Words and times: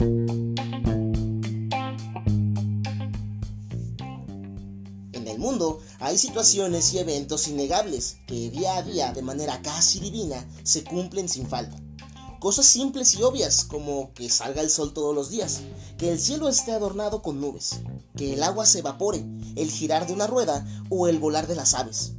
En 0.00 0.56
el 5.28 5.38
mundo 5.38 5.80
hay 6.00 6.18
situaciones 6.18 6.92
y 6.92 6.98
eventos 6.98 7.46
innegables 7.46 8.16
que 8.26 8.50
día 8.50 8.76
a 8.76 8.82
día 8.82 9.12
de 9.12 9.22
manera 9.22 9.62
casi 9.62 10.00
divina 10.00 10.44
se 10.64 10.82
cumplen 10.82 11.28
sin 11.28 11.46
falta. 11.46 11.80
Cosas 12.40 12.66
simples 12.66 13.14
y 13.14 13.22
obvias 13.22 13.62
como 13.64 14.12
que 14.14 14.28
salga 14.30 14.62
el 14.62 14.70
sol 14.70 14.92
todos 14.92 15.14
los 15.14 15.30
días, 15.30 15.60
que 15.96 16.10
el 16.10 16.18
cielo 16.18 16.48
esté 16.48 16.72
adornado 16.72 17.22
con 17.22 17.40
nubes, 17.40 17.82
que 18.16 18.34
el 18.34 18.42
agua 18.42 18.66
se 18.66 18.80
evapore, 18.80 19.24
el 19.54 19.70
girar 19.70 20.08
de 20.08 20.12
una 20.12 20.26
rueda 20.26 20.66
o 20.90 21.06
el 21.06 21.20
volar 21.20 21.46
de 21.46 21.54
las 21.54 21.74
aves. 21.74 22.14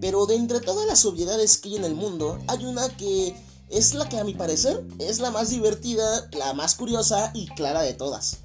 Pero 0.00 0.26
de 0.26 0.34
entre 0.34 0.58
todas 0.60 0.84
las 0.86 1.04
obviedades 1.04 1.58
que 1.58 1.68
hay 1.68 1.76
en 1.76 1.84
el 1.84 1.94
mundo, 1.94 2.40
hay 2.48 2.64
una 2.64 2.88
que 2.96 3.36
es 3.70 3.94
la 3.94 4.08
que 4.08 4.18
a 4.18 4.24
mi 4.24 4.34
parecer 4.34 4.84
es 4.98 5.18
la 5.18 5.30
más 5.30 5.50
divertida, 5.50 6.28
la 6.32 6.52
más 6.54 6.74
curiosa 6.74 7.30
y 7.34 7.46
clara 7.48 7.82
de 7.82 7.94
todas. 7.94 8.38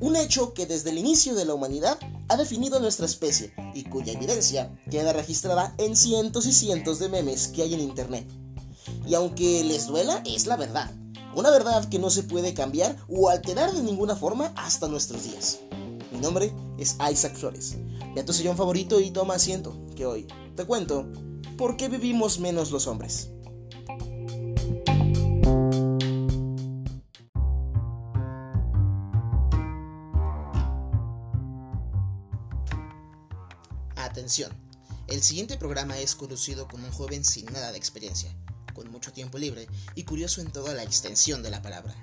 Un 0.00 0.16
hecho 0.16 0.54
que 0.54 0.66
desde 0.66 0.90
el 0.90 0.98
inicio 0.98 1.34
de 1.34 1.44
la 1.44 1.54
humanidad 1.54 1.98
ha 2.28 2.36
definido 2.36 2.80
nuestra 2.80 3.06
especie 3.06 3.54
y 3.74 3.84
cuya 3.84 4.12
evidencia 4.12 4.76
queda 4.90 5.12
registrada 5.12 5.74
en 5.78 5.96
cientos 5.96 6.46
y 6.46 6.52
cientos 6.52 6.98
de 6.98 7.08
memes 7.08 7.48
que 7.48 7.62
hay 7.62 7.74
en 7.74 7.80
internet. 7.80 8.28
Y 9.06 9.14
aunque 9.14 9.62
les 9.64 9.86
duela, 9.86 10.22
es 10.26 10.46
la 10.46 10.56
verdad. 10.56 10.90
Una 11.34 11.50
verdad 11.50 11.88
que 11.88 11.98
no 11.98 12.10
se 12.10 12.22
puede 12.22 12.54
cambiar 12.54 12.96
o 13.08 13.28
alterar 13.28 13.72
de 13.72 13.82
ninguna 13.82 14.16
forma 14.16 14.52
hasta 14.56 14.88
nuestros 14.88 15.24
días. 15.24 15.60
Mi 16.12 16.20
nombre 16.20 16.52
es 16.78 16.96
Isaac 17.10 17.34
Flores. 17.34 17.76
Ya 18.14 18.24
tu 18.24 18.32
sillón 18.32 18.56
favorito 18.56 19.00
y 19.00 19.10
toma 19.10 19.34
asiento, 19.34 19.76
que 19.96 20.06
hoy 20.06 20.26
te 20.54 20.64
cuento 20.64 21.06
por 21.56 21.76
qué 21.76 21.88
vivimos 21.88 22.38
menos 22.38 22.70
los 22.70 22.86
hombres. 22.86 23.30
El 35.06 35.22
siguiente 35.22 35.56
programa 35.56 35.96
es 35.98 36.16
conducido 36.16 36.66
como 36.66 36.86
un 36.86 36.92
joven 36.92 37.24
sin 37.24 37.46
nada 37.46 37.70
de 37.70 37.78
experiencia, 37.78 38.34
con 38.74 38.90
mucho 38.90 39.12
tiempo 39.12 39.38
libre 39.38 39.68
y 39.94 40.02
curioso 40.02 40.40
en 40.40 40.50
toda 40.50 40.74
la 40.74 40.82
extensión 40.82 41.42
de 41.44 41.50
la 41.50 41.62
palabra. 41.62 41.94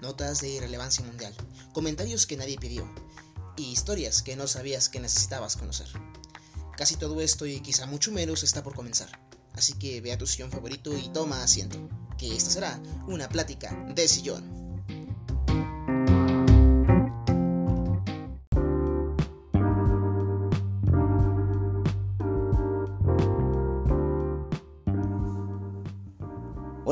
Notas 0.00 0.40
de 0.40 0.48
irrelevancia 0.48 1.04
mundial, 1.04 1.34
comentarios 1.74 2.26
que 2.26 2.38
nadie 2.38 2.56
pidió 2.56 2.88
y 3.58 3.64
historias 3.64 4.22
que 4.22 4.34
no 4.34 4.46
sabías 4.46 4.88
que 4.88 5.00
necesitabas 5.00 5.56
conocer. 5.56 5.88
Casi 6.74 6.96
todo 6.96 7.20
esto 7.20 7.44
y 7.44 7.60
quizá 7.60 7.84
mucho 7.84 8.12
menos 8.12 8.44
está 8.44 8.62
por 8.62 8.74
comenzar, 8.74 9.10
así 9.52 9.74
que 9.74 10.00
ve 10.00 10.12
a 10.12 10.18
tu 10.18 10.26
sillón 10.26 10.50
favorito 10.50 10.96
y 10.96 11.10
toma 11.10 11.42
asiento, 11.42 11.86
que 12.16 12.34
esta 12.34 12.50
será 12.50 12.80
una 13.06 13.28
plática 13.28 13.74
de 13.94 14.08
sillón. 14.08 14.57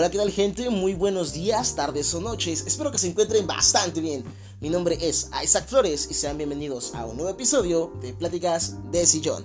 Hola, 0.07 0.13
¿qué 0.13 0.19
tal 0.19 0.31
gente? 0.31 0.71
Muy 0.71 0.95
buenos 0.95 1.33
días, 1.33 1.75
tardes 1.75 2.15
o 2.15 2.21
noches. 2.21 2.63
Espero 2.65 2.93
que 2.93 2.99
se 2.99 3.09
encuentren 3.09 3.45
bastante 3.45 4.01
bien. 4.01 4.23
Mi 4.61 4.71
nombre 4.71 4.97
es 5.01 5.31
Isaac 5.43 5.67
Flores 5.67 6.07
y 6.09 6.15
sean 6.15 6.39
bienvenidos 6.39 6.95
a 6.95 7.07
un 7.07 7.17
nuevo 7.17 7.33
episodio 7.33 7.93
de 8.01 8.13
Pláticas 8.13 8.77
de 8.93 9.05
Sillón. 9.05 9.45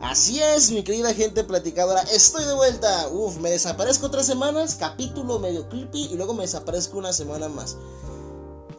Así 0.00 0.40
es, 0.40 0.70
mi 0.70 0.84
querida 0.84 1.12
gente 1.12 1.42
platicadora, 1.42 2.00
estoy 2.02 2.44
de 2.44 2.54
vuelta. 2.54 3.08
Uf, 3.08 3.38
me 3.38 3.50
desaparezco 3.50 4.08
tres 4.08 4.24
semanas, 4.24 4.76
capítulo 4.76 5.40
medio 5.40 5.68
creepy 5.68 6.10
y 6.12 6.14
luego 6.14 6.32
me 6.32 6.42
desaparezco 6.42 6.98
una 6.98 7.12
semana 7.12 7.48
más. 7.48 7.76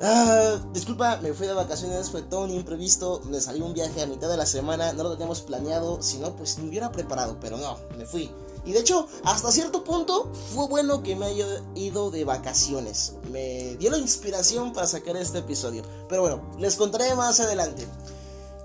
Ah, 0.02 0.58
disculpa, 0.72 1.18
me 1.18 1.34
fui 1.34 1.48
de 1.48 1.54
vacaciones, 1.54 2.12
fue 2.12 2.22
todo 2.22 2.46
un 2.46 2.52
imprevisto, 2.52 3.22
me 3.26 3.42
salió 3.42 3.66
un 3.66 3.74
viaje 3.74 4.02
a 4.02 4.06
mitad 4.06 4.30
de 4.30 4.38
la 4.38 4.46
semana, 4.46 4.94
no 4.94 5.04
lo 5.04 5.12
teníamos 5.12 5.42
planeado, 5.42 6.02
si 6.02 6.20
no, 6.20 6.34
pues 6.38 6.58
me 6.60 6.70
hubiera 6.70 6.94
preparado, 6.94 7.38
pero 7.42 7.58
no, 7.58 7.78
me 7.98 8.06
fui. 8.06 8.32
Y 8.66 8.72
de 8.72 8.80
hecho, 8.80 9.08
hasta 9.24 9.52
cierto 9.52 9.84
punto 9.84 10.32
fue 10.54 10.68
bueno 10.68 11.04
que 11.04 11.16
me 11.16 11.26
haya 11.26 11.46
ido 11.76 12.12
de 12.12 12.24
vacaciones. 12.24 13.16
Me 13.30 13.76
dio 13.78 13.92
la 13.92 13.98
inspiración 13.98 14.72
para 14.72 14.88
sacar 14.88 15.18
este 15.18 15.40
episodio. 15.40 15.84
Pero 16.08 16.22
bueno, 16.22 16.42
les 16.60 16.76
contaré 16.76 17.14
más 17.16 17.40
adelante. 17.40 17.86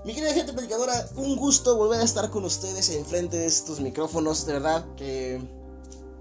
Mi 0.05 0.13
querida 0.13 0.33
gente 0.33 0.53
predicadora, 0.53 1.09
un 1.17 1.35
gusto 1.35 1.75
volver 1.75 1.99
a 1.99 2.05
estar 2.05 2.29
con 2.29 2.45
ustedes 2.45 2.89
enfrente 2.89 3.37
de 3.37 3.45
estos 3.45 3.81
micrófonos. 3.81 4.45
De 4.45 4.53
verdad 4.53 4.85
que 4.95 5.41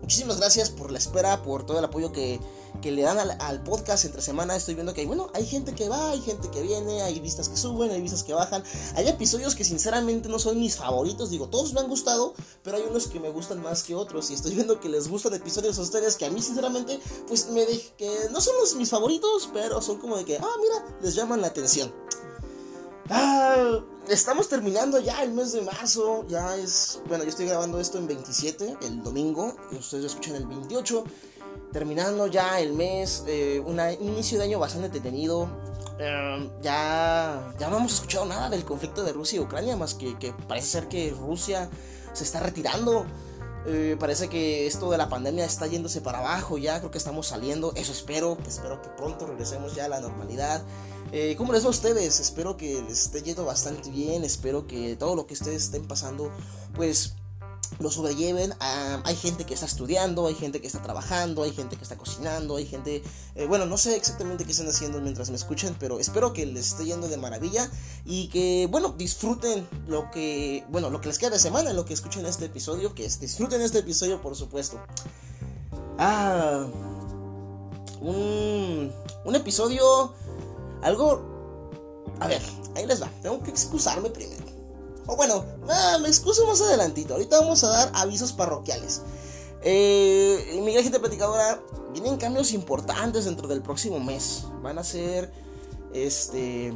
muchísimas 0.01 0.39
gracias 0.39 0.71
por 0.71 0.91
la 0.91 0.99
espera, 0.99 1.43
por 1.45 1.65
todo 1.65 1.79
el 1.79 1.85
apoyo 1.85 2.11
que 2.11 2.41
que 2.81 2.91
le 2.91 3.03
dan 3.03 3.19
al, 3.19 3.63
podcast 3.63 4.05
entre 4.05 4.23
semana. 4.23 4.57
Estoy 4.57 4.75
viendo 4.75 4.95
que 4.95 5.03
hay, 5.03 5.07
bueno, 5.07 5.31
hay 5.35 5.47
gente 5.47 5.75
que 5.75 5.89
va, 5.89 6.11
hay 6.11 6.21
gente 6.21 6.51
que 6.51 6.63
viene, 6.63 7.03
hay 7.03 7.19
vistas 7.21 7.49
que 7.49 7.57
suben, 7.57 7.91
hay 7.91 8.01
vistas 8.01 8.23
que 8.23 8.33
bajan. 8.33 8.63
Hay 8.95 9.09
episodios 9.09 9.55
que 9.55 9.65
sinceramente 9.65 10.29
no 10.29 10.39
son 10.39 10.59
mis 10.59 10.77
favoritos. 10.77 11.31
Digo, 11.31 11.49
todos 11.49 11.73
me 11.73 11.81
han 11.81 11.89
gustado, 11.89 12.35
pero 12.63 12.77
hay 12.77 12.85
unos 12.89 13.09
que 13.09 13.21
me 13.21 13.31
gustan 13.31 13.63
más 13.63 13.83
que 13.83 13.95
otros. 13.95 14.31
Y 14.31 14.35
estoy 14.35 14.55
viendo 14.55 14.81
que 14.81 14.89
les 14.89 15.09
gustan 15.09 15.35
episodios 15.35 15.79
a 15.79 15.83
ustedes 15.83 16.17
que 16.17 16.27
a 16.27 16.31
mí 16.31 16.41
sinceramente, 16.41 17.01
pues 17.27 17.49
me 17.51 17.67
de, 17.67 17.81
que 17.97 18.11
no 18.31 18.41
son 18.41 18.55
mis 18.79 18.91
favoritos, 18.91 19.49
pero 19.53 19.83
son 19.83 19.99
como 19.99 20.17
de 20.17 20.25
que, 20.25 20.37
ah, 20.37 20.55
mira, 20.61 20.97
les 21.03 21.15
llaman 21.15 21.41
la 21.41 21.49
atención. 21.49 21.93
Ah, 23.11 23.81
estamos 24.09 24.49
terminando 24.49 25.01
ya 25.01 25.23
el 25.23 25.33
mes 25.33 25.53
de 25.53 25.63
marzo. 25.63 26.27
Ya 26.29 26.57
es. 26.57 27.01
Bueno, 27.09 27.25
yo 27.25 27.31
estoy 27.31 27.47
grabando 27.47 27.81
esto 27.81 27.99
en 27.99 28.07
27, 28.07 28.77
el 28.83 29.03
domingo. 29.03 29.57
Y 29.73 29.77
ustedes 29.77 30.07
escuchan 30.07 30.37
el 30.37 30.47
28 30.47 31.05
terminando 31.73 32.27
ya 32.27 32.61
el 32.61 32.73
mes, 32.73 33.25
eh, 33.27 33.63
un 33.65 33.81
inicio 34.01 34.39
de 34.39 34.45
año 34.45 34.59
bastante 34.59 34.87
entretenido. 34.87 35.49
Em, 35.99 36.49
ya, 36.63 37.53
ya 37.59 37.69
no 37.69 37.79
hemos 37.79 37.95
escuchado 37.95 38.25
nada 38.25 38.49
del 38.49 38.65
conflicto 38.65 39.03
de 39.03 39.13
Rusia 39.13 39.37
y 39.37 39.41
Ucrania, 39.41 39.77
más 39.77 39.95
que, 39.95 40.17
que 40.19 40.33
parece 40.47 40.69
ser 40.69 40.89
que 40.89 41.11
Rusia 41.11 41.69
se 42.13 42.25
está 42.25 42.41
retirando. 42.41 43.05
Eh, 43.67 43.97
parece 43.99 44.29
que 44.29 44.67
esto 44.67 44.91
de 44.91 44.97
la 44.97 45.09
pandemia 45.09 45.45
está 45.45 45.67
yéndose 45.67 46.01
para 46.01 46.21
abajo 46.21 46.57
ya, 46.57 46.79
creo 46.79 46.91
que 46.91 46.97
estamos 46.97 47.27
saliendo, 47.27 47.73
eso 47.75 47.93
espero, 47.93 48.39
espero 48.47 48.81
que 48.81 48.89
pronto 48.89 49.27
regresemos 49.27 49.75
ya 49.75 49.87
a 49.87 49.89
la 49.89 50.01
normalidad. 50.01 50.63
Eh, 51.13 51.35
¿Cómo 51.37 51.53
les 51.53 51.65
va 51.65 51.69
a 51.69 51.71
ustedes? 51.71 52.21
Espero 52.21 52.57
que 52.57 52.81
les 52.83 53.03
esté 53.03 53.23
yendo 53.23 53.45
bastante 53.45 53.91
bien, 53.91 54.25
espero 54.25 54.67
que 54.67 54.97
todo 54.97 55.17
lo 55.17 55.27
que 55.27 55.35
ustedes 55.35 55.65
estén 55.65 55.87
pasando, 55.87 56.31
pues 56.75 57.15
lo 57.79 57.91
sobrelleven. 57.91 58.55
hay 58.61 59.17
gente 59.17 59.45
que 59.45 59.55
está 59.55 59.67
estudiando, 59.67 60.27
hay 60.27 60.35
gente 60.35 60.61
que 60.61 60.67
está 60.67 60.83
trabajando, 60.83 61.43
hay 61.43 61.53
gente 61.53 61.77
que 61.77 61.83
está 61.83 61.97
cocinando, 61.97 62.57
hay 62.57 62.67
gente... 62.67 63.03
Eh, 63.35 63.47
bueno, 63.47 63.67
no 63.67 63.77
sé 63.79 63.97
exactamente 63.97 64.45
qué 64.45 64.53
están 64.53 64.69
haciendo 64.69 65.01
mientras 65.01 65.31
me 65.31 65.37
escuchen, 65.37 65.77
pero 65.79 65.99
espero 65.99 66.33
que 66.33 66.47
les 66.47 66.69
esté 66.69 66.85
yendo 66.85 67.09
de 67.09 67.17
maravilla 67.17 67.71
y 68.05 68.29
que, 68.29 68.67
bueno, 68.71 68.95
disfruten 68.97 69.67
lo 69.87 70.11
que... 70.11 70.65
Bueno, 70.69 70.91
lo 70.91 71.01
que 71.01 71.09
les 71.09 71.19
queda 71.19 71.31
de 71.31 71.39
semana, 71.39 71.73
lo 71.73 71.85
que 71.85 71.95
escuchen 71.95 72.27
este 72.27 72.47
episodio, 72.47 72.95
que 72.95 73.09
disfruten 73.09 73.61
este 73.61 73.79
episodio, 73.79 74.21
por 74.21 74.35
supuesto. 74.37 74.81
Ah... 75.99 76.67
Un, 78.01 78.93
un 79.25 79.35
episodio... 79.35 80.15
Algo... 80.83 81.39
A 82.21 82.27
ver, 82.27 82.43
ahí 82.75 82.87
les 82.87 83.03
va. 83.03 83.11
Tengo 83.23 83.43
que 83.43 83.51
excusarme 83.51 84.11
primero. 84.11 84.48
O 85.09 85.17
bueno, 85.17 85.45
me 86.03 86.09
excuso 86.09 86.47
más 86.47 86.61
adelantito. 86.61 87.15
Ahorita 87.15 87.41
vamos 87.41 87.65
a 87.65 87.69
dar 87.69 87.91
avisos 87.95 88.33
parroquiales. 88.33 89.01
Eh, 89.63 90.61
mi 90.63 90.73
gente 90.75 91.01
platicadora, 91.01 91.61
vienen 91.93 92.19
cambios 92.19 92.53
importantes 92.53 93.25
dentro 93.25 93.49
del 93.49 93.63
próximo 93.63 93.99
mes. 93.99 94.45
Van 94.63 94.79
a 94.79 94.85
ser 94.85 95.33
este 95.95 96.75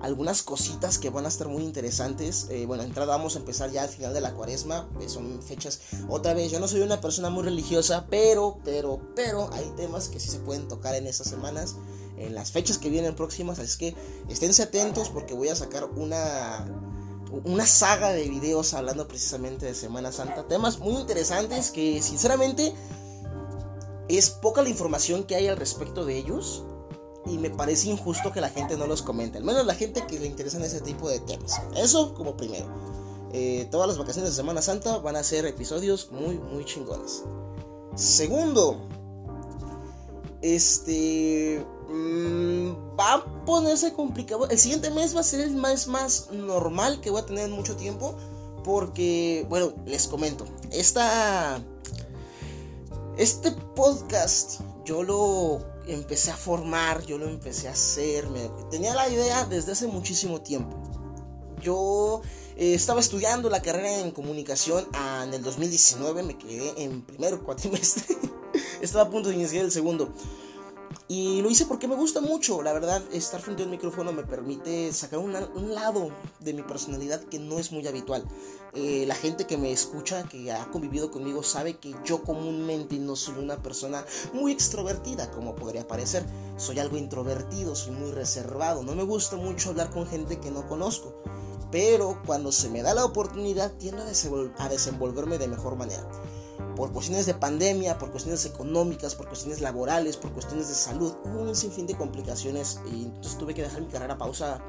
algunas 0.00 0.42
cositas 0.42 0.96
que 0.98 1.10
van 1.10 1.26
a 1.26 1.28
estar 1.28 1.48
muy 1.48 1.62
interesantes. 1.62 2.46
Eh, 2.48 2.64
bueno, 2.64 2.82
entrada 2.82 3.14
vamos 3.14 3.36
a 3.36 3.40
empezar 3.40 3.70
ya 3.70 3.82
al 3.82 3.90
final 3.90 4.14
de 4.14 4.22
la 4.22 4.32
cuaresma. 4.32 4.88
Son 5.06 5.42
fechas. 5.42 5.80
Otra 6.08 6.32
vez, 6.32 6.50
yo 6.50 6.60
no 6.60 6.66
soy 6.66 6.80
una 6.80 7.02
persona 7.02 7.28
muy 7.28 7.42
religiosa, 7.42 8.06
pero, 8.08 8.58
pero, 8.64 9.00
pero 9.14 9.50
hay 9.52 9.70
temas 9.76 10.08
que 10.08 10.18
sí 10.18 10.30
se 10.30 10.38
pueden 10.38 10.66
tocar 10.66 10.94
en 10.94 11.06
estas 11.06 11.28
semanas. 11.28 11.76
En 12.16 12.34
las 12.34 12.52
fechas 12.52 12.78
que 12.78 12.88
vienen 12.88 13.14
próximas. 13.14 13.58
Así 13.58 13.76
que 13.76 13.96
esténse 14.30 14.62
atentos 14.62 15.10
porque 15.10 15.34
voy 15.34 15.48
a 15.48 15.56
sacar 15.56 15.84
una 15.84 16.66
una 17.44 17.66
saga 17.66 18.10
de 18.10 18.28
videos 18.28 18.74
hablando 18.74 19.06
precisamente 19.06 19.66
de 19.66 19.74
Semana 19.74 20.12
Santa. 20.12 20.46
Temas 20.46 20.78
muy 20.78 20.94
interesantes 20.94 21.70
que 21.70 22.02
sinceramente 22.02 22.74
es 24.08 24.30
poca 24.30 24.62
la 24.62 24.68
información 24.68 25.24
que 25.24 25.36
hay 25.36 25.48
al 25.48 25.56
respecto 25.56 26.04
de 26.04 26.16
ellos. 26.16 26.64
Y 27.26 27.36
me 27.36 27.50
parece 27.50 27.88
injusto 27.88 28.32
que 28.32 28.40
la 28.40 28.48
gente 28.48 28.76
no 28.76 28.86
los 28.86 29.02
comente. 29.02 29.38
Al 29.38 29.44
menos 29.44 29.66
la 29.66 29.74
gente 29.74 30.06
que 30.06 30.18
le 30.18 30.26
interesan 30.26 30.62
ese 30.62 30.80
tipo 30.80 31.08
de 31.08 31.20
temas. 31.20 31.60
Eso 31.76 32.14
como 32.14 32.36
primero. 32.36 32.66
Eh, 33.32 33.68
todas 33.70 33.86
las 33.86 33.98
vacaciones 33.98 34.30
de 34.30 34.36
Semana 34.36 34.62
Santa 34.62 34.98
van 34.98 35.16
a 35.16 35.22
ser 35.22 35.44
episodios 35.46 36.10
muy, 36.10 36.38
muy 36.38 36.64
chingones. 36.64 37.22
Segundo. 37.94 38.88
Este 40.42 41.64
Mm, 41.90 42.98
va 42.98 43.14
a 43.14 43.44
ponerse 43.44 43.92
complicado. 43.92 44.48
El 44.48 44.58
siguiente 44.58 44.90
mes 44.90 45.14
va 45.14 45.20
a 45.20 45.24
ser 45.24 45.40
el 45.40 45.52
mes 45.52 45.88
más 45.88 46.30
normal 46.30 47.00
que 47.00 47.10
voy 47.10 47.20
a 47.20 47.26
tener 47.26 47.46
en 47.46 47.52
mucho 47.52 47.76
tiempo. 47.76 48.14
Porque, 48.64 49.46
bueno, 49.48 49.72
les 49.86 50.06
comento. 50.06 50.44
Esta, 50.70 51.60
este 53.16 53.52
podcast 53.74 54.60
yo 54.84 55.02
lo 55.02 55.60
empecé 55.86 56.30
a 56.30 56.36
formar, 56.36 57.04
yo 57.04 57.18
lo 57.18 57.28
empecé 57.28 57.68
a 57.68 57.72
hacer. 57.72 58.28
tenía 58.70 58.94
la 58.94 59.08
idea 59.08 59.44
desde 59.46 59.72
hace 59.72 59.86
muchísimo 59.86 60.40
tiempo. 60.40 60.76
Yo 61.62 62.22
eh, 62.56 62.74
estaba 62.74 63.00
estudiando 63.00 63.50
la 63.50 63.62
carrera 63.62 63.98
en 63.98 64.10
comunicación 64.10 64.86
ah, 64.92 65.24
en 65.26 65.34
el 65.34 65.42
2019, 65.42 66.22
me 66.22 66.38
quedé 66.38 66.82
en 66.82 67.02
primer 67.02 67.40
cuatrimestre. 67.40 68.16
estaba 68.80 69.04
a 69.04 69.10
punto 69.10 69.28
de 69.28 69.36
iniciar 69.36 69.64
el 69.64 69.72
segundo. 69.72 70.12
Y 71.10 71.42
lo 71.42 71.50
hice 71.50 71.66
porque 71.66 71.88
me 71.88 71.96
gusta 71.96 72.20
mucho. 72.20 72.62
La 72.62 72.72
verdad, 72.72 73.02
estar 73.12 73.40
frente 73.40 73.62
a 73.62 73.64
un 73.64 73.72
micrófono 73.72 74.12
me 74.12 74.22
permite 74.22 74.92
sacar 74.92 75.18
un 75.18 75.74
lado 75.74 76.10
de 76.38 76.54
mi 76.54 76.62
personalidad 76.62 77.20
que 77.22 77.40
no 77.40 77.58
es 77.58 77.72
muy 77.72 77.84
habitual. 77.88 78.22
Eh, 78.74 79.06
la 79.08 79.16
gente 79.16 79.44
que 79.44 79.58
me 79.58 79.72
escucha, 79.72 80.22
que 80.28 80.52
ha 80.52 80.70
convivido 80.70 81.10
conmigo, 81.10 81.42
sabe 81.42 81.78
que 81.78 81.96
yo 82.04 82.22
comúnmente 82.22 82.96
no 83.00 83.16
soy 83.16 83.42
una 83.42 83.60
persona 83.60 84.04
muy 84.32 84.52
extrovertida, 84.52 85.32
como 85.32 85.56
podría 85.56 85.84
parecer. 85.84 86.24
Soy 86.56 86.78
algo 86.78 86.96
introvertido, 86.96 87.74
soy 87.74 87.90
muy 87.90 88.12
reservado. 88.12 88.84
No 88.84 88.94
me 88.94 89.02
gusta 89.02 89.34
mucho 89.34 89.70
hablar 89.70 89.90
con 89.90 90.06
gente 90.06 90.38
que 90.38 90.52
no 90.52 90.68
conozco. 90.68 91.12
Pero 91.72 92.22
cuando 92.24 92.52
se 92.52 92.70
me 92.70 92.82
da 92.82 92.94
la 92.94 93.04
oportunidad, 93.04 93.72
tiendo 93.78 94.04
a 94.04 94.68
desenvolverme 94.68 95.38
de 95.38 95.48
mejor 95.48 95.74
manera 95.74 96.06
por 96.76 96.92
cuestiones 96.92 97.26
de 97.26 97.34
pandemia, 97.34 97.98
por 97.98 98.10
cuestiones 98.10 98.44
económicas, 98.46 99.14
por 99.14 99.28
cuestiones 99.28 99.60
laborales, 99.60 100.16
por 100.16 100.32
cuestiones 100.32 100.68
de 100.68 100.74
salud, 100.74 101.14
hubo 101.24 101.42
un 101.42 101.56
sinfín 101.56 101.86
de 101.86 101.94
complicaciones 101.94 102.80
y 102.92 103.04
entonces 103.04 103.38
tuve 103.38 103.54
que 103.54 103.62
dejar 103.62 103.82
mi 103.82 103.88
carrera 103.88 104.16
pausada. 104.18 104.64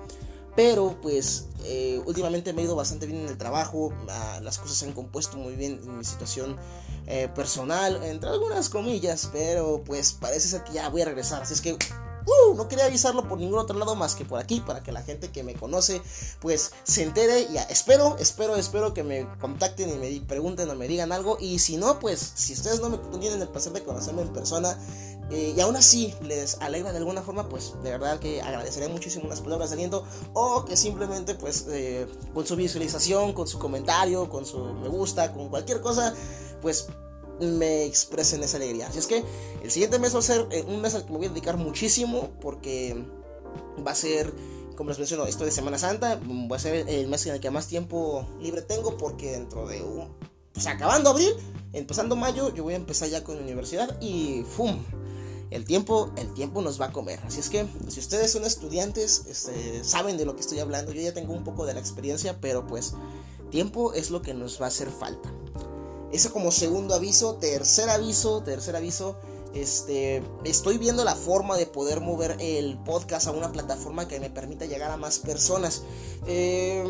Pero 0.55 0.97
pues 1.01 1.45
eh, 1.63 2.01
últimamente 2.05 2.51
me 2.51 2.61
he 2.61 2.65
ido 2.65 2.75
bastante 2.75 3.05
bien 3.05 3.21
en 3.21 3.27
el 3.27 3.37
trabajo, 3.37 3.93
ah, 4.09 4.39
las 4.41 4.57
cosas 4.57 4.77
se 4.77 4.85
han 4.85 4.93
compuesto 4.93 5.37
muy 5.37 5.55
bien 5.55 5.79
en 5.83 5.97
mi 5.99 6.03
situación 6.03 6.57
eh, 7.07 7.29
personal, 7.33 8.03
entre 8.03 8.29
algunas 8.29 8.67
comillas, 8.67 9.29
pero 9.31 9.81
pues 9.85 10.11
parece 10.11 10.49
ser 10.49 10.63
que 10.65 10.73
ya 10.73 10.89
voy 10.89 11.03
a 11.03 11.05
regresar, 11.05 11.43
así 11.43 11.53
es 11.53 11.61
que 11.61 11.77
Uh, 12.25 12.55
no 12.55 12.67
quería 12.67 12.85
avisarlo 12.85 13.27
por 13.27 13.39
ningún 13.39 13.59
otro 13.59 13.77
lado 13.77 13.95
más 13.95 14.15
que 14.15 14.25
por 14.25 14.39
aquí, 14.39 14.59
para 14.59 14.83
que 14.83 14.91
la 14.91 15.01
gente 15.01 15.31
que 15.31 15.43
me 15.43 15.53
conoce, 15.53 16.01
pues 16.39 16.71
se 16.83 17.03
entere. 17.03 17.41
Y 17.41 17.57
espero, 17.69 18.17
espero, 18.19 18.55
espero 18.55 18.93
que 18.93 19.03
me 19.03 19.27
contacten 19.39 19.89
y 19.89 19.97
me 19.97 20.21
pregunten 20.25 20.69
o 20.69 20.75
me 20.75 20.87
digan 20.87 21.11
algo. 21.11 21.37
Y 21.39 21.59
si 21.59 21.77
no, 21.77 21.99
pues 21.99 22.19
si 22.35 22.53
ustedes 22.53 22.81
no 22.81 22.89
me 22.89 22.97
tienen 23.19 23.41
el 23.41 23.47
placer 23.47 23.73
de 23.73 23.83
conocerme 23.83 24.21
en 24.21 24.33
persona, 24.33 24.77
eh, 25.31 25.53
y 25.55 25.61
aún 25.61 25.77
así 25.77 26.13
les 26.23 26.59
alegra 26.59 26.91
de 26.91 26.97
alguna 26.97 27.21
forma, 27.21 27.47
pues 27.47 27.73
de 27.83 27.91
verdad 27.91 28.19
que 28.19 28.41
agradeceré 28.41 28.89
muchísimo 28.89 29.25
unas 29.25 29.39
palabras 29.39 29.69
de 29.69 29.75
aliento 29.75 30.03
o 30.33 30.65
que 30.65 30.75
simplemente 30.75 31.35
pues 31.35 31.67
eh, 31.69 32.05
con 32.33 32.45
su 32.45 32.57
visualización, 32.57 33.31
con 33.31 33.47
su 33.47 33.57
comentario, 33.57 34.29
con 34.29 34.45
su 34.45 34.57
me 34.73 34.89
gusta, 34.89 35.31
con 35.31 35.47
cualquier 35.47 35.79
cosa, 35.79 36.13
pues 36.61 36.87
me 37.41 37.85
expresen 37.85 38.43
esa 38.43 38.57
alegría. 38.57 38.87
Así 38.87 38.99
es 38.99 39.07
que 39.07 39.23
el 39.63 39.71
siguiente 39.71 39.99
mes 39.99 40.15
va 40.15 40.19
a 40.19 40.23
ser 40.23 40.47
eh, 40.51 40.63
un 40.67 40.81
mes 40.81 40.95
al 40.95 41.05
que 41.05 41.11
me 41.11 41.17
voy 41.17 41.27
a 41.27 41.29
dedicar 41.29 41.57
muchísimo 41.57 42.29
porque 42.41 43.03
va 43.85 43.91
a 43.91 43.95
ser, 43.95 44.33
como 44.75 44.89
les 44.89 44.99
menciono, 44.99 45.25
esto 45.25 45.45
de 45.45 45.51
Semana 45.51 45.77
Santa, 45.77 46.19
va 46.51 46.55
a 46.55 46.59
ser 46.59 46.87
el 46.87 47.07
mes 47.07 47.25
en 47.25 47.33
el 47.33 47.39
que 47.39 47.51
más 47.51 47.67
tiempo 47.67 48.27
libre 48.39 48.61
tengo 48.61 48.97
porque 48.97 49.31
dentro 49.31 49.67
de 49.67 49.81
un... 49.81 50.09
Pues 50.53 50.67
acabando 50.67 51.11
abril, 51.11 51.33
empezando 51.73 52.15
mayo, 52.15 52.53
yo 52.53 52.63
voy 52.63 52.73
a 52.73 52.77
empezar 52.77 53.09
ya 53.09 53.23
con 53.23 53.37
la 53.37 53.41
universidad 53.41 53.97
y 54.01 54.43
¡fum! 54.43 54.83
El 55.49 55.65
tiempo, 55.65 56.11
el 56.15 56.33
tiempo 56.33 56.61
nos 56.61 56.79
va 56.79 56.85
a 56.85 56.91
comer. 56.93 57.19
Así 57.25 57.41
es 57.41 57.49
que 57.49 57.67
si 57.89 57.99
ustedes 57.99 58.31
son 58.31 58.45
estudiantes, 58.45 59.25
este, 59.27 59.83
saben 59.83 60.15
de 60.15 60.25
lo 60.25 60.35
que 60.35 60.41
estoy 60.41 60.59
hablando. 60.59 60.93
Yo 60.93 61.01
ya 61.01 61.13
tengo 61.13 61.33
un 61.33 61.43
poco 61.43 61.65
de 61.65 61.73
la 61.73 61.79
experiencia, 61.81 62.39
pero 62.39 62.65
pues 62.67 62.93
tiempo 63.49 63.93
es 63.93 64.11
lo 64.11 64.21
que 64.21 64.33
nos 64.33 64.61
va 64.61 64.65
a 64.65 64.67
hacer 64.69 64.89
falta. 64.89 65.29
Eso 66.11 66.31
como 66.31 66.51
segundo 66.51 66.95
aviso. 66.95 67.35
Tercer 67.35 67.89
aviso, 67.89 68.41
tercer 68.43 68.75
aviso. 68.75 69.15
Este, 69.53 70.23
estoy 70.45 70.77
viendo 70.77 71.03
la 71.03 71.15
forma 71.15 71.57
de 71.57 71.65
poder 71.65 71.99
mover 71.99 72.37
el 72.39 72.77
podcast 72.79 73.27
a 73.27 73.31
una 73.31 73.51
plataforma 73.51 74.07
que 74.07 74.19
me 74.19 74.29
permita 74.29 74.65
llegar 74.65 74.91
a 74.91 74.97
más 74.97 75.19
personas. 75.19 75.83
Eh, 76.25 76.85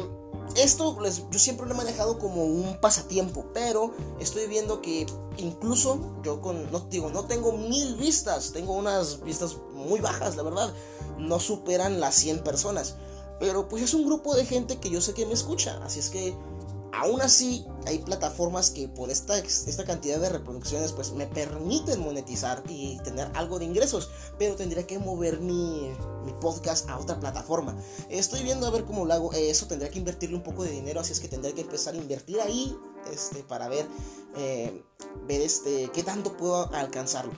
esto 0.56 0.98
yo 1.32 1.40
siempre 1.40 1.66
lo 1.66 1.74
he 1.74 1.78
manejado 1.78 2.20
como 2.20 2.44
un 2.44 2.80
pasatiempo, 2.80 3.46
pero 3.54 3.94
estoy 4.20 4.48
viendo 4.48 4.82
que 4.82 5.08
incluso 5.38 6.00
yo 6.24 6.42
con, 6.42 6.72
no 6.72 6.82
digo, 6.82 7.10
no 7.10 7.26
tengo 7.26 7.54
mil 7.54 7.96
vistas, 7.96 8.52
tengo 8.52 8.74
unas 8.74 9.24
vistas 9.24 9.58
muy 9.74 10.00
bajas, 10.00 10.36
la 10.36 10.44
verdad, 10.44 10.74
no 11.18 11.40
superan 11.40 12.00
las 12.00 12.16
100 12.16 12.44
personas. 12.44 12.96
Pero 13.40 13.68
pues 13.68 13.82
es 13.82 13.94
un 13.94 14.06
grupo 14.06 14.36
de 14.36 14.46
gente 14.46 14.80
que 14.80 14.90
yo 14.92 15.02
sé 15.02 15.14
que 15.14 15.26
me 15.26 15.34
escucha, 15.34 15.80
así 15.84 16.00
es 16.00 16.10
que 16.10 16.36
Aún 16.94 17.22
así, 17.22 17.66
hay 17.86 18.00
plataformas 18.00 18.70
que 18.70 18.88
por 18.88 19.10
esta, 19.10 19.38
esta 19.38 19.86
cantidad 19.86 20.20
de 20.20 20.30
reproducciones 20.30 20.92
pues 20.92 21.14
me 21.14 21.26
permiten 21.26 22.02
monetizar 22.02 22.64
y 22.68 22.98
tener 23.00 23.32
algo 23.34 23.60
de 23.60 23.66
ingresos, 23.66 24.10
pero 24.38 24.56
tendría 24.56 24.86
que 24.86 25.00
mover 25.00 25.40
mi, 25.40 25.94
mi 26.26 26.34
podcast 26.34 26.90
a 26.90 27.00
otra 27.00 27.20
plataforma. 27.20 27.76
Estoy 28.10 28.44
viendo 28.44 28.68
a 28.68 28.72
ver 28.72 28.84
cómo 28.84 29.06
lo 29.06 29.14
hago, 29.14 29.34
eso 29.34 29.68
tendría 29.68 29.90
que 29.90 30.00
invertirle 30.00 30.36
un 30.36 30.44
poco 30.44 30.64
de 30.64 30.72
dinero, 30.72 31.00
así 31.00 31.14
es 31.14 31.20
que 31.20 31.28
tendría 31.28 31.56
que 31.56 31.62
empezar 31.62 31.94
a 31.94 31.98
invertir 31.98 32.42
ahí 32.42 32.78
este, 33.12 33.44
para 33.44 33.68
ver, 33.70 33.88
eh, 34.36 34.84
ver 35.28 35.42
este, 35.42 35.90
qué 35.94 36.04
tanto 36.04 36.36
puedo 36.36 36.74
alcanzarlo. 36.74 37.34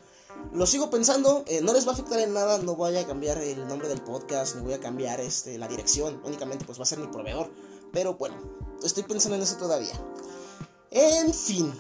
Lo 0.52 0.66
sigo 0.66 0.90
pensando, 0.90 1.44
eh, 1.48 1.62
no 1.62 1.74
les 1.74 1.88
va 1.88 1.92
a 1.92 1.94
afectar 1.94 2.20
en 2.20 2.34
nada, 2.34 2.58
no 2.58 2.76
voy 2.76 2.98
a 2.98 3.08
cambiar 3.08 3.38
el 3.38 3.66
nombre 3.68 3.88
del 3.88 4.02
podcast, 4.02 4.56
ni 4.56 4.64
voy 4.64 4.74
a 4.74 4.80
cambiar 4.80 5.20
este, 5.20 5.58
la 5.58 5.68
dirección, 5.68 6.22
únicamente 6.26 6.66
pues 6.66 6.80
va 6.80 6.84
a 6.84 6.88
ser 6.88 7.00
mi 7.00 7.08
proveedor. 7.08 7.50
Pero 7.92 8.16
bueno, 8.16 8.36
estoy 8.84 9.04
pensando 9.04 9.36
en 9.36 9.44
eso 9.44 9.58
todavía. 9.58 9.94
En 10.92 11.34
fin, 11.34 11.74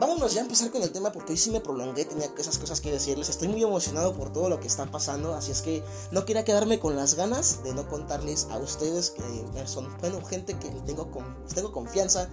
vámonos 0.00 0.32
ya 0.32 0.40
a 0.40 0.44
empezar 0.44 0.70
con 0.70 0.82
el 0.82 0.90
tema 0.90 1.12
porque 1.12 1.32
hoy 1.32 1.38
sí 1.38 1.50
me 1.50 1.60
prolongué, 1.60 2.04
tenía 2.04 2.30
esas 2.38 2.58
cosas 2.58 2.80
que 2.80 2.90
decirles. 2.90 3.28
Estoy 3.28 3.48
muy 3.48 3.62
emocionado 3.62 4.14
por 4.14 4.32
todo 4.32 4.48
lo 4.48 4.58
que 4.58 4.66
está 4.66 4.86
pasando, 4.90 5.34
así 5.34 5.52
es 5.52 5.62
que 5.62 5.84
no 6.10 6.24
quería 6.24 6.44
quedarme 6.44 6.80
con 6.80 6.96
las 6.96 7.14
ganas 7.14 7.62
de 7.62 7.74
no 7.74 7.88
contarles 7.88 8.48
a 8.50 8.58
ustedes 8.58 9.10
que 9.10 9.22
son, 9.66 9.94
bueno, 10.00 10.24
gente 10.24 10.58
que 10.58 10.70
tengo, 10.86 11.08
tengo 11.54 11.72
confianza, 11.72 12.30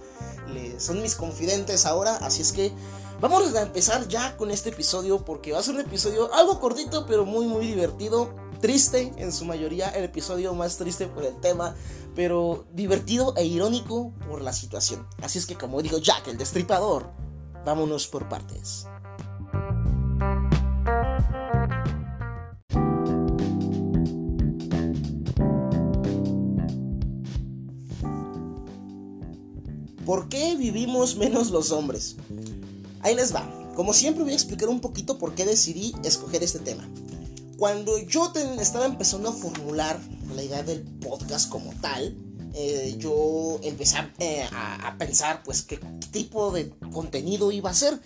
son 0.78 1.02
mis 1.02 1.14
confidentes 1.14 1.86
ahora, 1.86 2.16
así 2.16 2.42
es 2.42 2.52
que 2.52 2.72
vamos 3.20 3.54
a 3.54 3.62
empezar 3.62 4.08
ya 4.08 4.36
con 4.36 4.50
este 4.50 4.70
episodio 4.70 5.24
porque 5.24 5.52
va 5.52 5.58
a 5.58 5.62
ser 5.62 5.74
un 5.74 5.80
episodio 5.80 6.32
algo 6.34 6.60
cortito 6.60 7.04
pero 7.04 7.24
muy 7.24 7.46
muy 7.46 7.66
divertido 7.66 8.30
triste 8.60 9.12
en 9.16 9.32
su 9.32 9.44
mayoría, 9.44 9.88
el 9.90 10.04
episodio 10.04 10.54
más 10.54 10.76
triste 10.76 11.06
por 11.06 11.24
el 11.24 11.38
tema, 11.40 11.74
pero 12.14 12.66
divertido 12.72 13.34
e 13.36 13.44
irónico 13.44 14.12
por 14.28 14.42
la 14.42 14.52
situación. 14.52 15.06
Así 15.22 15.38
es 15.38 15.46
que 15.46 15.54
como 15.54 15.82
digo 15.82 15.98
Jack, 15.98 16.28
el 16.28 16.38
destripador, 16.38 17.10
vámonos 17.64 18.08
por 18.08 18.28
partes. 18.28 18.86
¿Por 30.04 30.30
qué 30.30 30.56
vivimos 30.56 31.16
menos 31.16 31.50
los 31.50 31.70
hombres? 31.70 32.16
Ahí 33.02 33.14
les 33.14 33.34
va. 33.34 33.46
Como 33.76 33.92
siempre 33.92 34.24
voy 34.24 34.32
a 34.32 34.36
explicar 34.36 34.70
un 34.70 34.80
poquito 34.80 35.18
por 35.18 35.34
qué 35.34 35.44
decidí 35.44 35.94
escoger 36.02 36.42
este 36.42 36.60
tema. 36.60 36.88
Cuando 37.58 37.98
yo 37.98 38.32
estaba 38.60 38.86
empezando 38.86 39.30
a 39.30 39.32
formular 39.32 39.98
la 40.32 40.44
idea 40.44 40.62
del 40.62 40.82
podcast 41.00 41.50
como 41.50 41.74
tal, 41.80 42.16
eh, 42.54 42.94
yo 42.98 43.58
empecé 43.64 43.96
eh, 44.20 44.48
a, 44.52 44.94
pensar 44.96 45.42
pues 45.42 45.62
qué 45.62 45.78
tipo 46.12 46.52
de 46.52 46.70
contenido 46.92 47.50
iba 47.50 47.70
a 47.70 47.74
ser. 47.74 48.00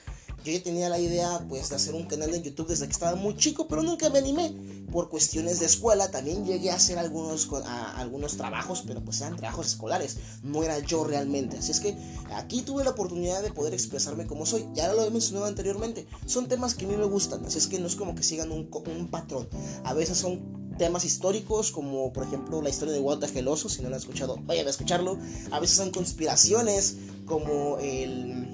Yo 0.44 0.52
ya 0.52 0.62
tenía 0.62 0.88
la 0.88 0.98
idea 0.98 1.44
pues 1.48 1.70
de 1.70 1.76
hacer 1.76 1.94
un 1.94 2.06
canal 2.06 2.34
en 2.34 2.42
YouTube 2.42 2.66
desde 2.66 2.86
que 2.86 2.92
estaba 2.92 3.14
muy 3.14 3.36
chico, 3.36 3.68
pero 3.68 3.82
nunca 3.82 4.10
me 4.10 4.18
animé 4.18 4.52
por 4.90 5.08
cuestiones 5.08 5.60
de 5.60 5.66
escuela. 5.66 6.10
También 6.10 6.44
llegué 6.44 6.70
a 6.70 6.74
hacer 6.74 6.98
algunos, 6.98 7.48
algunos 7.96 8.36
trabajos, 8.36 8.82
pero 8.84 9.00
pues 9.00 9.20
eran 9.20 9.36
trabajos 9.36 9.68
escolares, 9.68 10.16
no 10.42 10.64
era 10.64 10.80
yo 10.80 11.04
realmente. 11.04 11.58
Así 11.58 11.70
es 11.70 11.78
que 11.78 11.96
aquí 12.34 12.62
tuve 12.62 12.82
la 12.82 12.90
oportunidad 12.90 13.40
de 13.42 13.52
poder 13.52 13.72
expresarme 13.72 14.26
como 14.26 14.44
soy. 14.44 14.66
Ya 14.74 14.92
lo 14.92 15.04
he 15.04 15.10
mencionado 15.10 15.46
anteriormente, 15.46 16.06
son 16.26 16.48
temas 16.48 16.74
que 16.74 16.86
a 16.86 16.88
mí 16.88 16.96
me 16.96 17.06
gustan, 17.06 17.44
así 17.46 17.58
es 17.58 17.68
que 17.68 17.78
no 17.78 17.86
es 17.86 17.94
como 17.94 18.16
que 18.16 18.24
sigan 18.24 18.50
un, 18.50 18.68
un 18.72 19.08
patrón. 19.08 19.48
A 19.84 19.94
veces 19.94 20.18
son 20.18 20.62
temas 20.76 21.04
históricos, 21.04 21.70
como 21.70 22.12
por 22.12 22.24
ejemplo 22.24 22.60
la 22.60 22.68
historia 22.68 22.92
de 22.92 23.00
Walter 23.00 23.30
Geloso, 23.30 23.68
si 23.68 23.82
no 23.82 23.88
lo 23.88 23.94
han 23.94 24.00
escuchado, 24.00 24.38
vayan 24.42 24.66
a 24.66 24.70
escucharlo. 24.70 25.18
A 25.52 25.60
veces 25.60 25.76
son 25.76 25.92
conspiraciones, 25.92 26.96
como 27.26 27.78
el 27.78 28.51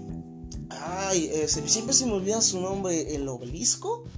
Ay, 0.71 1.31
eh, 1.33 1.49
siempre 1.49 1.95
se 1.95 2.07
me 2.07 2.13
olvida 2.13 2.41
su 2.41 2.61
nombre, 2.61 3.15
el 3.15 3.29
obelisco. 3.29 4.05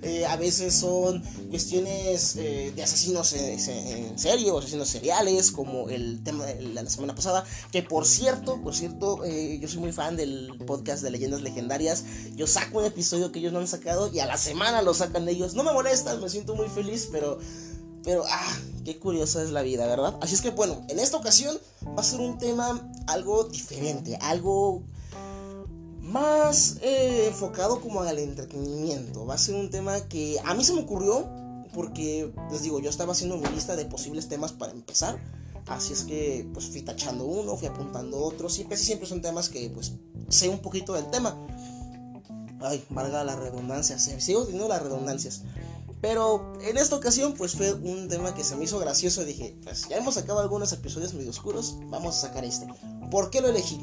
Eh, 0.00 0.24
a 0.24 0.36
veces 0.36 0.74
son 0.74 1.22
cuestiones 1.50 2.36
eh, 2.36 2.72
de 2.74 2.82
asesinos 2.82 3.32
en, 3.34 4.18
serio, 4.18 4.58
asesinos 4.58 4.88
seriales, 4.88 5.50
como 5.50 5.90
el 5.90 6.22
tema 6.22 6.46
de 6.46 6.62
la 6.62 6.88
semana 6.88 7.14
pasada. 7.14 7.44
Que 7.70 7.82
por 7.82 8.06
cierto, 8.06 8.60
por 8.62 8.74
cierto, 8.74 9.24
yo 9.26 9.68
soy 9.68 9.80
muy 9.80 9.92
fan 9.92 10.16
del 10.16 10.56
podcast 10.66 11.02
de 11.02 11.10
leyendas 11.10 11.42
legendarias. 11.42 12.04
Yo 12.36 12.46
saco 12.46 12.78
un 12.78 12.86
episodio 12.86 13.32
que 13.32 13.40
ellos 13.40 13.52
no 13.52 13.58
han 13.58 13.68
sacado 13.68 14.10
y 14.12 14.20
a 14.20 14.26
la 14.26 14.38
semana 14.38 14.80
lo 14.80 14.94
sacan 14.94 15.28
ellos. 15.28 15.54
No 15.54 15.62
me 15.62 15.72
molestan, 15.72 16.20
me 16.20 16.30
siento 16.30 16.54
muy 16.54 16.68
feliz, 16.68 17.08
pero 17.12 17.38
pero, 18.04 18.24
ah, 18.26 18.56
qué 18.86 18.98
curiosa 18.98 19.42
es 19.42 19.50
la 19.50 19.62
vida, 19.62 19.86
¿verdad? 19.86 20.16
Así 20.22 20.34
es 20.34 20.40
que, 20.40 20.50
bueno, 20.50 20.82
en 20.88 20.98
esta 20.98 21.16
ocasión 21.16 21.58
va 21.86 22.00
a 22.00 22.04
ser 22.04 22.20
un 22.20 22.38
tema 22.38 22.90
algo 23.08 23.44
diferente, 23.44 24.16
algo 24.20 24.82
más 26.02 26.78
eh, 26.82 27.26
enfocado 27.28 27.80
como 27.80 28.00
al 28.02 28.18
entretenimiento. 28.18 29.26
Va 29.26 29.34
a 29.34 29.38
ser 29.38 29.54
un 29.54 29.70
tema 29.70 30.00
que 30.08 30.38
a 30.44 30.54
mí 30.54 30.64
se 30.64 30.72
me 30.72 30.80
ocurrió 30.80 31.28
porque, 31.74 32.32
les 32.50 32.62
digo, 32.62 32.80
yo 32.80 32.90
estaba 32.90 33.12
haciendo 33.12 33.36
mi 33.36 33.46
lista 33.48 33.76
de 33.76 33.84
posibles 33.84 34.28
temas 34.28 34.52
para 34.52 34.72
empezar. 34.72 35.18
Así 35.66 35.92
es 35.92 36.04
que 36.04 36.48
pues 36.54 36.66
fui 36.66 36.80
tachando 36.80 37.26
uno, 37.26 37.56
fui 37.56 37.68
apuntando 37.68 38.18
otro. 38.18 38.48
Siempre, 38.48 38.76
siempre 38.78 39.06
son 39.06 39.20
temas 39.20 39.50
que 39.50 39.68
pues 39.70 39.92
sé 40.28 40.48
un 40.48 40.60
poquito 40.60 40.94
del 40.94 41.10
tema. 41.10 41.36
Ay, 42.60 42.84
marga 42.88 43.22
la 43.22 43.36
redundancia, 43.36 43.98
sigo 43.98 44.44
teniendo 44.44 44.68
las 44.68 44.82
redundancias. 44.82 45.42
Pero 46.00 46.52
en 46.62 46.76
esta 46.78 46.96
ocasión 46.96 47.34
pues 47.34 47.52
fue 47.52 47.72
un 47.72 48.08
tema 48.08 48.34
que 48.34 48.44
se 48.44 48.54
me 48.56 48.64
hizo 48.64 48.78
gracioso 48.78 49.24
dije, 49.24 49.56
pues 49.64 49.88
ya 49.88 49.96
hemos 49.96 50.14
sacado 50.14 50.38
algunos 50.38 50.72
episodios 50.72 51.14
medio 51.14 51.30
oscuros, 51.30 51.76
vamos 51.88 52.16
a 52.16 52.28
sacar 52.28 52.44
este. 52.44 52.66
¿Por 53.10 53.30
qué 53.30 53.40
lo 53.40 53.48
elegí? 53.48 53.80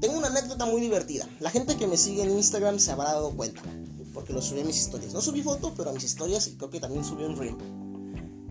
Tengo 0.00 0.18
una 0.18 0.26
anécdota 0.26 0.66
muy 0.66 0.80
divertida. 0.80 1.26
La 1.40 1.50
gente 1.50 1.76
que 1.76 1.86
me 1.86 1.96
sigue 1.96 2.22
en 2.22 2.30
Instagram 2.30 2.78
se 2.78 2.92
habrá 2.92 3.12
dado 3.12 3.30
cuenta. 3.30 3.62
Porque 4.12 4.32
lo 4.32 4.42
subí 4.42 4.60
a 4.60 4.64
mis 4.64 4.76
historias. 4.76 5.14
No 5.14 5.20
subí 5.20 5.42
foto, 5.42 5.72
pero 5.76 5.90
a 5.90 5.92
mis 5.92 6.04
historias 6.04 6.46
y 6.48 6.56
creo 6.56 6.70
que 6.70 6.80
también 6.80 7.04
subí 7.04 7.24
un 7.24 7.36
reel. 7.36 7.56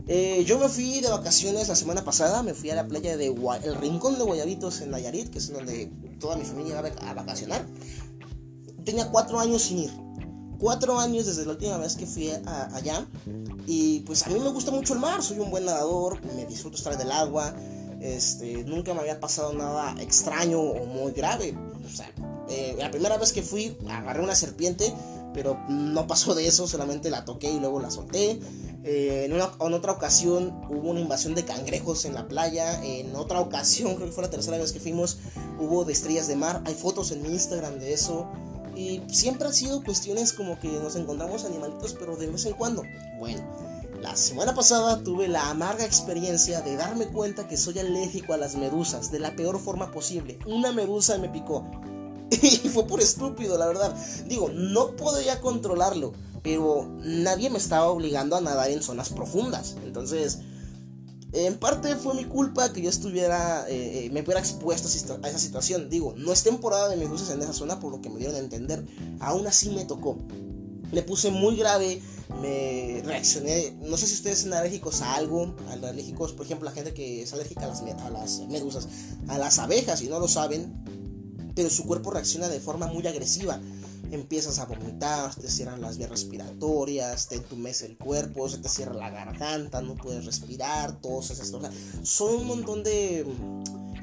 Eh, 0.08 0.44
yo 0.46 0.60
me 0.60 0.70
fui 0.70 1.02
de 1.02 1.10
vacaciones 1.10 1.68
la 1.68 1.76
semana 1.76 2.04
pasada. 2.04 2.42
Me 2.42 2.54
fui 2.54 2.72
a 2.72 2.76
la 2.76 2.88
playa 2.88 3.16
de 3.16 3.28
El 3.64 3.76
Rincón 3.76 4.18
de 4.18 4.24
Guayabitos 4.24 4.82
en 4.82 4.92
Nayarit, 4.92 5.30
que 5.30 5.38
es 5.38 5.52
donde 5.52 5.92
toda 6.20 6.36
mi 6.36 6.46
familia 6.46 6.82
va 6.82 6.90
a 7.10 7.14
vacacionar. 7.14 7.66
Tenía 8.84 9.10
cuatro 9.12 9.40
años 9.40 9.62
sin 9.64 9.80
ir. 9.80 9.92
Cuatro 10.60 11.00
años 11.00 11.26
desde 11.26 11.46
la 11.46 11.52
última 11.52 11.78
vez 11.78 11.96
que 11.96 12.06
fui 12.06 12.32
allá. 12.74 13.06
Y 13.66 14.00
pues 14.02 14.26
a 14.26 14.30
mí 14.30 14.40
me 14.40 14.50
gusta 14.50 14.72
mucho 14.72 14.94
el 14.94 15.00
mar. 15.00 15.22
Soy 15.22 15.40
un 15.40 15.52
buen 15.52 15.66
nadador. 15.66 16.20
Me 16.36 16.46
disfruto 16.46 16.78
estar 16.78 16.98
del 16.98 17.12
agua 17.12 17.54
este, 18.06 18.64
nunca 18.66 18.94
me 18.94 19.00
había 19.00 19.20
pasado 19.20 19.54
nada 19.54 19.96
extraño 20.00 20.60
o 20.60 20.86
muy 20.86 21.12
grave. 21.12 21.56
O 21.86 21.90
sea, 21.90 22.12
eh, 22.50 22.76
la 22.78 22.92
primera 22.92 23.18
vez 23.18 23.34
que 23.34 23.42
fui, 23.42 23.78
agarré 23.90 24.22
una 24.22 24.36
serpiente, 24.36 24.94
pero 25.34 25.60
no 25.70 26.08
pasó 26.08 26.36
de 26.36 26.48
eso, 26.48 26.68
solamente 26.68 27.10
la 27.10 27.26
toqué 27.26 27.52
y 27.52 27.60
luego 27.60 27.80
la 27.80 27.92
solté. 27.92 28.40
Eh, 28.84 29.26
en, 29.26 29.34
en, 29.34 29.42
otra 29.74 29.92
ocasión 29.92 30.62
hubo 30.70 30.92
una 30.92 31.00
invasión 31.00 31.34
de 31.34 31.44
cangrejos 31.44 32.06
en 32.06 32.14
la 32.14 32.28
playa. 32.28 32.84
En 32.84 33.16
otra 33.16 33.40
ocasión, 33.40 33.96
creo 33.96 34.08
que 34.08 34.14
fue 34.14 34.24
la 34.24 34.30
tercera 34.30 34.58
vez 34.58 34.72
que 34.72 34.80
fuimos, 34.80 35.18
hubo 35.60 35.84
de 35.86 35.94
estrellas 35.94 36.28
de 36.28 36.36
mar. 36.36 36.62
Hay 36.66 36.76
fotos 36.76 37.12
en 37.12 37.24
mi 37.24 37.30
Instagram 37.30 37.80
de 37.80 37.94
eso. 37.94 38.28
Y 38.75 39.01
siempre 39.12 39.48
han 39.48 39.53
sido 39.53 39.84
cuestiones 39.84 40.34
como 40.34 40.60
que 40.60 40.67
nos 40.67 40.96
encontramos 40.96 41.46
animalitos, 41.46 41.96
pero 41.98 42.15
de 42.17 42.27
vez 42.27 42.46
en 42.46 42.53
cuando. 42.53 42.84
Bueno, 43.20 43.41
la 44.01 44.15
semana 44.15 44.53
pasada 44.53 45.01
tuve 45.03 45.27
la 45.27 45.50
amarga 45.50 45.86
experiencia 45.86 46.62
de 46.62 46.75
darme 46.75 47.08
cuenta 47.08 47.48
que 47.48 47.58
soy 47.58 47.79
alérgico 47.79 48.34
a 48.34 48.38
las 48.38 48.55
medusas 48.55 49.12
de 49.12 49.20
la 49.20 49.36
peor 49.36 49.60
forma 49.60 49.91
posible. 49.91 50.38
Una 50.46 50.72
medusa 50.72 51.17
me 51.17 51.29
picó. 51.29 51.65
Y 52.41 52.70
fue 52.70 52.86
por 52.86 53.01
estúpido, 53.01 53.58
la 53.58 53.67
verdad. 53.67 53.96
Digo, 54.27 54.50
no 54.50 54.96
podía 54.96 55.39
controlarlo, 55.41 56.13
pero 56.44 56.88
nadie 57.00 57.50
me 57.50 57.58
estaba 57.58 57.88
obligando 57.88 58.36
a 58.36 58.41
nadar 58.41 58.70
en 58.70 58.84
zonas 58.84 59.10
profundas. 59.10 59.75
Entonces, 59.84 60.39
en 61.36 61.58
parte 61.58 61.96
fue 61.96 62.13
mi 62.13 62.25
culpa 62.25 62.72
que 62.72 62.82
yo 62.82 62.89
estuviera, 62.89 63.68
eh, 63.70 64.06
eh, 64.06 64.10
me 64.12 64.22
hubiera 64.22 64.39
expuesto 64.39 64.88
a 64.88 65.27
esa 65.27 65.39
situación. 65.39 65.89
Digo, 65.89 66.13
no 66.18 66.32
es 66.32 66.44
temporada 66.44 66.88
de 66.88 66.96
medusas 66.96 67.30
en 67.32 67.42
esa 67.42 67.54
zona 67.54 67.80
por 67.80 67.92
lo 67.92 68.01
que 68.01 68.10
me 68.10 68.20
dieron 68.20 68.36
a 68.36 68.39
entender. 68.39 68.86
Aún 69.20 69.46
así 69.46 69.70
me 69.70 69.84
tocó. 69.84 70.18
Le 70.92 71.04
puse 71.04 71.32
muy 71.32 71.58
grave, 71.58 72.01
me 72.42 73.01
reaccioné. 73.04 73.75
No 73.82 73.98
sé 73.98 74.08
si 74.08 74.13
ustedes 74.13 74.39
son 74.39 74.54
alérgicos 74.54 75.01
a 75.01 75.15
algo, 75.15 75.54
alérgicos, 75.70 76.32
por 76.32 76.46
ejemplo, 76.46 76.70
la 76.70 76.75
gente 76.75 76.94
que 76.94 77.24
es 77.24 77.34
alérgica 77.34 77.65
a 77.65 78.10
las 78.10 78.39
medusas, 78.48 78.88
a 79.27 79.38
las 79.38 79.60
abejas, 79.60 80.01
y 80.01 80.08
no 80.08 80.20
lo 80.20 80.27
saben, 80.27 80.74
pero 81.54 81.70
su 81.70 81.86
cuerpo 81.86 82.12
reacciona 82.12 82.48
de 82.48 82.60
forma 82.60 82.88
muy 82.88 83.06
agresiva. 83.08 83.60
Empiezas 84.12 84.60
a 84.60 84.66
vomitar, 84.66 85.34
te 85.36 85.50
cierran 85.50 85.82
las 85.82 85.98
vías 85.98 86.10
respiratorias, 86.10 87.28
te 87.28 87.36
entumece 87.36 87.86
el 87.86 87.98
cuerpo, 87.98 88.48
se 88.50 88.58
te 88.60 88.70
cierra 88.70 88.94
la 88.94 89.10
garganta, 89.10 89.82
no 89.82 89.96
puedes 89.96 90.26
respirar, 90.26 91.00
esas 91.32 91.52
cosas. 91.52 91.74
Son 92.04 92.36
un 92.36 92.48
montón 92.48 92.84
de 92.84 93.26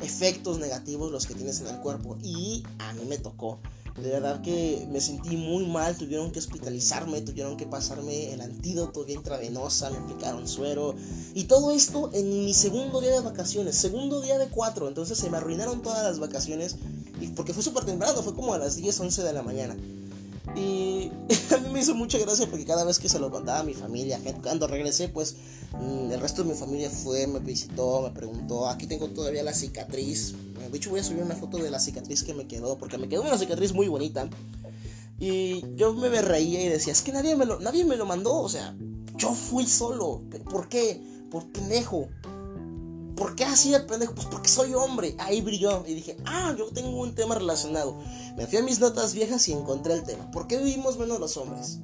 efectos 0.03 0.59
negativos 0.59 1.11
los 1.13 1.27
que 1.27 1.35
tienes 1.35 1.61
en 1.61 1.69
el 1.69 1.81
cuerpo 1.81 2.17
y 2.23 2.65
a 2.79 2.93
mí 2.95 3.05
me 3.09 3.19
tocó. 3.19 3.61
De 4.01 4.09
verdad 4.09 4.41
que 4.41 4.87
me 4.91 5.01
sentí 5.01 5.37
muy 5.37 5.67
mal, 5.67 5.97
tuvieron 5.97 6.31
que 6.31 6.39
hospitalizarme, 6.39 7.21
tuvieron 7.21 7.57
que 7.57 7.67
pasarme 7.67 8.33
el 8.33 8.41
antídoto 8.41 9.05
de 9.05 9.13
intravenosa, 9.13 9.91
me 9.91 9.99
aplicaron 9.99 10.49
suero. 10.49 10.95
Y 11.35 11.45
todo 11.45 11.73
esto 11.73 12.11
en 12.15 12.45
mi 12.45 12.55
segundo 12.55 13.01
día 13.01 13.13
de 13.13 13.21
vacaciones, 13.21 13.77
segundo 13.77 14.21
día 14.23 14.39
de 14.39 14.49
cuatro. 14.49 14.89
Entonces 14.89 15.19
se 15.19 15.29
me 15.29 15.37
arruinaron 15.37 15.83
todas 15.83 16.03
las 16.05 16.19
vacaciones. 16.19 16.77
Y 17.21 17.29
porque 17.29 17.53
fue 17.53 17.63
súper 17.63 17.85
temprano, 17.85 18.23
fue 18.23 18.35
como 18.35 18.55
a 18.55 18.59
las 18.59 18.77
10, 18.77 18.99
11 18.99 19.23
de 19.23 19.33
la 19.33 19.43
mañana. 19.43 19.77
Y 20.57 21.11
a 21.55 21.59
mí 21.59 21.69
me 21.73 21.81
hizo 21.81 21.95
mucha 21.95 22.19
gracia 22.19 22.47
porque 22.49 22.65
cada 22.65 22.85
vez 22.85 22.99
que 22.99 23.09
se 23.09 23.19
lo 23.19 23.31
contaba 23.31 23.61
a 23.61 23.65
mi 23.65 23.75
familia, 23.75 24.21
cuando 24.43 24.67
regresé, 24.67 25.09
pues 25.09 25.37
mm, 25.81 26.13
el 26.13 26.21
resto 26.21 26.43
de 26.43 26.51
mi 26.51 26.55
familia 26.55 26.91
fue, 26.91 27.27
me 27.27 27.39
visitó, 27.39 28.03
me 28.03 28.11
preguntó, 28.11 28.69
aquí 28.69 28.87
tengo 28.87 29.09
todavía 29.09 29.43
la 29.43 29.55
cicatriz. 29.55 30.35
De 30.71 30.77
hecho 30.77 30.91
voy 30.91 31.01
a 31.01 31.05
subir 31.05 31.23
una 31.23 31.37
foto 31.37 31.59
de 31.59 31.71
la 31.71 31.79
cicatriz 31.79 32.23
que 32.23 32.35
me 32.35 32.47
quedó, 32.47 32.79
porque 32.79 32.99
me 32.99 33.09
quedó 33.09 33.23
una 33.23 33.39
cicatriz 33.39 33.73
muy 33.73 33.89
bonita. 33.89 34.29
Y 35.19 35.65
yo 35.77 35.93
me 35.95 36.21
reía 36.21 36.63
y 36.63 36.69
decía, 36.69 36.93
es 36.93 37.03
que 37.03 37.13
nadie 37.13 37.37
me 37.37 37.47
lo, 37.47 37.61
nadie 37.61 37.85
me 37.85 37.97
lo 37.97 38.07
mandó, 38.07 38.35
o 38.41 38.49
sea, 38.49 38.75
yo 39.17 39.33
fui 39.33 39.67
solo. 39.67 40.23
¿Por 40.51 40.69
qué? 40.69 41.01
Por 41.31 41.47
pendejo. 41.53 42.09
¿Por 43.23 43.37
qué 43.37 43.45
así 43.45 43.71
de 43.71 43.79
pendejo? 43.79 44.17
Pues 44.17 44.27
porque 44.27 44.49
soy 44.49 44.75
hombre. 44.75 45.15
Ahí 45.19 45.43
brilló. 45.43 45.85
Y 45.87 45.95
dije, 45.95 46.17
ah, 46.25 46.57
yo 46.59 46.67
tengo 46.71 47.01
un 47.01 47.15
tema 47.15 47.37
relacionado. 47.37 47.97
Me 48.37 48.49
fui 48.49 48.59
a 48.59 48.65
mis 48.65 48.81
notas 48.81 49.15
viejas 49.15 49.47
y 49.47 49.53
encontré 49.53 49.95
el 49.95 50.03
tema. 50.03 50.29
¿Por 50.33 50.49
qué 50.49 50.59
vivimos 50.59 50.99
menos 50.99 51.21
los 51.21 51.37
hombres? 51.37 51.79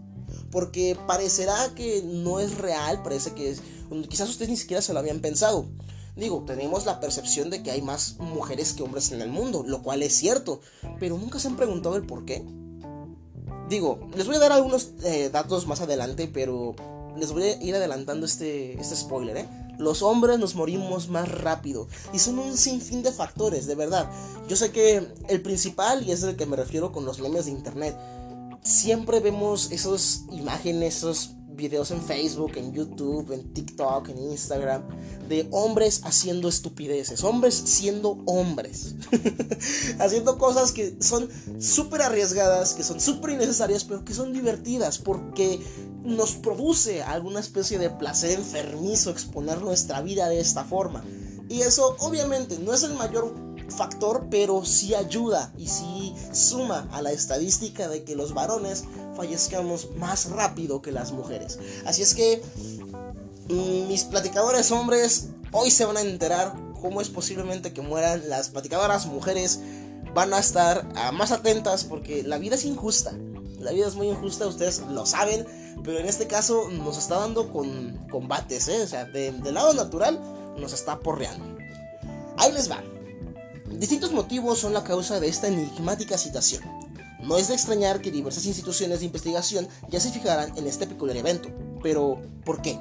Porque 0.50 0.99
parecerá 1.07 1.73
que 1.76 2.02
no 2.02 2.40
es 2.40 2.59
real, 2.59 3.04
parece 3.04 3.35
que 3.35 3.52
es... 3.52 3.62
Quizás 4.09 4.28
ustedes 4.28 4.50
ni 4.50 4.57
siquiera 4.57 4.83
se 4.83 4.92
lo 4.92 4.99
habían 4.99 5.21
pensado. 5.21 5.64
Digo, 6.16 6.42
tenemos 6.45 6.87
la 6.87 6.99
percepción 6.99 7.50
de 7.50 7.62
que 7.62 7.71
hay 7.71 7.83
más 7.83 8.16
mujeres 8.18 8.73
que 8.73 8.83
hombres 8.83 9.12
en 9.12 9.23
el 9.23 9.28
mundo, 9.28 9.62
lo 9.64 9.85
cual 9.85 10.02
es 10.02 10.16
cierto. 10.16 10.61
Pero 10.99 11.18
nunca 11.18 11.38
se 11.38 11.47
han 11.47 11.57
preguntado 11.57 11.95
el 11.95 12.04
por 12.04 12.25
qué. 12.25 12.45
Digo, 13.68 14.00
les 14.16 14.26
voy 14.26 14.35
a 14.35 14.40
dar 14.40 14.50
algunos 14.50 14.90
eh, 15.04 15.30
datos 15.33 15.68
más 15.68 15.80
adelante, 15.80 16.26
pero 16.26 16.75
les 17.16 17.30
voy 17.30 17.45
a 17.45 17.62
ir 17.62 17.76
adelantando 17.76 18.26
este, 18.26 18.73
este 18.80 18.97
spoiler, 18.97 19.37
¿eh? 19.37 19.68
Los 19.79 20.03
hombres 20.03 20.39
nos 20.39 20.55
morimos 20.55 21.09
más 21.09 21.31
rápido. 21.31 21.89
Y 22.13 22.19
son 22.19 22.39
un 22.39 22.57
sinfín 22.57 23.03
de 23.03 23.13
factores, 23.13 23.67
de 23.67 23.75
verdad. 23.75 24.11
Yo 24.49 24.57
sé 24.57 24.73
que 24.73 25.07
el 25.29 25.41
principal, 25.43 26.07
y 26.07 26.13
es 26.13 26.23
el 26.23 26.37
que 26.37 26.47
me 26.47 26.57
refiero 26.57 26.93
con 26.93 27.05
los 27.05 27.21
memes 27.21 27.47
de 27.47 27.53
internet, 27.53 27.97
siempre 28.63 29.21
vemos 29.21 29.71
esas 29.71 30.25
imágenes, 30.31 30.99
esos 30.99 31.31
videos 31.59 31.91
en 31.91 32.00
Facebook, 32.00 32.53
en 32.57 32.73
YouTube, 32.73 33.33
en 33.33 33.53
TikTok, 33.53 34.09
en 34.09 34.19
Instagram, 34.19 34.83
de 35.29 35.47
hombres 35.50 36.00
haciendo 36.05 36.49
estupideces, 36.49 37.25
hombres 37.25 37.55
siendo 37.55 38.23
hombres, 38.25 38.95
haciendo 39.99 40.38
cosas 40.38 40.73
que 40.73 40.97
son 41.00 41.29
súper 41.61 42.03
arriesgadas, 42.03 42.75
que 42.75 42.85
son 42.85 43.00
súper 43.00 43.33
innecesarias, 43.33 43.85
pero 43.85 44.05
que 44.05 44.15
son 44.15 44.33
divertidas, 44.33 44.99
porque 44.99 45.61
nos 46.05 46.33
produce 46.33 47.03
alguna 47.03 47.41
especie 47.41 47.79
de 47.79 47.91
placer 47.91 48.38
enfermizo 48.38 49.11
exponer 49.11 49.61
nuestra 49.61 50.00
vida 50.00 50.29
de 50.29 50.41
esta 50.41 50.65
forma. 50.65 51.05
Y 51.49 51.62
eso 51.62 51.97
obviamente 52.00 52.59
no 52.59 52.73
es 52.73 52.83
el 52.85 52.95
mayor 52.95 53.35
factor, 53.69 54.27
pero 54.31 54.65
sí 54.65 54.95
ayuda 54.95 55.53
y 55.57 55.67
sí 55.67 56.15
suma 56.33 56.89
a 56.93 57.03
la 57.03 57.13
estadística 57.13 57.89
de 57.89 58.05
que 58.05 58.17
los 58.17 58.35
varones 58.35 58.85
fallezcamos 59.17 59.89
más 59.97 60.31
rápido 60.31 60.83
que 60.83 60.93
las 60.93 61.13
mujeres. 61.13 61.59
Así 61.85 62.03
es 62.03 62.15
que 62.15 62.43
mm, 63.49 63.89
mis 63.89 64.05
platicadores 64.05 64.71
hombres 64.71 65.29
hoy 65.53 65.71
se 65.71 65.85
van 65.85 65.97
a 65.97 66.03
enterar 66.03 66.55
cómo 66.81 67.01
es 67.01 67.09
posiblemente 67.09 67.73
que 67.73 67.83
mueran 67.83 68.29
las 68.29 68.49
platicadoras 68.51 69.07
mujeres. 69.07 69.61
Van 70.15 70.33
a 70.33 70.39
estar 70.39 70.89
ah, 70.97 71.13
más 71.13 71.33
atentas 71.33 71.85
porque 71.85 72.23
la 72.23 72.39
vida 72.39 72.55
es 72.55 72.65
injusta. 72.65 73.13
La 73.59 73.73
vida 73.73 73.89
es 73.89 73.97
muy 73.97 74.09
injusta, 74.09 74.47
ustedes 74.47 74.81
lo 74.89 75.05
saben, 75.05 75.45
pero 75.83 75.99
en 75.99 76.07
este 76.07 76.29
caso 76.29 76.71
nos 76.71 76.97
está 76.97 77.19
dando 77.19 77.53
con 77.53 78.07
combates, 78.09 78.69
¿eh? 78.69 78.83
o 78.83 78.87
sea, 78.87 79.05
del 79.05 79.43
lado 79.53 79.75
natural 79.75 80.21
nos 80.59 80.73
está 80.73 81.01
porreando. 81.01 81.45
Ahí 82.37 82.53
les 82.53 82.71
va. 82.71 82.81
Distintos 83.77 84.13
motivos 84.13 84.59
son 84.59 84.75
la 84.75 84.85
causa 84.85 85.21
de 85.21 85.29
esta 85.29 85.49
enigmática 85.49 86.19
situación. 86.19 86.63
No 87.23 87.37
es 87.37 87.49
de 87.49 87.55
extrañar 87.55 88.01
que 88.01 88.11
diversas 88.11 88.47
instituciones 88.47 89.01
de 89.01 89.07
investigación 89.07 89.69
ya 89.89 90.01
se 90.01 90.11
fijaran 90.11 90.57
en 90.57 90.67
este 90.67 90.87
peculiar 90.87 91.17
evento. 91.17 91.51
Pero, 91.83 92.21
¿por 92.45 92.63
qué? 92.63 92.81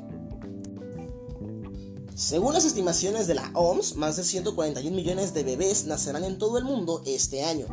Según 2.16 2.54
las 2.54 2.66
estimaciones 2.66 3.28
de 3.28 3.36
la 3.36 3.52
OMS, 3.54 3.96
más 3.96 4.16
de 4.16 4.24
141 4.24 4.96
millones 4.96 5.34
de 5.34 5.44
bebés 5.44 5.86
nacerán 5.86 6.24
en 6.24 6.40
todo 6.40 6.58
el 6.58 6.64
mundo 6.64 7.04
este 7.06 7.44
año. 7.44 7.68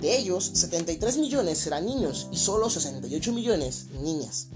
De 0.00 0.16
ellos, 0.16 0.50
73 0.54 1.18
millones 1.18 1.58
serán 1.58 1.84
niños 1.84 2.28
y 2.32 2.36
solo 2.36 2.70
68 2.70 3.32
millones 3.32 3.86
niñas. 4.02 4.48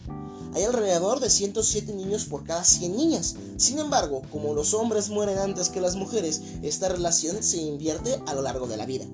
Hay 0.55 0.65
alrededor 0.65 1.21
de 1.21 1.31
107 1.31 1.93
niños 1.95 2.25
por 2.25 2.45
cada 2.45 2.65
100 2.65 2.97
niñas. 2.97 3.37
Sin 3.57 3.79
embargo, 3.79 4.23
como 4.31 4.55
los 4.55 4.75
hombres 4.75 5.11
mueren 5.11 5.39
antes 5.39 5.69
que 5.69 5.81
las 5.81 5.97
mujeres, 5.97 6.41
esta 6.63 6.89
relación 6.89 7.43
se 7.43 7.59
invierte 7.59 8.21
a 8.27 8.35
lo 8.35 8.43
largo 8.43 8.67
de 8.67 8.77
la 8.77 8.87
vida. 8.87 9.07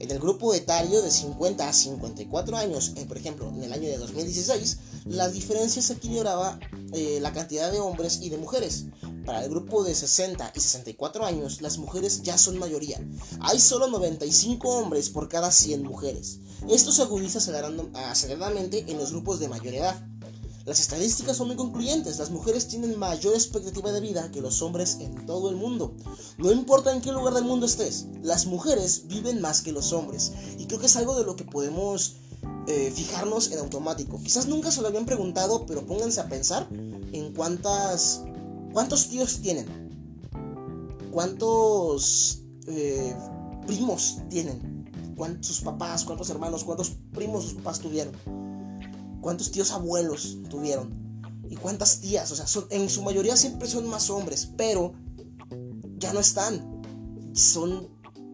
En 0.00 0.10
el 0.10 0.18
grupo 0.18 0.52
etario 0.52 1.00
de 1.02 1.10
50 1.10 1.68
a 1.68 1.72
54 1.72 2.56
años, 2.56 2.92
eh, 2.96 3.04
por 3.06 3.16
ejemplo, 3.16 3.48
en 3.48 3.62
el 3.62 3.72
año 3.72 3.88
de 3.88 3.96
2016, 3.96 4.78
la 5.06 5.28
diferencia 5.28 5.80
se 5.80 5.94
equilibraba 5.94 6.58
eh, 6.92 7.20
la 7.20 7.32
cantidad 7.32 7.70
de 7.70 7.78
hombres 7.78 8.18
y 8.20 8.28
de 8.28 8.36
mujeres. 8.36 8.86
Para 9.24 9.44
el 9.44 9.50
grupo 9.50 9.84
de 9.84 9.94
60 9.94 10.52
y 10.54 10.60
64 10.60 11.24
años, 11.24 11.62
las 11.62 11.78
mujeres 11.78 12.22
ya 12.22 12.36
son 12.36 12.58
mayoría. 12.58 13.00
Hay 13.40 13.60
solo 13.60 13.86
95 13.86 14.68
hombres 14.68 15.08
por 15.10 15.28
cada 15.28 15.50
100 15.50 15.82
mujeres. 15.82 16.40
Esto 16.68 16.92
se 16.92 17.02
agudiza 17.02 17.38
aceleradamente 17.38 18.84
en 18.88 18.98
los 18.98 19.12
grupos 19.12 19.38
de 19.38 19.48
mayor 19.48 19.74
edad. 19.74 20.06
Las 20.64 20.80
estadísticas 20.80 21.36
son 21.36 21.48
muy 21.48 21.56
concluyentes. 21.56 22.18
Las 22.18 22.30
mujeres 22.30 22.68
tienen 22.68 22.98
mayor 22.98 23.34
expectativa 23.34 23.92
de 23.92 24.00
vida 24.00 24.30
que 24.30 24.40
los 24.40 24.62
hombres 24.62 24.96
en 25.00 25.26
todo 25.26 25.50
el 25.50 25.56
mundo. 25.56 25.94
No 26.38 26.50
importa 26.52 26.90
en 26.92 27.02
qué 27.02 27.12
lugar 27.12 27.34
del 27.34 27.44
mundo 27.44 27.66
estés, 27.66 28.06
las 28.22 28.46
mujeres 28.46 29.06
viven 29.06 29.42
más 29.42 29.60
que 29.60 29.72
los 29.72 29.92
hombres. 29.92 30.32
Y 30.58 30.66
creo 30.66 30.80
que 30.80 30.86
es 30.86 30.96
algo 30.96 31.16
de 31.18 31.24
lo 31.24 31.36
que 31.36 31.44
podemos 31.44 32.16
eh, 32.66 32.90
fijarnos 32.94 33.52
en 33.52 33.58
automático. 33.58 34.18
Quizás 34.22 34.46
nunca 34.46 34.70
se 34.70 34.80
lo 34.80 34.88
habían 34.88 35.04
preguntado, 35.04 35.66
pero 35.66 35.86
pónganse 35.86 36.20
a 36.20 36.28
pensar 36.28 36.66
en 36.70 37.34
cuántas... 37.34 38.22
¿Cuántos 38.72 39.08
tíos 39.08 39.40
tienen? 39.40 39.66
¿Cuántos 41.12 42.40
eh, 42.66 43.14
primos 43.66 44.16
tienen? 44.30 45.14
¿Cuántos 45.14 45.60
papás, 45.60 46.04
cuántos 46.04 46.28
hermanos, 46.30 46.64
cuántos 46.64 46.90
primos 47.12 47.44
sus 47.44 47.54
papás 47.54 47.78
tuvieron? 47.78 48.43
Cuántos 49.24 49.50
tíos 49.50 49.70
abuelos 49.70 50.36
tuvieron 50.50 50.92
y 51.48 51.56
cuántas 51.56 52.00
tías. 52.00 52.30
O 52.30 52.36
sea, 52.36 52.46
son, 52.46 52.66
en 52.68 52.90
su 52.90 53.02
mayoría 53.02 53.38
siempre 53.38 53.66
son 53.66 53.88
más 53.88 54.10
hombres, 54.10 54.50
pero 54.54 54.92
ya 55.96 56.12
no 56.12 56.20
están. 56.20 56.82
Son 57.32 57.88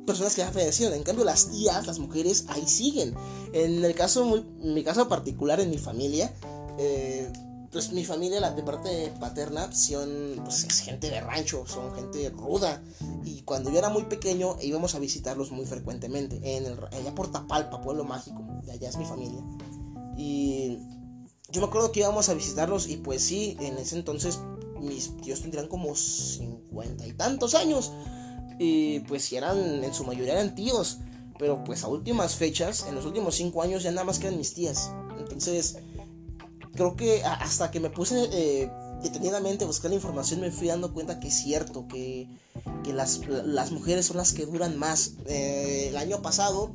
personas 0.04 0.34
que 0.34 0.40
ya 0.40 0.50
fallecieron. 0.50 0.96
En 0.96 1.04
cambio, 1.04 1.24
las 1.24 1.48
tías, 1.48 1.86
las 1.86 2.00
mujeres, 2.00 2.46
ahí 2.48 2.66
siguen. 2.66 3.14
En 3.52 3.84
el 3.84 3.94
caso, 3.94 4.24
muy, 4.24 4.40
en 4.62 4.74
mi 4.74 4.82
caso 4.82 5.08
particular, 5.08 5.60
en 5.60 5.70
mi 5.70 5.78
familia, 5.78 6.34
eh, 6.76 7.32
pues 7.70 7.92
mi 7.92 8.04
familia, 8.04 8.40
la 8.40 8.50
de 8.50 8.64
parte 8.64 9.12
paterna, 9.20 9.72
son, 9.72 10.40
pues 10.42 10.64
es 10.64 10.80
gente 10.80 11.08
de 11.08 11.20
rancho, 11.20 11.64
son 11.68 11.94
gente 11.94 12.30
ruda. 12.30 12.82
Y 13.24 13.42
cuando 13.42 13.70
yo 13.70 13.78
era 13.78 13.90
muy 13.90 14.02
pequeño, 14.06 14.56
íbamos 14.60 14.96
a 14.96 14.98
visitarlos 14.98 15.52
muy 15.52 15.66
frecuentemente. 15.66 16.40
En 16.56 16.66
el, 16.66 16.76
allá 16.90 17.14
por 17.14 17.30
Tapalpa, 17.30 17.80
pueblo 17.80 18.02
mágico, 18.02 18.44
de 18.64 18.72
allá 18.72 18.88
es 18.88 18.96
mi 18.96 19.04
familia. 19.04 19.40
Y 20.16 20.78
yo 21.50 21.60
me 21.60 21.66
acuerdo 21.66 21.92
que 21.92 22.00
íbamos 22.00 22.28
a 22.28 22.34
visitarlos 22.34 22.88
y 22.88 22.96
pues 22.96 23.22
sí, 23.22 23.56
en 23.60 23.78
ese 23.78 23.96
entonces 23.96 24.40
mis 24.80 25.16
tíos 25.18 25.42
tendrían 25.42 25.68
como 25.68 25.94
cincuenta 25.94 27.06
y 27.06 27.12
tantos 27.12 27.54
años. 27.54 27.92
Y 28.58 29.00
pues 29.00 29.24
si 29.24 29.36
eran, 29.36 29.82
en 29.82 29.94
su 29.94 30.04
mayoría 30.04 30.34
eran 30.34 30.54
tíos. 30.54 30.98
Pero 31.38 31.64
pues 31.64 31.84
a 31.84 31.88
últimas 31.88 32.34
fechas, 32.34 32.84
en 32.86 32.94
los 32.94 33.06
últimos 33.06 33.34
cinco 33.34 33.62
años 33.62 33.82
ya 33.82 33.90
nada 33.90 34.04
más 34.04 34.18
quedan 34.18 34.36
mis 34.36 34.52
tías. 34.52 34.92
Entonces, 35.18 35.78
creo 36.74 36.96
que 36.96 37.22
hasta 37.24 37.70
que 37.70 37.80
me 37.80 37.88
puse 37.88 38.28
eh, 38.32 38.70
detenidamente 39.02 39.64
a 39.64 39.66
buscar 39.66 39.90
la 39.90 39.96
información 39.96 40.40
me 40.40 40.50
fui 40.50 40.68
dando 40.68 40.92
cuenta 40.92 41.18
que 41.18 41.28
es 41.28 41.34
cierto, 41.34 41.88
que, 41.88 42.28
que 42.84 42.92
las, 42.92 43.26
las, 43.26 43.72
mujeres 43.72 44.06
son 44.06 44.18
las 44.18 44.32
que 44.32 44.46
duran 44.46 44.78
más. 44.78 45.14
Eh, 45.26 45.88
el 45.88 45.96
año 45.96 46.20
pasado 46.22 46.72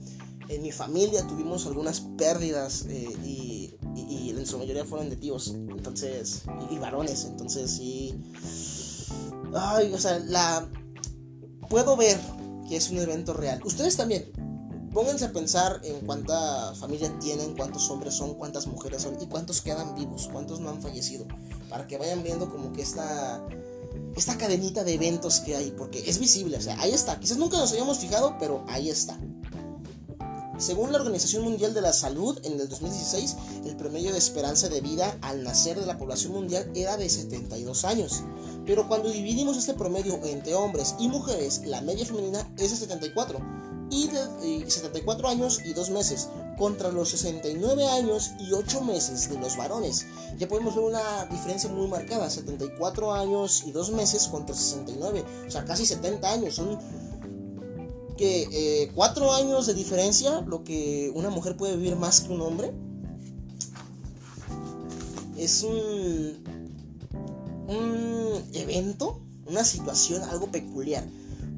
en 0.49 0.61
mi 0.61 0.71
familia 0.71 1.25
tuvimos 1.27 1.65
algunas 1.65 2.01
pérdidas 2.17 2.85
eh, 2.89 3.15
y, 3.23 3.75
en 4.29 4.45
su 4.45 4.59
mayoría 4.59 4.85
fueron 4.85 5.09
de 5.09 5.15
tíos, 5.15 5.47
entonces, 5.47 6.43
y, 6.69 6.77
varones, 6.77 7.25
entonces 7.25 7.71
sí. 7.71 8.13
Ay, 9.55 9.91
o 9.93 9.97
sea, 9.97 10.19
la. 10.19 10.69
Puedo 11.69 11.95
ver 11.95 12.19
que 12.67 12.75
es 12.75 12.91
un 12.91 12.99
evento 12.99 13.33
real. 13.33 13.61
Ustedes 13.63 13.95
también. 13.95 14.31
Pónganse 14.93 15.25
a 15.25 15.31
pensar 15.31 15.81
en 15.83 16.05
cuánta 16.05 16.75
familia 16.75 17.17
tienen, 17.19 17.55
cuántos 17.55 17.89
hombres 17.89 18.13
son, 18.13 18.35
cuántas 18.35 18.67
mujeres 18.67 19.01
son 19.01 19.17
y 19.21 19.25
cuántos 19.25 19.61
quedan 19.61 19.95
vivos, 19.95 20.29
cuántos 20.31 20.59
no 20.59 20.69
han 20.69 20.81
fallecido. 20.81 21.25
Para 21.69 21.87
que 21.87 21.97
vayan 21.97 22.21
viendo 22.21 22.49
como 22.49 22.71
que 22.71 22.81
esta, 22.81 23.45
esta 24.15 24.37
cadenita 24.37 24.83
de 24.83 24.93
eventos 24.93 25.39
que 25.39 25.55
hay, 25.55 25.71
porque 25.71 26.07
es 26.07 26.19
visible, 26.19 26.57
o 26.57 26.61
sea, 26.61 26.79
ahí 26.79 26.91
está. 26.91 27.19
Quizás 27.19 27.37
nunca 27.37 27.57
nos 27.57 27.73
hayamos 27.73 27.97
fijado, 27.97 28.37
pero 28.39 28.63
ahí 28.67 28.89
está. 28.89 29.19
Según 30.57 30.93
la 30.93 30.99
Organización 30.99 31.43
Mundial 31.43 31.73
de 31.73 31.81
la 31.81 31.91
Salud, 31.91 32.39
en 32.43 32.53
el 32.59 32.69
2016, 32.69 33.35
el 33.65 33.75
promedio 33.75 34.13
de 34.13 34.17
esperanza 34.17 34.69
de 34.69 34.79
vida 34.79 35.17
al 35.21 35.43
nacer 35.43 35.77
de 35.77 35.85
la 35.85 35.97
población 35.97 36.31
mundial 36.31 36.71
era 36.73 36.95
de 36.95 37.09
72 37.09 37.83
años. 37.83 38.23
Pero 38.65 38.87
cuando 38.87 39.09
dividimos 39.09 39.57
este 39.57 39.73
promedio 39.73 40.17
entre 40.23 40.55
hombres 40.55 40.95
y 40.97 41.09
mujeres, 41.09 41.61
la 41.65 41.81
media 41.81 42.05
femenina 42.05 42.49
es 42.57 42.71
de 42.71 42.77
74 42.77 43.37
y 43.91 44.07
de 44.07 44.71
74 44.71 45.27
años 45.27 45.59
y 45.65 45.73
2 45.73 45.89
meses 45.89 46.29
contra 46.57 46.89
los 46.89 47.09
69 47.09 47.85
años 47.87 48.31
y 48.39 48.53
8 48.53 48.81
meses 48.81 49.29
de 49.29 49.37
los 49.37 49.57
varones. 49.57 50.05
Ya 50.37 50.47
podemos 50.47 50.73
ver 50.73 50.85
una 50.85 51.25
diferencia 51.25 51.69
muy 51.69 51.87
marcada, 51.89 52.29
74 52.29 53.13
años 53.13 53.63
y 53.65 53.71
2 53.71 53.91
meses 53.91 54.29
contra 54.29 54.55
69, 54.55 55.25
o 55.47 55.51
sea, 55.51 55.65
casi 55.65 55.85
70 55.85 56.31
años, 56.31 56.55
son 56.55 56.79
que 58.17 58.47
eh, 58.51 58.91
cuatro 58.95 59.33
años 59.33 59.65
de 59.65 59.73
diferencia, 59.73 60.41
lo 60.41 60.63
que 60.63 61.11
una 61.15 61.29
mujer 61.29 61.57
puede 61.57 61.75
vivir 61.75 61.95
más 61.95 62.21
que 62.21 62.33
un 62.33 62.41
hombre, 62.41 62.71
es 65.37 65.63
un, 65.63 66.43
evento, 68.53 69.19
una 69.47 69.63
situación 69.63 70.23
algo 70.23 70.47
peculiar. 70.47 71.05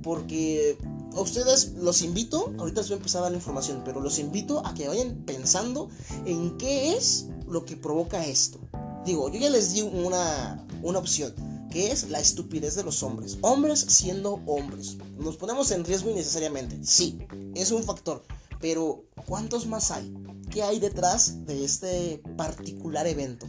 Porque 0.02 0.78
a 1.16 1.22
ustedes 1.22 1.74
los 1.74 2.02
invito, 2.02 2.54
ahorita 2.58 2.82
les 2.82 2.90
voy 2.90 2.96
a 2.96 2.98
empezar 2.98 3.20
a 3.20 3.24
dar 3.24 3.32
la 3.32 3.38
información, 3.38 3.82
pero 3.86 4.00
los 4.02 4.20
invito 4.20 4.66
a 4.66 4.74
que 4.74 4.88
vayan 4.88 5.24
pensando 5.26 5.90
en 6.26 6.58
qué 6.58 6.96
es 6.96 7.28
lo 7.48 7.66
que 7.66 7.76
provoca 7.76 8.26
esto. 8.26 8.60
Digo, 9.06 9.30
yo 9.30 9.40
ya 9.40 9.50
les 9.50 9.74
di 9.74 9.82
una, 9.82 10.66
una 10.82 11.00
opción 11.00 11.34
que 11.78 11.92
es 11.92 12.10
la 12.10 12.20
estupidez 12.20 12.74
de 12.74 12.84
los 12.84 13.04
hombres. 13.04 13.38
Hombres 13.42 13.80
siendo 13.82 14.42
hombres. 14.48 14.98
Nos 15.20 15.38
ponemos 15.38 15.70
en 15.70 15.86
riesgo 15.86 16.10
innecesariamente. 16.10 16.84
Sí, 16.84 17.20
es 17.54 17.70
un 17.70 17.84
factor. 17.84 18.24
Pero, 18.60 19.04
¿cuántos 19.28 19.68
más 19.68 19.92
hay? 19.92 20.12
¿Qué 20.50 20.64
hay 20.64 20.80
detrás 20.80 21.46
de 21.46 21.64
este 21.64 22.24
particular 22.36 23.06
evento? 23.06 23.48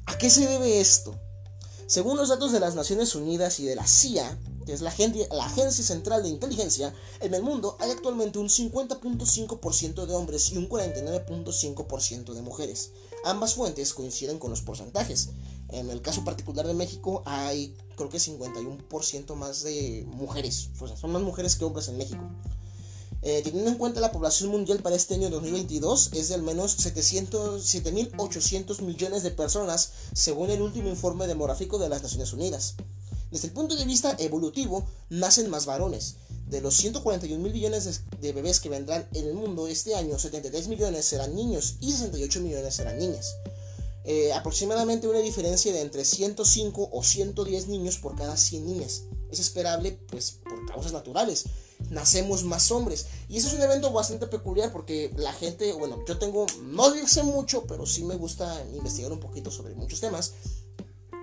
¿A 0.06 0.16
qué 0.18 0.30
se 0.30 0.46
debe 0.46 0.80
esto? 0.80 1.14
Según 1.86 2.16
los 2.16 2.28
datos 2.28 2.52
de 2.52 2.60
las 2.60 2.74
Naciones 2.74 3.14
Unidas 3.14 3.60
y 3.60 3.66
de 3.66 3.76
la 3.76 3.86
CIA, 3.86 4.38
es 4.66 4.80
la, 4.80 4.90
Agencia 4.90 5.84
Central 5.84 6.22
de 6.22 6.28
Inteligencia, 6.28 6.94
en 7.20 7.34
el 7.34 7.42
mundo 7.42 7.76
hay 7.80 7.90
actualmente 7.90 8.38
un 8.38 8.48
50.5% 8.48 10.06
de 10.06 10.14
hombres 10.14 10.52
y 10.52 10.56
un 10.56 10.68
49.5% 10.68 12.32
de 12.32 12.42
mujeres. 12.42 12.90
Ambas 13.24 13.54
fuentes 13.54 13.94
coinciden 13.94 14.38
con 14.38 14.50
los 14.50 14.62
porcentajes. 14.62 15.30
En 15.70 15.90
el 15.90 16.02
caso 16.02 16.24
particular 16.24 16.66
de 16.66 16.74
México 16.74 17.22
hay 17.24 17.74
creo 17.96 18.08
que 18.08 18.18
51% 18.18 19.34
más 19.34 19.62
de 19.62 20.04
mujeres. 20.08 20.68
O 20.80 20.86
sea, 20.86 20.96
son 20.96 21.12
más 21.12 21.22
mujeres 21.22 21.56
que 21.56 21.64
hombres 21.64 21.88
en 21.88 21.96
México. 21.96 22.22
Eh, 23.26 23.40
teniendo 23.42 23.70
en 23.70 23.78
cuenta 23.78 24.00
la 24.00 24.12
población 24.12 24.50
mundial 24.50 24.80
para 24.80 24.96
este 24.96 25.14
año 25.14 25.30
2022 25.30 26.10
es 26.12 26.28
de 26.28 26.34
al 26.34 26.42
menos 26.42 26.76
7.800 26.78 28.82
millones 28.82 29.22
de 29.22 29.30
personas, 29.30 29.92
según 30.12 30.50
el 30.50 30.60
último 30.60 30.90
informe 30.90 31.26
demográfico 31.26 31.78
de 31.78 31.88
las 31.88 32.02
Naciones 32.02 32.34
Unidas. 32.34 32.74
Desde 33.34 33.48
el 33.48 33.52
punto 33.52 33.74
de 33.74 33.84
vista 33.84 34.14
evolutivo, 34.20 34.86
nacen 35.10 35.50
más 35.50 35.66
varones. 35.66 36.14
De 36.46 36.60
los 36.60 36.76
141 36.76 37.42
mil 37.42 37.52
millones 37.52 38.02
de, 38.20 38.32
bebés 38.32 38.60
que 38.60 38.68
vendrán 38.68 39.08
en 39.12 39.26
el 39.26 39.34
mundo 39.34 39.66
este 39.66 39.96
año, 39.96 40.16
73 40.20 40.68
millones 40.68 41.04
serán 41.04 41.34
niños 41.34 41.74
y 41.80 41.90
68 41.90 42.40
millones 42.42 42.76
serán 42.76 42.96
niñas. 42.96 43.34
Eh, 44.04 44.32
aproximadamente 44.32 45.08
una 45.08 45.18
diferencia 45.18 45.72
de 45.72 45.80
entre 45.80 46.04
105 46.04 46.90
o 46.92 47.02
110 47.02 47.66
niños 47.66 47.98
por 47.98 48.14
cada 48.14 48.36
100 48.36 48.66
niñas. 48.66 49.02
Es 49.32 49.40
esperable, 49.40 49.98
pues, 50.12 50.38
por 50.44 50.64
causas 50.66 50.92
naturales 50.92 51.46
nacemos 51.90 52.44
más 52.44 52.70
hombres. 52.70 53.06
Y 53.28 53.38
eso 53.38 53.48
es 53.48 53.54
un 53.54 53.62
evento 53.62 53.90
bastante 53.92 54.28
peculiar 54.28 54.70
porque 54.70 55.12
la 55.16 55.32
gente, 55.32 55.72
bueno, 55.72 56.04
yo 56.06 56.18
tengo, 56.18 56.46
no 56.62 56.92
dice 56.92 57.24
mucho, 57.24 57.64
pero 57.64 57.84
sí 57.84 58.04
me 58.04 58.14
gusta 58.14 58.64
investigar 58.76 59.10
un 59.10 59.18
poquito 59.18 59.50
sobre 59.50 59.74
muchos 59.74 60.00
temas. 60.00 60.34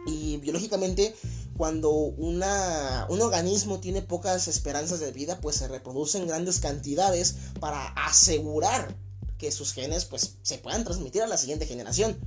Y 0.05 0.37
biológicamente, 0.37 1.15
cuando 1.57 1.91
una, 1.91 3.05
un 3.09 3.21
organismo 3.21 3.79
tiene 3.79 4.01
pocas 4.01 4.47
esperanzas 4.47 4.99
de 4.99 5.11
vida, 5.11 5.39
pues 5.41 5.57
se 5.57 5.67
reproducen 5.67 6.27
grandes 6.27 6.59
cantidades 6.59 7.35
para 7.59 7.87
asegurar 7.89 8.95
que 9.37 9.51
sus 9.51 9.73
genes 9.73 10.05
pues, 10.05 10.37
se 10.41 10.57
puedan 10.57 10.83
transmitir 10.83 11.21
a 11.21 11.27
la 11.27 11.37
siguiente 11.37 11.65
generación. 11.65 12.17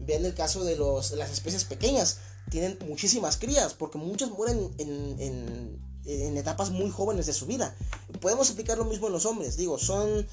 Vean 0.00 0.24
el 0.24 0.34
caso 0.34 0.64
de, 0.64 0.76
los, 0.76 1.12
las 1.12 1.30
especies 1.30 1.64
pequeñas, 1.64 2.18
tienen 2.50 2.78
muchísimas 2.88 3.36
crías, 3.36 3.74
porque 3.74 3.98
muchas 3.98 4.30
mueren 4.30 4.72
en 4.78 5.80
en 6.06 6.36
etapas 6.36 6.70
muy 6.70 6.90
jóvenes 6.90 7.26
de 7.26 7.32
su 7.32 7.46
vida. 7.46 7.74
Podemos 8.20 8.50
aplicar 8.50 8.78
lo 8.78 8.84
mismo 8.84 9.08
en 9.08 9.12
los 9.12 9.26
hombres, 9.26 9.56
digo, 9.56 9.78
son 9.78 10.26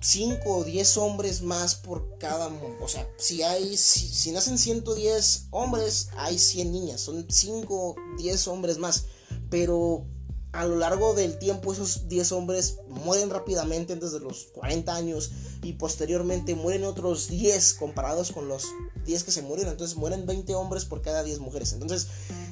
5 0.00 0.48
o 0.48 0.64
10 0.64 0.96
hombres 0.98 1.42
más 1.42 1.74
por 1.74 2.18
cada, 2.18 2.48
o 2.80 2.88
sea, 2.88 3.08
si 3.16 3.42
hay 3.42 3.76
si, 3.76 4.30
nacen 4.32 4.58
110 4.58 5.48
hombres, 5.50 6.08
hay 6.16 6.38
100 6.38 6.72
niñas, 6.72 7.00
son 7.00 7.26
5 7.28 7.74
o 7.74 7.96
10 8.16 8.48
hombres 8.48 8.78
más, 8.78 9.06
pero 9.50 10.06
a 10.52 10.66
lo 10.66 10.76
largo 10.76 11.14
del 11.14 11.38
tiempo 11.38 11.72
esos 11.72 12.08
10 12.08 12.32
hombres 12.32 12.78
mueren 12.88 13.30
rápidamente 13.30 13.94
desde 13.96 14.20
los 14.20 14.46
40 14.54 14.94
años 14.94 15.30
y 15.62 15.74
posteriormente 15.74 16.54
mueren 16.54 16.84
otros 16.84 17.28
10 17.28 17.74
comparados 17.74 18.32
con 18.32 18.48
los 18.48 18.64
10 19.04 19.24
que 19.24 19.30
se 19.30 19.42
murieron. 19.42 19.72
Entonces 19.72 19.96
mueren 19.96 20.26
20 20.26 20.54
hombres 20.54 20.84
por 20.84 21.02
cada 21.02 21.22
10 21.22 21.40
mujeres. 21.40 21.74
Entonces 21.74 22.08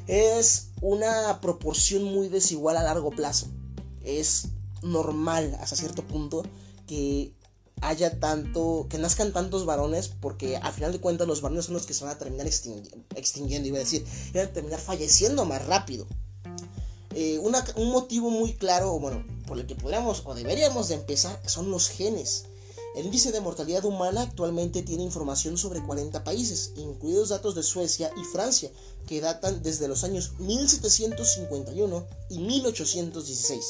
es 0.06 0.68
una 0.82 1.40
proporción 1.40 2.04
muy 2.04 2.28
desigual 2.28 2.76
a 2.76 2.82
largo 2.82 3.10
plazo. 3.10 3.46
Es 4.02 4.48
normal 4.82 5.56
hasta 5.60 5.76
cierto 5.76 6.06
punto 6.06 6.42
que 6.86 7.34
haya 7.80 8.18
tanto, 8.18 8.86
que 8.88 8.98
nazcan 8.98 9.32
tantos 9.32 9.66
varones, 9.66 10.08
porque 10.08 10.56
al 10.56 10.72
final 10.72 10.92
de 10.92 11.00
cuentas 11.00 11.26
los 11.26 11.40
varones 11.40 11.66
son 11.66 11.74
los 11.74 11.86
que 11.86 11.94
se 11.94 12.04
van 12.04 12.14
a 12.14 12.18
terminar 12.18 12.46
extinguiendo, 12.46 13.68
iba 13.68 13.76
a 13.76 13.80
decir, 13.80 14.04
van 14.34 14.46
a 14.46 14.52
terminar 14.52 14.80
falleciendo 14.80 15.44
más 15.44 15.64
rápido. 15.66 16.06
Eh, 17.14 17.38
un 17.38 17.90
motivo 17.92 18.30
muy 18.30 18.54
claro, 18.54 18.98
bueno, 18.98 19.24
por 19.46 19.58
el 19.58 19.66
que 19.66 19.74
podríamos 19.74 20.22
o 20.26 20.34
deberíamos 20.34 20.88
de 20.88 20.96
empezar 20.96 21.40
son 21.46 21.70
los 21.70 21.88
genes. 21.88 22.44
El 22.96 23.06
índice 23.06 23.30
de 23.30 23.40
mortalidad 23.40 23.84
humana 23.84 24.22
actualmente 24.22 24.82
tiene 24.82 25.02
información 25.02 25.58
sobre 25.58 25.82
40 25.82 26.24
países, 26.24 26.72
incluidos 26.76 27.28
datos 27.28 27.54
de 27.54 27.62
Suecia 27.62 28.10
y 28.16 28.24
Francia, 28.24 28.70
que 29.06 29.20
datan 29.20 29.62
desde 29.62 29.86
los 29.86 30.02
años 30.02 30.32
1751 30.38 32.06
y 32.30 32.38
1816. 32.38 33.64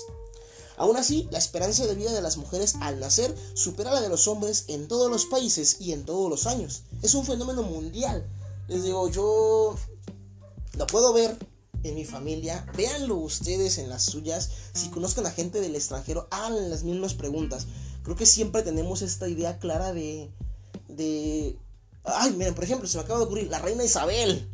Aún 0.76 0.96
así, 0.96 1.28
la 1.30 1.38
esperanza 1.38 1.86
de 1.86 1.94
vida 1.94 2.12
de 2.12 2.22
las 2.22 2.36
mujeres 2.36 2.74
al 2.80 3.00
nacer 3.00 3.34
supera 3.54 3.92
la 3.92 4.00
de 4.00 4.08
los 4.08 4.28
hombres 4.28 4.64
en 4.68 4.88
todos 4.88 5.10
los 5.10 5.26
países 5.26 5.80
y 5.80 5.92
en 5.92 6.04
todos 6.04 6.28
los 6.28 6.46
años. 6.46 6.82
Es 7.02 7.14
un 7.14 7.24
fenómeno 7.24 7.62
mundial. 7.62 8.26
Les 8.68 8.82
digo, 8.82 9.08
yo 9.10 9.76
lo 10.76 10.86
puedo 10.86 11.12
ver 11.12 11.36
en 11.82 11.94
mi 11.94 12.04
familia, 12.04 12.66
véanlo 12.76 13.16
ustedes 13.16 13.78
en 13.78 13.88
las 13.88 14.04
suyas, 14.04 14.50
si 14.72 14.88
conozcan 14.88 15.26
a 15.26 15.30
gente 15.30 15.60
del 15.60 15.76
extranjero, 15.76 16.26
hagan 16.30 16.68
las 16.68 16.82
mismas 16.82 17.14
preguntas. 17.14 17.66
Creo 18.02 18.16
que 18.16 18.26
siempre 18.26 18.62
tenemos 18.62 19.02
esta 19.02 19.28
idea 19.28 19.58
clara 19.58 19.92
de... 19.92 20.30
de... 20.88 21.58
Ay, 22.04 22.32
miren, 22.32 22.54
por 22.54 22.64
ejemplo, 22.64 22.86
se 22.86 22.98
me 22.98 23.04
acaba 23.04 23.18
de 23.18 23.24
ocurrir, 23.26 23.48
la 23.48 23.58
reina 23.58 23.84
Isabel. 23.84 24.48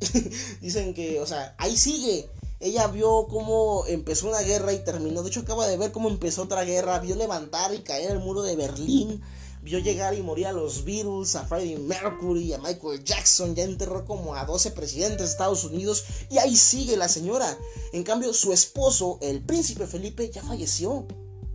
Dicen 0.60 0.94
que, 0.94 1.20
o 1.20 1.26
sea, 1.26 1.54
ahí 1.58 1.76
sigue. 1.76 2.28
Ella 2.60 2.86
vio 2.88 3.26
cómo 3.28 3.84
empezó 3.86 4.28
una 4.28 4.40
guerra 4.40 4.72
y 4.72 4.84
terminó. 4.84 5.22
De 5.22 5.28
hecho, 5.28 5.40
acaba 5.40 5.66
de 5.66 5.76
ver 5.76 5.92
cómo 5.92 6.08
empezó 6.08 6.42
otra 6.42 6.64
guerra. 6.64 6.98
Vio 6.98 7.14
levantar 7.16 7.74
y 7.74 7.80
caer 7.80 8.10
el 8.10 8.18
muro 8.18 8.42
de 8.42 8.56
Berlín 8.56 9.22
vio 9.62 9.78
llegar 9.78 10.14
y 10.14 10.22
morir 10.22 10.46
a 10.46 10.52
los 10.52 10.84
Beatles, 10.84 11.34
a 11.36 11.44
Freddie 11.44 11.78
Mercury, 11.78 12.52
a 12.52 12.58
Michael 12.58 13.02
Jackson, 13.04 13.54
ya 13.54 13.64
enterró 13.64 14.04
como 14.04 14.34
a 14.34 14.44
12 14.44 14.70
presidentes 14.72 15.18
de 15.18 15.24
Estados 15.26 15.64
Unidos 15.64 16.04
y 16.30 16.38
ahí 16.38 16.56
sigue 16.56 16.96
la 16.96 17.08
señora. 17.08 17.56
En 17.92 18.02
cambio, 18.02 18.32
su 18.32 18.52
esposo, 18.52 19.18
el 19.20 19.42
príncipe 19.42 19.86
Felipe, 19.86 20.30
ya 20.30 20.42
falleció. 20.42 21.06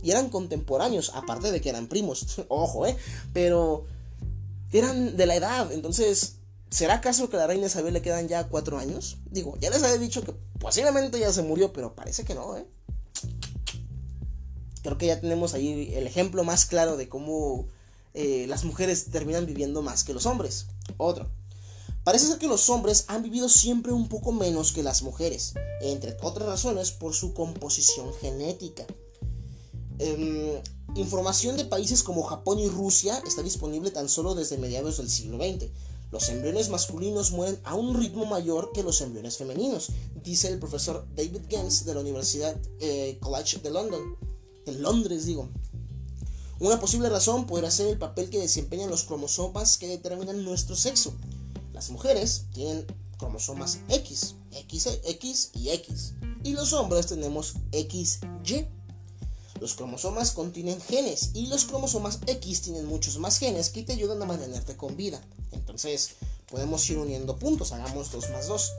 Y 0.02 0.10
eran 0.10 0.28
contemporáneos, 0.28 1.12
aparte 1.14 1.50
de 1.50 1.60
que 1.62 1.70
eran 1.70 1.88
primos. 1.88 2.42
Ojo, 2.48 2.86
¿eh? 2.86 2.96
Pero 3.32 3.86
eran 4.70 5.16
de 5.16 5.26
la 5.26 5.36
edad. 5.36 5.72
Entonces, 5.72 6.36
¿será 6.74 6.94
acaso 6.94 7.30
que 7.30 7.36
a 7.36 7.38
la 7.38 7.46
reina 7.46 7.66
Isabel 7.66 7.94
le 7.94 8.02
quedan 8.02 8.26
ya 8.26 8.48
cuatro 8.48 8.78
años? 8.78 9.18
Digo, 9.30 9.56
ya 9.60 9.70
les 9.70 9.84
había 9.84 9.96
dicho 9.96 10.24
que 10.24 10.34
posiblemente 10.58 11.20
ya 11.20 11.32
se 11.32 11.42
murió, 11.42 11.72
pero 11.72 11.94
parece 11.94 12.24
que 12.24 12.34
no, 12.34 12.56
¿eh? 12.56 12.66
Creo 14.82 14.98
que 14.98 15.06
ya 15.06 15.20
tenemos 15.20 15.54
ahí 15.54 15.94
el 15.94 16.08
ejemplo 16.08 16.42
más 16.42 16.66
claro 16.66 16.96
de 16.96 17.08
cómo 17.08 17.68
eh, 18.12 18.46
las 18.48 18.64
mujeres 18.64 19.08
terminan 19.12 19.46
viviendo 19.46 19.82
más 19.82 20.02
que 20.02 20.14
los 20.14 20.26
hombres. 20.26 20.66
Otro. 20.96 21.30
Parece 22.02 22.26
ser 22.26 22.38
que 22.38 22.48
los 22.48 22.68
hombres 22.68 23.04
han 23.06 23.22
vivido 23.22 23.48
siempre 23.48 23.92
un 23.92 24.08
poco 24.08 24.32
menos 24.32 24.72
que 24.72 24.82
las 24.82 25.02
mujeres, 25.02 25.54
entre 25.80 26.16
otras 26.22 26.48
razones 26.48 26.90
por 26.90 27.14
su 27.14 27.34
composición 27.34 28.12
genética. 28.20 28.84
Em, 30.00 30.60
información 30.96 31.56
de 31.56 31.66
países 31.66 32.02
como 32.02 32.24
Japón 32.24 32.58
y 32.58 32.68
Rusia 32.68 33.22
está 33.24 33.42
disponible 33.42 33.92
tan 33.92 34.08
solo 34.08 34.34
desde 34.34 34.58
mediados 34.58 34.96
del 34.96 35.08
siglo 35.08 35.38
XX. 35.38 35.70
Los 36.14 36.28
embriones 36.28 36.68
masculinos 36.68 37.32
mueren 37.32 37.58
a 37.64 37.74
un 37.74 37.92
ritmo 37.92 38.24
mayor 38.24 38.70
que 38.72 38.84
los 38.84 39.00
embriones 39.00 39.36
femeninos, 39.36 39.88
dice 40.22 40.46
el 40.46 40.60
profesor 40.60 41.04
David 41.16 41.40
Gens 41.50 41.84
de 41.84 41.92
la 41.92 42.02
Universidad 42.02 42.56
eh, 42.78 43.18
College 43.20 43.58
de 43.58 43.70
London, 43.70 44.16
de 44.64 44.74
Londres 44.74 45.26
digo. 45.26 45.48
Una 46.60 46.78
posible 46.78 47.08
razón 47.08 47.48
podría 47.48 47.72
ser 47.72 47.88
el 47.88 47.98
papel 47.98 48.30
que 48.30 48.38
desempeñan 48.38 48.90
los 48.90 49.02
cromosomas 49.02 49.76
que 49.76 49.88
determinan 49.88 50.44
nuestro 50.44 50.76
sexo. 50.76 51.16
Las 51.72 51.90
mujeres 51.90 52.44
tienen 52.52 52.86
cromosomas 53.18 53.80
X, 53.88 54.36
X, 54.52 55.00
X 55.02 55.50
y 55.52 55.70
X. 55.70 56.14
Y 56.44 56.52
los 56.52 56.72
hombres 56.74 57.08
tenemos 57.08 57.54
XY. 57.72 58.68
Los 59.64 59.76
cromosomas 59.76 60.32
contienen 60.32 60.78
genes 60.78 61.30
y 61.32 61.46
los 61.46 61.64
cromosomas 61.64 62.18
X 62.26 62.60
tienen 62.60 62.84
muchos 62.84 63.16
más 63.16 63.38
genes 63.38 63.70
que 63.70 63.82
te 63.82 63.94
ayudan 63.94 64.20
a 64.20 64.26
mantenerte 64.26 64.76
con 64.76 64.94
vida. 64.94 65.18
Entonces 65.52 66.16
podemos 66.50 66.86
ir 66.90 66.98
uniendo 66.98 67.38
puntos, 67.38 67.72
hagamos 67.72 68.12
2 68.12 68.28
más 68.28 68.46
2. 68.46 68.72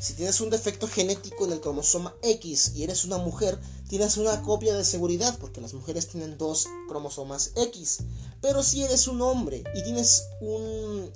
Si 0.00 0.14
tienes 0.14 0.40
un 0.40 0.48
defecto 0.48 0.88
genético 0.88 1.44
en 1.44 1.52
el 1.52 1.60
cromosoma 1.60 2.14
X 2.22 2.72
y 2.74 2.84
eres 2.84 3.04
una 3.04 3.18
mujer, 3.18 3.60
tienes 3.86 4.16
una 4.16 4.40
copia 4.40 4.74
de 4.74 4.82
seguridad 4.82 5.36
porque 5.38 5.60
las 5.60 5.74
mujeres 5.74 6.08
tienen 6.08 6.38
dos 6.38 6.66
cromosomas 6.88 7.52
X. 7.56 7.98
Pero 8.40 8.62
si 8.62 8.82
eres 8.82 9.08
un 9.08 9.20
hombre 9.20 9.62
y 9.74 9.82
tienes 9.82 10.24
un 10.40 11.10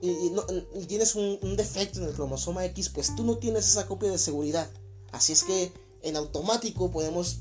y, 0.00 0.86
tienes 0.86 1.14
un, 1.14 1.56
defecto 1.56 2.00
en 2.00 2.08
el 2.08 2.14
cromosoma 2.14 2.64
X, 2.64 2.88
pues 2.88 3.14
tú 3.14 3.22
no 3.22 3.38
tienes 3.38 3.68
esa 3.68 3.86
copia 3.86 4.10
de 4.10 4.18
seguridad. 4.18 4.68
Así 5.12 5.34
es 5.34 5.44
que 5.44 5.72
en 6.02 6.16
automático 6.16 6.90
podemos 6.90 7.38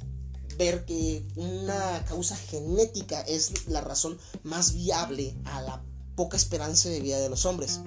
ver 0.59 0.83
que 0.83 1.25
una 1.37 2.03
causa 2.05 2.35
genética 2.35 3.21
es 3.21 3.69
la 3.69 3.79
razón 3.79 4.19
más 4.43 4.73
viable 4.73 5.33
a 5.45 5.61
la 5.61 5.81
poca 6.15 6.35
esperanza 6.35 6.89
de 6.89 6.99
vida 6.99 7.17
de 7.17 7.29
los 7.29 7.45
hombres. 7.45 7.79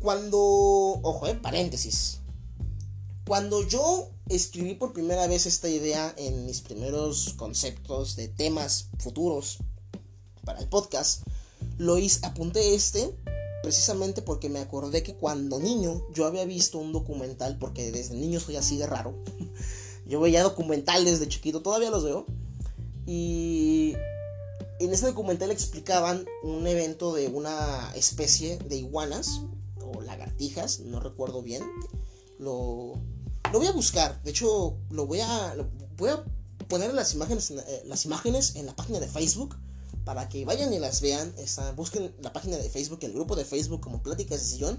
Cuando, 0.00 0.40
ojo, 0.40 1.26
eh, 1.26 1.34
paréntesis. 1.34 2.20
Cuando 3.26 3.68
yo 3.68 4.08
escribí 4.30 4.74
por 4.74 4.94
primera 4.94 5.26
vez 5.26 5.44
esta 5.44 5.68
idea 5.68 6.14
en 6.16 6.46
mis 6.46 6.62
primeros 6.62 7.34
conceptos 7.34 8.16
de 8.16 8.28
temas 8.28 8.88
futuros 8.98 9.58
para 10.44 10.58
el 10.58 10.68
podcast, 10.68 11.22
lo 11.76 11.98
hice, 11.98 12.24
apunté 12.24 12.74
este 12.74 13.14
precisamente 13.62 14.22
porque 14.22 14.48
me 14.48 14.58
acordé 14.58 15.02
que 15.02 15.14
cuando 15.14 15.60
niño 15.60 16.02
yo 16.14 16.26
había 16.26 16.46
visto 16.46 16.78
un 16.78 16.92
documental, 16.92 17.58
porque 17.58 17.92
desde 17.92 18.16
niño 18.16 18.40
soy 18.40 18.56
así 18.56 18.78
de 18.78 18.86
raro. 18.86 19.14
yo 20.12 20.20
veía 20.20 20.42
documentales 20.42 21.20
de 21.20 21.28
chiquito, 21.28 21.62
todavía 21.62 21.88
los 21.88 22.04
veo. 22.04 22.26
Y 23.06 23.94
en 24.78 24.92
ese 24.92 25.06
documental 25.06 25.50
explicaban 25.50 26.26
un 26.42 26.66
evento 26.66 27.14
de 27.14 27.28
una 27.28 27.90
especie 27.94 28.58
de 28.58 28.76
iguanas 28.76 29.40
lagartijas, 30.04 30.80
no 30.80 31.00
recuerdo 31.00 31.40
bien. 31.40 31.62
Lo, 32.38 32.92
lo 33.52 33.58
voy 33.58 33.68
a 33.68 33.72
buscar, 33.72 34.22
de 34.22 34.32
hecho 34.32 34.76
lo 34.90 35.06
voy 35.06 35.20
a, 35.20 35.54
voy 35.96 36.10
a 36.10 36.22
poner 36.68 36.92
las 36.92 37.14
imágenes, 37.14 37.50
eh, 37.50 37.82
las 37.86 38.04
imágenes 38.04 38.56
en 38.56 38.66
la 38.66 38.76
página 38.76 39.00
de 39.00 39.08
Facebook 39.08 39.56
para 40.04 40.28
que 40.28 40.44
vayan 40.44 40.74
y 40.74 40.78
las 40.78 41.00
vean. 41.00 41.32
busquen 41.74 42.14
la 42.20 42.34
página 42.34 42.58
de 42.58 42.68
Facebook, 42.68 42.98
el 43.00 43.14
grupo 43.14 43.34
de 43.34 43.46
Facebook 43.46 43.80
como 43.80 44.02
Pláticas 44.02 44.40
de 44.40 44.46
Sillón, 44.46 44.78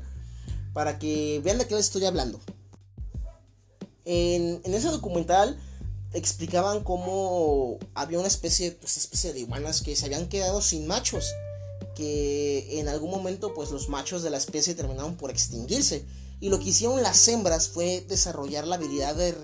para 0.74 1.00
que 1.00 1.42
vean 1.44 1.58
de 1.58 1.66
qué 1.66 1.74
les 1.74 1.86
estoy 1.86 2.06
hablando. 2.06 2.40
En, 4.06 4.62
ese 4.66 4.90
documental 4.90 5.60
explicaban 6.14 6.84
cómo 6.84 7.80
había 7.94 8.20
una 8.20 8.28
especie, 8.28 8.72
pues, 8.72 8.98
especie 8.98 9.34
de 9.34 9.40
iguanas 9.40 9.82
que 9.82 9.96
se 9.96 10.06
habían 10.06 10.28
quedado 10.28 10.62
sin 10.62 10.88
machos. 10.88 11.34
Que 11.96 12.80
en 12.80 12.88
algún 12.88 13.12
momento 13.12 13.54
pues 13.54 13.70
los 13.70 13.88
machos 13.88 14.24
de 14.24 14.32
la 14.32 14.38
especie 14.38 14.76
terminaron 14.76 15.16
por 15.16 15.30
extinguirse. 15.30 16.06
Y 16.40 16.50
lo 16.50 16.60
que 16.60 16.70
hicieron 16.70 17.02
las 17.02 17.28
hembras 17.28 17.70
fue 17.70 18.06
desarrollar 18.08 18.68
la 18.68 18.76
habilidad 18.76 19.16
de 19.16 19.36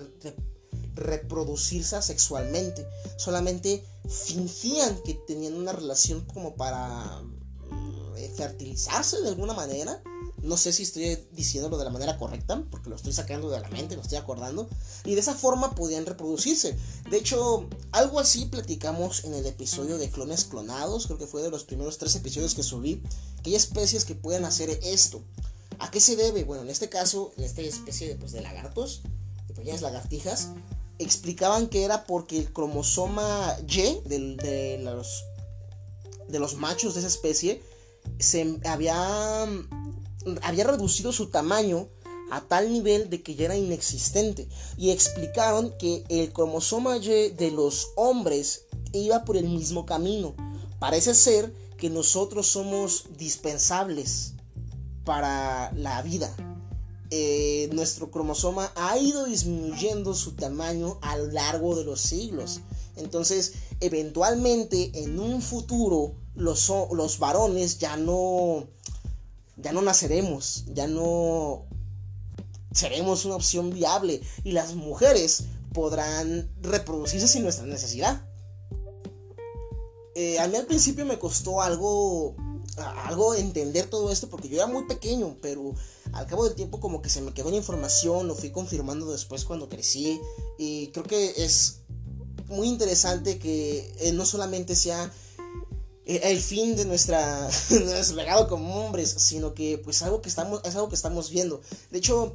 reproducirse 0.94 2.00
sexualmente. 2.02 2.86
Solamente 3.16 3.84
fingían 4.08 5.02
que 5.02 5.14
tenían 5.14 5.54
una 5.54 5.72
relación 5.72 6.24
como 6.26 6.56
para 6.56 7.22
mm, 7.22 8.34
fertilizarse 8.36 9.20
de 9.22 9.28
alguna 9.28 9.54
manera. 9.54 10.02
No 10.42 10.56
sé 10.56 10.72
si 10.72 10.84
estoy 10.84 11.18
diciéndolo 11.32 11.76
de 11.76 11.84
la 11.84 11.90
manera 11.90 12.16
correcta, 12.18 12.64
porque 12.70 12.88
lo 12.88 12.96
estoy 12.96 13.12
sacando 13.12 13.50
de 13.50 13.60
la 13.60 13.68
mente, 13.68 13.96
lo 13.96 14.02
estoy 14.02 14.18
acordando. 14.18 14.68
Y 15.04 15.14
de 15.14 15.20
esa 15.20 15.34
forma 15.34 15.74
podían 15.74 16.06
reproducirse. 16.06 16.76
De 17.10 17.18
hecho, 17.18 17.68
algo 17.92 18.20
así 18.20 18.46
platicamos 18.46 19.24
en 19.24 19.34
el 19.34 19.46
episodio 19.46 19.98
de 19.98 20.10
clones 20.10 20.44
clonados. 20.44 21.06
Creo 21.06 21.18
que 21.18 21.26
fue 21.26 21.42
de 21.42 21.50
los 21.50 21.64
primeros 21.64 21.98
tres 21.98 22.14
episodios 22.16 22.54
que 22.54 22.62
subí. 22.62 23.02
Que 23.42 23.50
hay 23.50 23.56
especies 23.56 24.04
que 24.04 24.14
pueden 24.14 24.44
hacer 24.44 24.70
esto. 24.82 25.22
¿A 25.78 25.90
qué 25.90 26.00
se 26.00 26.16
debe? 26.16 26.44
Bueno, 26.44 26.62
en 26.62 26.70
este 26.70 26.88
caso, 26.88 27.32
en 27.36 27.44
esta 27.44 27.62
especie 27.62 28.08
de, 28.08 28.16
pues, 28.16 28.32
de 28.32 28.40
lagartos, 28.40 29.02
de 29.48 29.54
pequeñas 29.54 29.82
lagartijas, 29.82 30.50
explicaban 30.98 31.68
que 31.68 31.84
era 31.84 32.04
porque 32.04 32.38
el 32.38 32.52
cromosoma 32.52 33.56
Y 33.66 34.00
de, 34.06 34.78
los, 34.82 35.24
de 36.28 36.38
los 36.38 36.54
machos 36.56 36.94
de 36.94 37.00
esa 37.00 37.08
especie 37.08 37.62
se 38.18 38.60
había, 38.64 39.46
había 40.42 40.64
reducido 40.64 41.12
su 41.12 41.28
tamaño 41.28 41.88
a 42.30 42.42
tal 42.42 42.72
nivel 42.72 43.10
de 43.10 43.22
que 43.22 43.34
ya 43.34 43.46
era 43.46 43.56
inexistente. 43.56 44.48
Y 44.76 44.90
explicaron 44.90 45.74
que 45.78 46.04
el 46.08 46.32
cromosoma 46.32 46.96
Y 46.98 47.30
de 47.30 47.50
los 47.50 47.88
hombres 47.96 48.66
iba 48.92 49.24
por 49.24 49.36
el 49.36 49.48
mismo 49.48 49.84
camino. 49.84 50.34
Parece 50.78 51.14
ser 51.14 51.52
que 51.76 51.90
nosotros 51.90 52.46
somos 52.46 53.06
dispensables 53.16 54.34
para 55.04 55.72
la 55.72 56.02
vida. 56.02 56.34
Eh, 57.10 57.68
nuestro 57.72 58.10
cromosoma 58.10 58.70
ha 58.76 58.96
ido 58.96 59.24
disminuyendo 59.24 60.14
su 60.14 60.32
tamaño 60.32 60.98
a 61.02 61.16
lo 61.16 61.26
largo 61.26 61.74
de 61.74 61.84
los 61.84 62.00
siglos. 62.00 62.60
Entonces, 62.96 63.54
eventualmente, 63.80 65.02
en 65.02 65.18
un 65.18 65.42
futuro, 65.42 66.14
los, 66.34 66.70
los 66.92 67.18
varones 67.18 67.78
ya 67.78 67.96
no, 67.96 68.68
ya 69.62 69.72
no 69.72 69.82
naceremos, 69.82 70.64
ya 70.68 70.86
no 70.86 71.66
seremos 72.72 73.24
una 73.24 73.36
opción 73.36 73.70
viable 73.70 74.20
y 74.44 74.52
las 74.52 74.74
mujeres 74.74 75.44
podrán 75.72 76.50
reproducirse 76.62 77.28
sin 77.28 77.42
nuestra 77.42 77.66
necesidad. 77.66 78.24
Eh, 80.14 80.38
a 80.38 80.48
mí 80.48 80.56
al 80.56 80.66
principio 80.66 81.04
me 81.04 81.18
costó 81.18 81.62
algo, 81.62 82.34
algo 83.06 83.34
entender 83.34 83.88
todo 83.88 84.10
esto 84.10 84.28
porque 84.28 84.48
yo 84.48 84.56
era 84.56 84.66
muy 84.66 84.84
pequeño, 84.86 85.36
pero 85.40 85.74
al 86.12 86.26
cabo 86.26 86.44
del 86.44 86.54
tiempo 86.54 86.80
como 86.80 87.00
que 87.02 87.08
se 87.08 87.20
me 87.20 87.32
quedó 87.32 87.50
la 87.50 87.56
información, 87.56 88.26
lo 88.26 88.34
fui 88.34 88.50
confirmando 88.50 89.10
después 89.10 89.44
cuando 89.44 89.68
crecí 89.68 90.20
y 90.58 90.88
creo 90.88 91.04
que 91.04 91.44
es 91.44 91.80
muy 92.48 92.68
interesante 92.68 93.38
que 93.38 93.94
eh, 94.00 94.12
no 94.12 94.26
solamente 94.26 94.74
sea 94.74 95.12
el 96.18 96.40
fin 96.40 96.76
de 96.76 96.84
nuestra 96.84 97.48
nuestro 97.70 98.16
legado 98.16 98.48
como 98.48 98.84
hombres, 98.84 99.14
sino 99.18 99.54
que 99.54 99.78
pues 99.78 100.02
algo 100.02 100.20
que 100.20 100.28
estamos 100.28 100.60
es 100.64 100.74
algo 100.74 100.88
que 100.88 100.94
estamos 100.94 101.30
viendo. 101.30 101.60
De 101.90 101.98
hecho, 101.98 102.34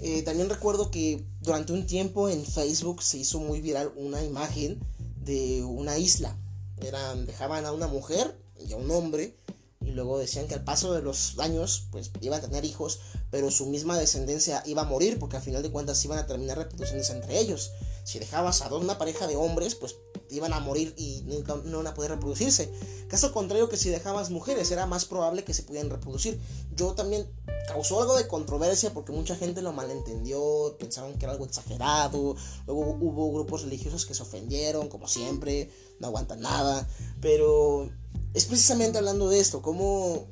eh, 0.00 0.22
también 0.22 0.48
recuerdo 0.48 0.90
que 0.90 1.24
durante 1.42 1.72
un 1.72 1.86
tiempo 1.86 2.28
en 2.28 2.44
Facebook 2.44 3.02
se 3.02 3.18
hizo 3.18 3.38
muy 3.38 3.60
viral 3.60 3.92
una 3.96 4.22
imagen 4.22 4.80
de 5.24 5.62
una 5.64 5.98
isla. 5.98 6.36
Eran 6.82 7.26
dejaban 7.26 7.66
a 7.66 7.72
una 7.72 7.86
mujer 7.86 8.38
y 8.66 8.72
a 8.72 8.76
un 8.76 8.90
hombre 8.90 9.36
y 9.84 9.90
luego 9.90 10.18
decían 10.18 10.46
que 10.46 10.54
al 10.54 10.64
paso 10.64 10.92
de 10.92 11.02
los 11.02 11.38
años 11.38 11.84
pues 11.90 12.10
iban 12.20 12.38
a 12.38 12.42
tener 12.42 12.64
hijos, 12.64 13.00
pero 13.30 13.50
su 13.50 13.66
misma 13.66 13.98
descendencia 13.98 14.62
iba 14.66 14.82
a 14.82 14.86
morir 14.86 15.18
porque 15.18 15.36
al 15.36 15.42
final 15.42 15.62
de 15.62 15.70
cuentas 15.70 16.04
iban 16.04 16.18
a 16.18 16.26
terminar 16.26 16.58
reproduciéndose 16.58 17.12
entre 17.12 17.38
ellos. 17.38 17.70
Si 18.10 18.18
dejabas 18.18 18.60
a 18.62 18.68
dos 18.68 18.82
una 18.82 18.98
pareja 18.98 19.28
de 19.28 19.36
hombres, 19.36 19.76
pues 19.76 19.94
iban 20.30 20.52
a 20.52 20.58
morir 20.58 20.92
y 20.96 21.22
no 21.22 21.76
van 21.76 21.86
a 21.86 21.94
poder 21.94 22.10
reproducirse. 22.10 22.68
Caso 23.06 23.32
contrario 23.32 23.68
que 23.68 23.76
si 23.76 23.88
dejabas 23.88 24.30
mujeres, 24.30 24.68
era 24.72 24.84
más 24.84 25.04
probable 25.04 25.44
que 25.44 25.54
se 25.54 25.62
pudieran 25.62 25.90
reproducir. 25.90 26.36
Yo 26.74 26.94
también 26.94 27.30
causó 27.68 28.00
algo 28.00 28.16
de 28.16 28.26
controversia 28.26 28.92
porque 28.92 29.12
mucha 29.12 29.36
gente 29.36 29.62
lo 29.62 29.72
malentendió, 29.72 30.76
pensaron 30.76 31.16
que 31.18 31.24
era 31.24 31.34
algo 31.34 31.44
exagerado, 31.44 32.34
luego 32.66 32.98
hubo 33.00 33.32
grupos 33.32 33.62
religiosos 33.62 34.04
que 34.06 34.14
se 34.14 34.24
ofendieron, 34.24 34.88
como 34.88 35.06
siempre, 35.06 35.70
no 36.00 36.08
aguantan 36.08 36.40
nada, 36.40 36.88
pero 37.20 37.88
es 38.34 38.44
precisamente 38.46 38.98
hablando 38.98 39.28
de 39.28 39.38
esto, 39.38 39.62
como 39.62 40.26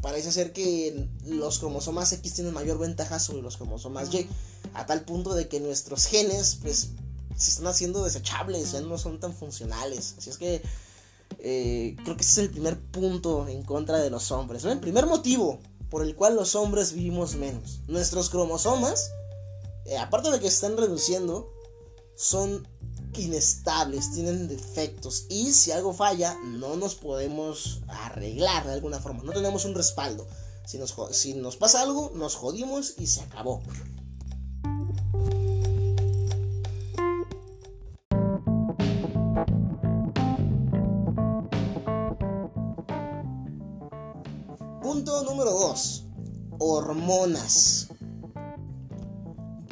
parece 0.00 0.30
ser 0.30 0.52
que 0.52 1.08
los 1.24 1.58
cromosomas 1.58 2.12
X 2.12 2.34
tienen 2.34 2.54
mayor 2.54 2.78
ventaja 2.78 3.18
sobre 3.18 3.42
los 3.42 3.56
cromosomas 3.56 4.14
Y, 4.14 4.28
a 4.74 4.86
tal 4.86 5.04
punto 5.04 5.34
de 5.34 5.48
que 5.48 5.58
nuestros 5.58 6.06
genes, 6.06 6.58
pues, 6.62 6.90
se 7.36 7.50
están 7.50 7.66
haciendo 7.66 8.02
desechables, 8.04 8.72
ya 8.72 8.80
no 8.80 8.98
son 8.98 9.20
tan 9.20 9.34
funcionales. 9.34 10.14
Así 10.18 10.30
es 10.30 10.38
que 10.38 10.62
eh, 11.38 11.96
creo 12.02 12.16
que 12.16 12.22
ese 12.22 12.42
es 12.42 12.46
el 12.46 12.50
primer 12.50 12.78
punto 12.78 13.46
en 13.48 13.62
contra 13.62 13.98
de 13.98 14.10
los 14.10 14.30
hombres. 14.30 14.64
El 14.64 14.80
primer 14.80 15.06
motivo 15.06 15.60
por 15.90 16.02
el 16.02 16.16
cual 16.16 16.34
los 16.34 16.54
hombres 16.54 16.92
vivimos 16.92 17.36
menos. 17.36 17.80
Nuestros 17.86 18.30
cromosomas, 18.30 19.12
eh, 19.84 19.98
aparte 19.98 20.30
de 20.30 20.40
que 20.40 20.48
están 20.48 20.76
reduciendo, 20.76 21.52
son 22.16 22.66
inestables, 23.14 24.12
tienen 24.12 24.48
defectos 24.48 25.26
y 25.30 25.52
si 25.52 25.72
algo 25.72 25.94
falla 25.94 26.36
no 26.44 26.76
nos 26.76 26.94
podemos 26.94 27.80
arreglar 27.88 28.66
de 28.66 28.74
alguna 28.74 29.00
forma, 29.00 29.22
no 29.22 29.32
tenemos 29.32 29.64
un 29.64 29.74
respaldo. 29.74 30.26
Si 30.66 30.78
nos, 30.78 30.94
si 31.12 31.34
nos 31.34 31.56
pasa 31.56 31.82
algo, 31.82 32.12
nos 32.14 32.34
jodimos 32.34 32.94
y 32.98 33.06
se 33.06 33.20
acabó. 33.22 33.62
2. 45.56 46.04
Hormonas. 46.58 47.88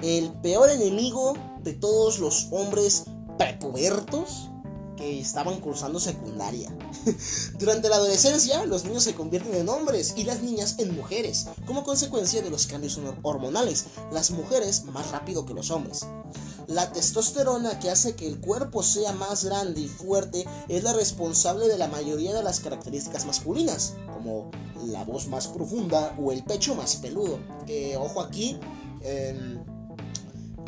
El 0.03 0.33
peor 0.41 0.71
enemigo 0.71 1.35
de 1.63 1.75
todos 1.75 2.19
los 2.21 2.49
hombres 2.53 3.05
prepubertos 3.37 4.49
que 4.97 5.21
estaban 5.21 5.61
cursando 5.61 6.01
secundaria. 6.01 6.75
Durante 7.59 7.91
la 7.91 7.97
adolescencia, 7.97 8.65
los 8.65 8.85
niños 8.87 9.05
se 9.05 9.15
convierten 9.15 9.55
en 9.57 9.69
hombres 9.69 10.15
y 10.17 10.25
las 10.25 10.43
niñas 10.43 10.77
en 10.79 10.97
mujeres, 10.97 11.49
como 11.67 11.85
consecuencia 11.85 12.41
de 12.41 12.49
los 12.49 12.67
cambios 12.67 12.99
hormonales, 13.23 13.85
las 14.11 14.31
mujeres 14.31 14.85
más 14.85 15.11
rápido 15.11 15.45
que 15.45 15.53
los 15.53 15.71
hombres. 15.71 16.07
La 16.67 16.91
testosterona 16.93 17.79
que 17.79 17.91
hace 17.91 18.15
que 18.15 18.27
el 18.27 18.41
cuerpo 18.41 18.83
sea 18.83 19.13
más 19.13 19.45
grande 19.45 19.83
y 19.83 19.89
fuerte 19.89 20.47
es 20.69 20.83
la 20.83 20.93
responsable 20.95 21.69
de 21.69 21.77
la 21.77 21.89
mayoría 21.89 22.35
de 22.35 22.43
las 22.43 22.61
características 22.61 23.27
masculinas, 23.27 23.95
como 24.15 24.51
la 24.87 25.05
voz 25.05 25.29
más 25.29 25.47
profunda 25.49 26.17
o 26.19 26.33
el 26.33 26.43
pecho 26.43 26.75
más 26.75 26.97
peludo. 26.97 27.39
Que 27.67 27.97
ojo 27.97 28.21
aquí, 28.21 28.59
em, 29.03 29.63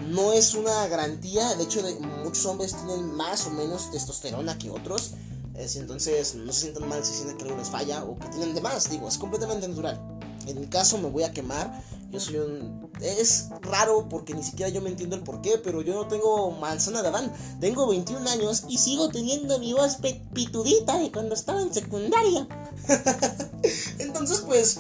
no 0.08 0.32
es 0.32 0.54
una 0.54 0.86
garantía. 0.88 1.54
De 1.54 1.64
hecho, 1.64 1.80
muchos 2.22 2.44
hombres 2.44 2.74
tienen 2.74 3.14
más 3.14 3.46
o 3.46 3.50
menos 3.50 3.90
testosterona 3.90 4.58
que 4.58 4.70
otros. 4.70 5.12
entonces, 5.54 6.34
no 6.34 6.52
se 6.52 6.60
sientan 6.60 6.86
mal 6.86 7.02
si 7.02 7.14
sienten 7.14 7.38
que 7.38 7.44
algo 7.44 7.56
les 7.56 7.68
falla 7.68 8.04
o 8.04 8.18
que 8.18 8.28
tienen 8.28 8.54
de 8.54 8.60
más. 8.60 8.90
Digo, 8.90 9.08
es 9.08 9.16
completamente 9.16 9.66
natural. 9.66 9.98
En 10.46 10.60
mi 10.60 10.66
caso, 10.68 10.98
me 10.98 11.08
voy 11.08 11.24
a 11.24 11.32
quemar. 11.32 11.82
Yo 12.10 12.20
soy 12.20 12.36
un. 12.36 12.90
Es 13.00 13.48
raro 13.62 14.08
porque 14.08 14.32
ni 14.34 14.42
siquiera 14.42 14.70
yo 14.70 14.80
me 14.80 14.90
entiendo 14.90 15.16
el 15.16 15.22
por 15.22 15.42
qué, 15.42 15.58
pero 15.58 15.82
yo 15.82 15.94
no 15.94 16.06
tengo 16.06 16.52
manzana 16.52 17.02
de 17.02 17.08
Adán. 17.08 17.32
Tengo 17.60 17.86
21 17.88 18.28
años 18.30 18.64
y 18.68 18.78
sigo 18.78 19.08
teniendo 19.08 19.58
mi 19.58 19.72
voz 19.72 19.98
pitudita 20.32 20.98
de 20.98 21.10
cuando 21.10 21.34
estaba 21.34 21.60
en 21.60 21.74
secundaria. 21.74 22.46
entonces, 23.98 24.40
pues. 24.46 24.78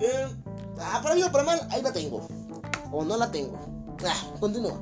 Eh, 0.00 0.26
ah, 0.80 1.00
para 1.02 1.14
bien 1.14 1.28
o 1.28 1.32
para 1.32 1.44
mal, 1.44 1.66
ahí 1.70 1.80
la 1.80 1.92
tengo. 1.92 2.26
O 2.90 3.04
no 3.04 3.16
la 3.16 3.30
tengo. 3.30 3.58
Ah, 4.04 4.34
continúa. 4.40 4.78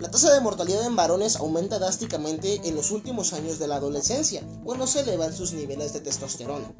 La 0.00 0.08
tasa 0.08 0.32
de 0.32 0.40
mortalidad 0.40 0.86
en 0.86 0.94
varones 0.94 1.34
aumenta 1.36 1.80
drásticamente 1.80 2.60
en 2.68 2.76
los 2.76 2.92
últimos 2.92 3.32
años 3.32 3.58
de 3.58 3.66
la 3.66 3.76
adolescencia, 3.76 4.44
cuando 4.62 4.86
se 4.86 5.00
elevan 5.00 5.34
sus 5.34 5.52
niveles 5.54 5.92
de 5.92 6.00
testosterona. 6.00 6.70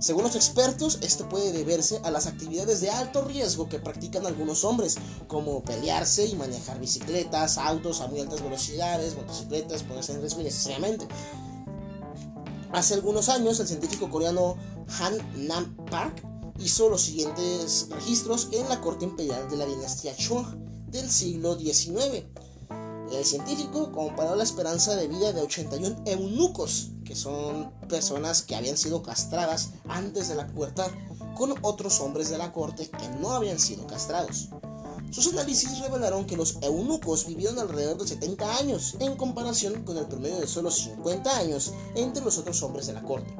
Según 0.00 0.22
los 0.22 0.34
expertos, 0.34 0.98
esto 1.02 1.28
puede 1.28 1.52
deberse 1.52 2.00
a 2.04 2.10
las 2.10 2.26
actividades 2.26 2.80
de 2.80 2.90
alto 2.90 3.22
riesgo 3.22 3.68
que 3.68 3.78
practican 3.78 4.24
algunos 4.24 4.64
hombres, 4.64 4.96
como 5.28 5.62
pelearse 5.62 6.26
y 6.26 6.34
manejar 6.36 6.80
bicicletas, 6.80 7.58
autos 7.58 8.00
a 8.00 8.06
muy 8.06 8.20
altas 8.20 8.42
velocidades, 8.42 9.14
motocicletas, 9.14 9.82
ponerse 9.82 10.12
en 10.12 10.22
riesgo 10.22 10.40
innecesariamente. 10.40 11.06
Hace 12.72 12.94
algunos 12.94 13.28
años, 13.28 13.60
el 13.60 13.68
científico 13.68 14.08
coreano 14.08 14.56
Han 15.00 15.46
Nam 15.46 15.76
Park 15.90 16.22
hizo 16.58 16.88
los 16.88 17.02
siguientes 17.02 17.88
registros 17.90 18.48
en 18.52 18.68
la 18.70 18.80
corte 18.80 19.04
imperial 19.04 19.50
de 19.50 19.56
la 19.58 19.66
dinastía 19.66 20.16
Chong 20.16 20.46
del 20.88 21.10
siglo 21.10 21.58
XIX. 21.58 22.24
El 23.12 23.24
científico 23.24 23.92
comparó 23.92 24.34
la 24.34 24.44
esperanza 24.44 24.96
de 24.96 25.08
vida 25.08 25.32
de 25.34 25.42
81 25.42 26.04
eunucos, 26.06 26.92
que 27.10 27.16
son 27.16 27.72
personas 27.88 28.42
que 28.42 28.54
habían 28.54 28.76
sido 28.76 29.02
castradas 29.02 29.70
antes 29.88 30.28
de 30.28 30.36
la 30.36 30.46
pubertad, 30.46 30.86
con 31.36 31.52
otros 31.62 31.98
hombres 31.98 32.30
de 32.30 32.38
la 32.38 32.52
corte 32.52 32.88
que 32.88 33.08
no 33.20 33.32
habían 33.32 33.58
sido 33.58 33.84
castrados. 33.88 34.50
Sus 35.10 35.26
análisis 35.32 35.80
revelaron 35.80 36.24
que 36.24 36.36
los 36.36 36.58
eunucos 36.60 37.26
vivieron 37.26 37.58
alrededor 37.58 37.98
de 37.98 38.06
70 38.06 38.58
años, 38.58 38.96
en 39.00 39.16
comparación 39.16 39.82
con 39.82 39.98
el 39.98 40.06
promedio 40.06 40.38
de 40.38 40.46
solo 40.46 40.70
50 40.70 41.36
años 41.36 41.72
entre 41.96 42.22
los 42.24 42.38
otros 42.38 42.62
hombres 42.62 42.86
de 42.86 42.92
la 42.92 43.02
corte. 43.02 43.34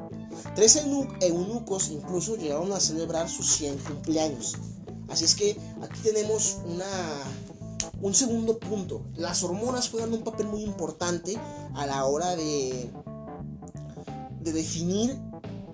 Tres 0.53 0.75
eunucos 1.21 1.91
incluso 1.91 2.35
llegaron 2.35 2.73
a 2.73 2.79
celebrar 2.81 3.29
sus 3.29 3.53
100 3.53 3.77
cumpleaños. 3.77 4.57
Así 5.07 5.23
es 5.23 5.33
que 5.33 5.57
aquí 5.81 6.01
tenemos 6.03 6.57
una, 6.65 7.23
un 8.01 8.13
segundo 8.13 8.59
punto. 8.59 9.05
Las 9.15 9.43
hormonas 9.43 9.89
juegan 9.89 10.11
un 10.11 10.25
papel 10.25 10.47
muy 10.47 10.61
importante 10.61 11.39
a 11.73 11.85
la 11.85 12.03
hora 12.03 12.35
de, 12.35 12.91
de 14.41 14.53
definir 14.53 15.19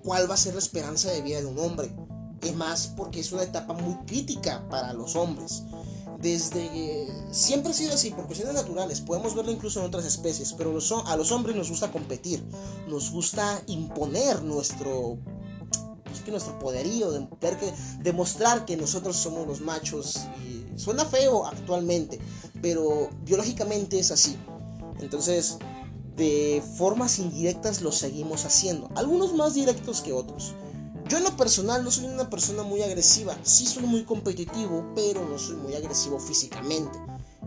cuál 0.03 0.30
va 0.30 0.36
a 0.36 0.38
ser 0.38 0.53
la 0.53 0.60
esperanza 0.60 1.12
de 1.12 1.21
vida 1.21 1.39
de 1.39 1.45
un 1.45 1.60
hombre. 1.60 1.95
Es 2.41 2.56
más 2.56 2.88
porque 2.95 3.19
es 3.19 3.32
una 3.32 3.43
etapa 3.43 3.73
muy 3.73 3.95
crítica 4.06 4.67
para 4.69 4.93
los 4.93 5.15
hombres 5.15 5.63
desde 6.19 7.08
siempre 7.32 7.71
ha 7.71 7.75
sido 7.75 7.93
así 7.93 8.10
por 8.10 8.25
cuestiones 8.25 8.56
naturales 8.56 9.01
podemos 9.01 9.36
verlo 9.36 9.51
incluso 9.51 9.80
en 9.80 9.86
otras 9.86 10.06
especies 10.06 10.53
pero 10.53 10.77
a 11.06 11.15
los 11.15 11.32
hombres 11.32 11.56
nos 11.56 11.69
gusta 11.69 11.91
competir 11.91 12.43
nos 12.88 13.12
gusta 13.12 13.62
imponer 13.67 14.41
nuestro 14.41 15.19
pues, 16.03 16.21
que 16.21 16.32
nuestro 16.32 16.58
poderío 16.58 17.12
demostrar 17.99 18.65
que 18.65 18.77
nosotros 18.77 19.15
somos 19.15 19.45
los 19.45 19.62
machos 19.62 20.21
suena 20.75 21.06
feo 21.06 21.45
actualmente 21.45 22.19
pero 22.62 23.10
biológicamente 23.23 23.99
es 23.99 24.12
así 24.12 24.38
entonces 24.99 25.58
de 26.17 26.62
formas 26.77 27.19
indirectas 27.19 27.82
lo 27.82 27.91
seguimos 27.91 28.43
haciendo 28.43 28.89
algunos 28.95 29.34
más 29.34 29.53
directos 29.53 30.01
que 30.01 30.12
otros 30.12 30.56
yo 31.08 31.17
en 31.17 31.23
lo 31.23 31.38
personal 31.38 31.86
no 31.86 31.91
soy 31.91 32.06
una 32.06 32.30
persona 32.30 32.63
muy 32.63 32.82
agresiva, 32.82 33.38
sí 33.43 33.65
soy 33.65 33.84
muy 33.84 34.03
competitivo, 34.03 34.86
pero 34.93 35.25
no 35.25 35.39
soy 35.39 35.56
muy 35.56 35.73
agresivo 35.73 36.19
físicamente. 36.19 36.99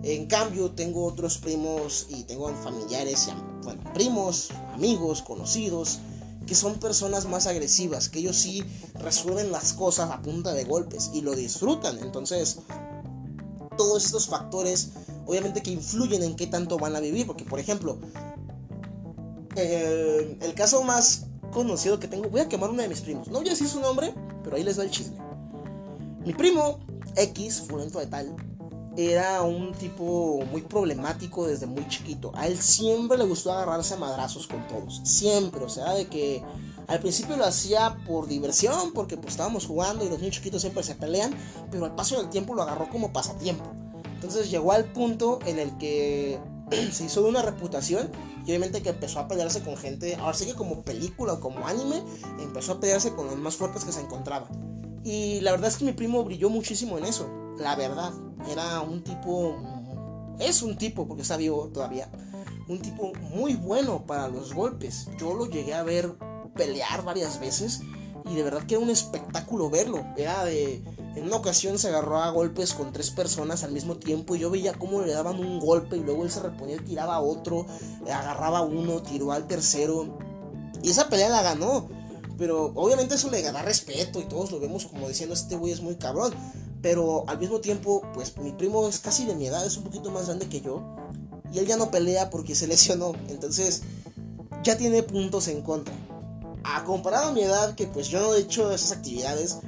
En 0.02 0.26
cambio, 0.28 0.70
tengo 0.70 1.04
otros 1.04 1.36
primos 1.36 2.06
y 2.08 2.22
tengo 2.22 2.48
familiares, 2.54 3.28
bueno, 3.62 3.82
primos, 3.92 4.48
amigos, 4.72 5.20
conocidos, 5.20 5.98
que 6.46 6.54
son 6.54 6.78
personas 6.78 7.26
más 7.26 7.46
agresivas, 7.46 8.08
que 8.08 8.20
ellos 8.20 8.36
sí 8.36 8.64
resuelven 8.94 9.52
las 9.52 9.74
cosas 9.74 10.10
a 10.10 10.22
punta 10.22 10.54
de 10.54 10.64
golpes 10.64 11.10
y 11.12 11.20
lo 11.20 11.32
disfrutan. 11.34 11.98
Entonces, 11.98 12.60
todos 13.76 14.06
estos 14.06 14.26
factores, 14.26 14.92
obviamente 15.26 15.62
que 15.62 15.70
influyen 15.70 16.22
en 16.22 16.34
qué 16.34 16.46
tanto 16.46 16.78
van 16.78 16.96
a 16.96 17.00
vivir, 17.00 17.26
porque 17.26 17.44
por 17.44 17.60
ejemplo, 17.60 17.98
el 19.56 20.54
caso 20.54 20.82
más 20.82 21.26
conocido 21.52 21.98
que 21.98 22.08
tengo. 22.08 22.28
Voy 22.28 22.40
a 22.40 22.48
quemar 22.48 22.70
uno 22.70 22.82
de 22.82 22.88
mis 22.88 23.00
primos. 23.00 23.28
No 23.28 23.38
voy 23.38 23.48
a 23.48 23.50
decir 23.50 23.68
su 23.68 23.80
nombre, 23.80 24.14
pero 24.42 24.56
ahí 24.56 24.62
les 24.62 24.76
da 24.76 24.84
el 24.84 24.90
chisme. 24.90 25.18
Mi 26.24 26.32
primo 26.32 26.78
X, 27.16 27.62
fulento 27.66 27.98
de 27.98 28.06
tal, 28.06 28.34
era 28.96 29.42
un 29.42 29.72
tipo 29.72 30.40
muy 30.50 30.62
problemático 30.62 31.46
desde 31.46 31.66
muy 31.66 31.86
chiquito. 31.88 32.32
A 32.34 32.46
él 32.46 32.58
siempre 32.60 33.16
le 33.16 33.24
gustó 33.24 33.52
agarrarse 33.52 33.94
a 33.94 33.98
madrazos 33.98 34.46
con 34.46 34.66
todos. 34.68 35.00
Siempre, 35.04 35.64
o 35.64 35.68
sea, 35.68 35.94
de 35.94 36.06
que 36.06 36.42
al 36.86 37.00
principio 37.00 37.36
lo 37.36 37.44
hacía 37.44 37.96
por 38.06 38.26
diversión, 38.26 38.92
porque 38.92 39.16
pues 39.16 39.34
estábamos 39.34 39.66
jugando 39.66 40.04
y 40.04 40.08
los 40.08 40.18
niños 40.18 40.36
chiquitos 40.36 40.60
siempre 40.60 40.82
se 40.82 40.94
pelean, 40.94 41.32
pero 41.70 41.84
al 41.84 41.94
paso 41.94 42.18
del 42.18 42.28
tiempo 42.30 42.54
lo 42.54 42.62
agarró 42.62 42.88
como 42.90 43.12
pasatiempo. 43.12 43.64
Entonces 44.14 44.50
llegó 44.50 44.72
al 44.72 44.84
punto 44.92 45.38
en 45.46 45.58
el 45.58 45.78
que 45.78 46.38
se 46.92 47.04
hizo 47.04 47.22
de 47.22 47.28
una 47.28 47.42
reputación 47.42 48.10
y 48.44 48.50
obviamente 48.50 48.82
que 48.82 48.90
empezó 48.90 49.20
a 49.20 49.28
pelearse 49.28 49.62
con 49.62 49.76
gente, 49.76 50.16
ahora 50.16 50.34
sí 50.34 50.46
que 50.46 50.54
como 50.54 50.82
película 50.82 51.34
o 51.34 51.40
como 51.40 51.66
anime, 51.66 52.02
empezó 52.40 52.72
a 52.72 52.80
pelearse 52.80 53.14
con 53.14 53.26
los 53.26 53.36
más 53.36 53.56
fuertes 53.56 53.84
que 53.84 53.92
se 53.92 54.00
encontraba. 54.00 54.48
Y 55.04 55.40
la 55.40 55.52
verdad 55.52 55.68
es 55.68 55.76
que 55.76 55.84
mi 55.84 55.92
primo 55.92 56.24
brilló 56.24 56.50
muchísimo 56.50 56.98
en 56.98 57.04
eso, 57.04 57.28
la 57.58 57.76
verdad. 57.76 58.12
Era 58.50 58.80
un 58.80 59.02
tipo, 59.02 59.56
es 60.38 60.62
un 60.62 60.76
tipo, 60.76 61.06
porque 61.06 61.22
está 61.22 61.36
vivo 61.36 61.68
todavía, 61.72 62.10
un 62.68 62.80
tipo 62.80 63.12
muy 63.30 63.54
bueno 63.54 64.06
para 64.06 64.28
los 64.28 64.54
golpes. 64.54 65.08
Yo 65.18 65.34
lo 65.34 65.46
llegué 65.46 65.74
a 65.74 65.82
ver 65.82 66.14
pelear 66.54 67.04
varias 67.04 67.40
veces 67.40 67.80
y 68.28 68.34
de 68.34 68.42
verdad 68.42 68.62
que 68.64 68.74
era 68.74 68.84
un 68.84 68.90
espectáculo 68.90 69.70
verlo. 69.70 70.04
Era 70.16 70.44
de 70.44 70.82
en 71.16 71.24
una 71.24 71.36
ocasión 71.36 71.78
se 71.78 71.88
agarró 71.88 72.18
a 72.18 72.30
golpes 72.30 72.72
con 72.72 72.92
tres 72.92 73.10
personas 73.10 73.64
al 73.64 73.72
mismo 73.72 73.96
tiempo 73.96 74.36
y 74.36 74.38
yo 74.38 74.50
veía 74.50 74.74
cómo 74.74 75.02
le 75.02 75.12
daban 75.12 75.40
un 75.40 75.58
golpe 75.58 75.96
y 75.96 76.00
luego 76.00 76.24
él 76.24 76.30
se 76.30 76.40
reponía 76.40 76.78
tiraba 76.84 77.16
a 77.16 77.20
otro, 77.20 77.66
agarraba 78.06 78.58
a 78.58 78.62
uno, 78.62 79.02
tiró 79.02 79.32
al 79.32 79.46
tercero. 79.46 80.18
Y 80.82 80.90
esa 80.90 81.08
pelea 81.08 81.28
la 81.28 81.42
ganó. 81.42 81.88
Pero 82.38 82.72
obviamente 82.74 83.16
eso 83.16 83.30
le 83.30 83.42
da 83.42 83.60
respeto 83.60 84.18
y 84.18 84.24
todos 84.24 84.50
lo 84.50 84.60
vemos 84.60 84.86
como 84.86 85.08
diciendo 85.08 85.34
este 85.34 85.56
güey 85.56 85.72
es 85.72 85.82
muy 85.82 85.96
cabrón. 85.96 86.32
Pero 86.80 87.28
al 87.28 87.38
mismo 87.38 87.60
tiempo, 87.60 88.02
pues 88.14 88.34
mi 88.38 88.52
primo 88.52 88.88
es 88.88 89.00
casi 89.00 89.26
de 89.26 89.34
mi 89.34 89.46
edad, 89.46 89.66
es 89.66 89.76
un 89.76 89.84
poquito 89.84 90.10
más 90.10 90.26
grande 90.26 90.48
que 90.48 90.62
yo. 90.62 90.96
Y 91.52 91.58
él 91.58 91.66
ya 91.66 91.76
no 91.76 91.90
pelea 91.90 92.30
porque 92.30 92.54
se 92.54 92.66
lesionó. 92.66 93.12
Entonces 93.28 93.82
ya 94.62 94.78
tiene 94.78 95.02
puntos 95.02 95.48
en 95.48 95.60
contra. 95.60 95.92
A 96.64 96.84
comparado 96.84 97.28
a 97.28 97.32
mi 97.32 97.42
edad, 97.42 97.74
que 97.74 97.86
pues 97.86 98.08
yo 98.08 98.20
no 98.20 98.34
he 98.34 98.40
hecho 98.40 98.72
esas 98.72 98.92
actividades, 98.92 99.58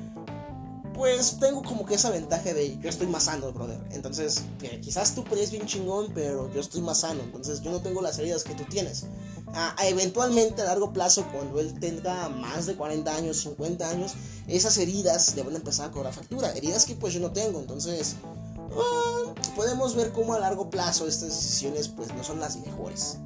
pues 0.95 1.39
tengo 1.41 1.63
como 1.63 1.85
que 1.87 1.95
esa 1.95 2.11
ventaja 2.11 2.53
de 2.53 2.79
yo 2.79 2.89
estoy 2.89 3.07
más 3.07 3.25
sano, 3.25 3.53
brother. 3.53 3.81
Entonces, 3.91 4.45
quizás 4.81 5.15
tú 5.15 5.25
pelees 5.25 5.51
bien 5.51 5.67
chingón, 5.67 6.13
pero 6.15 6.53
yo 6.53 6.61
estoy 6.61 6.81
más 6.81 7.01
sano. 7.01 7.23
Entonces, 7.23 7.61
yo 7.63 7.71
no 7.71 7.81
tengo 7.81 8.03
las 8.03 8.19
heridas 8.19 8.45
que 8.45 8.55
tú 8.55 8.65
tienes. 8.65 9.07
Ah, 9.55 9.75
eventualmente, 9.85 10.63
a 10.63 10.67
largo 10.67 10.93
plazo, 10.93 11.27
cuando 11.33 11.61
él 11.61 11.79
tenga 11.79 12.29
más 12.29 12.67
de 12.67 12.75
40 12.75 13.15
años, 13.15 13.39
50 13.39 13.89
años, 13.89 14.15
esas 14.47 14.79
heridas 14.79 15.35
le 15.35 15.43
van 15.43 15.55
a 15.55 15.59
empezar 15.59 15.89
a 15.89 15.93
cobrar 15.93 16.13
factura. 16.13 16.53
Heridas 16.53 16.85
que 16.85 16.95
pues 16.95 17.15
yo 17.15 17.21
no 17.21 17.33
tengo. 17.33 17.59
Entonces, 17.59 18.17
ah, 18.73 19.35
podemos 19.57 19.95
ver 19.97 20.13
cómo 20.13 20.35
a 20.35 20.39
largo 20.39 20.71
plazo 20.71 21.07
estas 21.07 21.31
decisiones 21.31 21.89
pues 21.89 22.15
no 22.15 22.23
son 22.23 22.39
las 22.39 22.57
mejores. 22.57 23.19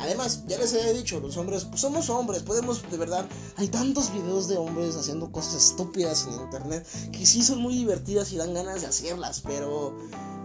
Además, 0.00 0.44
ya 0.46 0.58
les 0.58 0.72
he 0.74 0.94
dicho, 0.94 1.20
los 1.20 1.36
hombres, 1.36 1.64
pues 1.64 1.80
somos 1.80 2.08
hombres, 2.10 2.42
podemos, 2.42 2.88
de 2.90 2.96
verdad, 2.96 3.26
hay 3.56 3.68
tantos 3.68 4.12
videos 4.12 4.48
de 4.48 4.56
hombres 4.56 4.96
haciendo 4.96 5.32
cosas 5.32 5.54
estúpidas 5.54 6.26
en 6.26 6.40
internet 6.40 6.86
que 7.10 7.26
sí 7.26 7.42
son 7.42 7.60
muy 7.60 7.74
divertidas 7.74 8.32
y 8.32 8.36
dan 8.36 8.54
ganas 8.54 8.82
de 8.82 8.86
hacerlas, 8.86 9.42
pero 9.44 9.96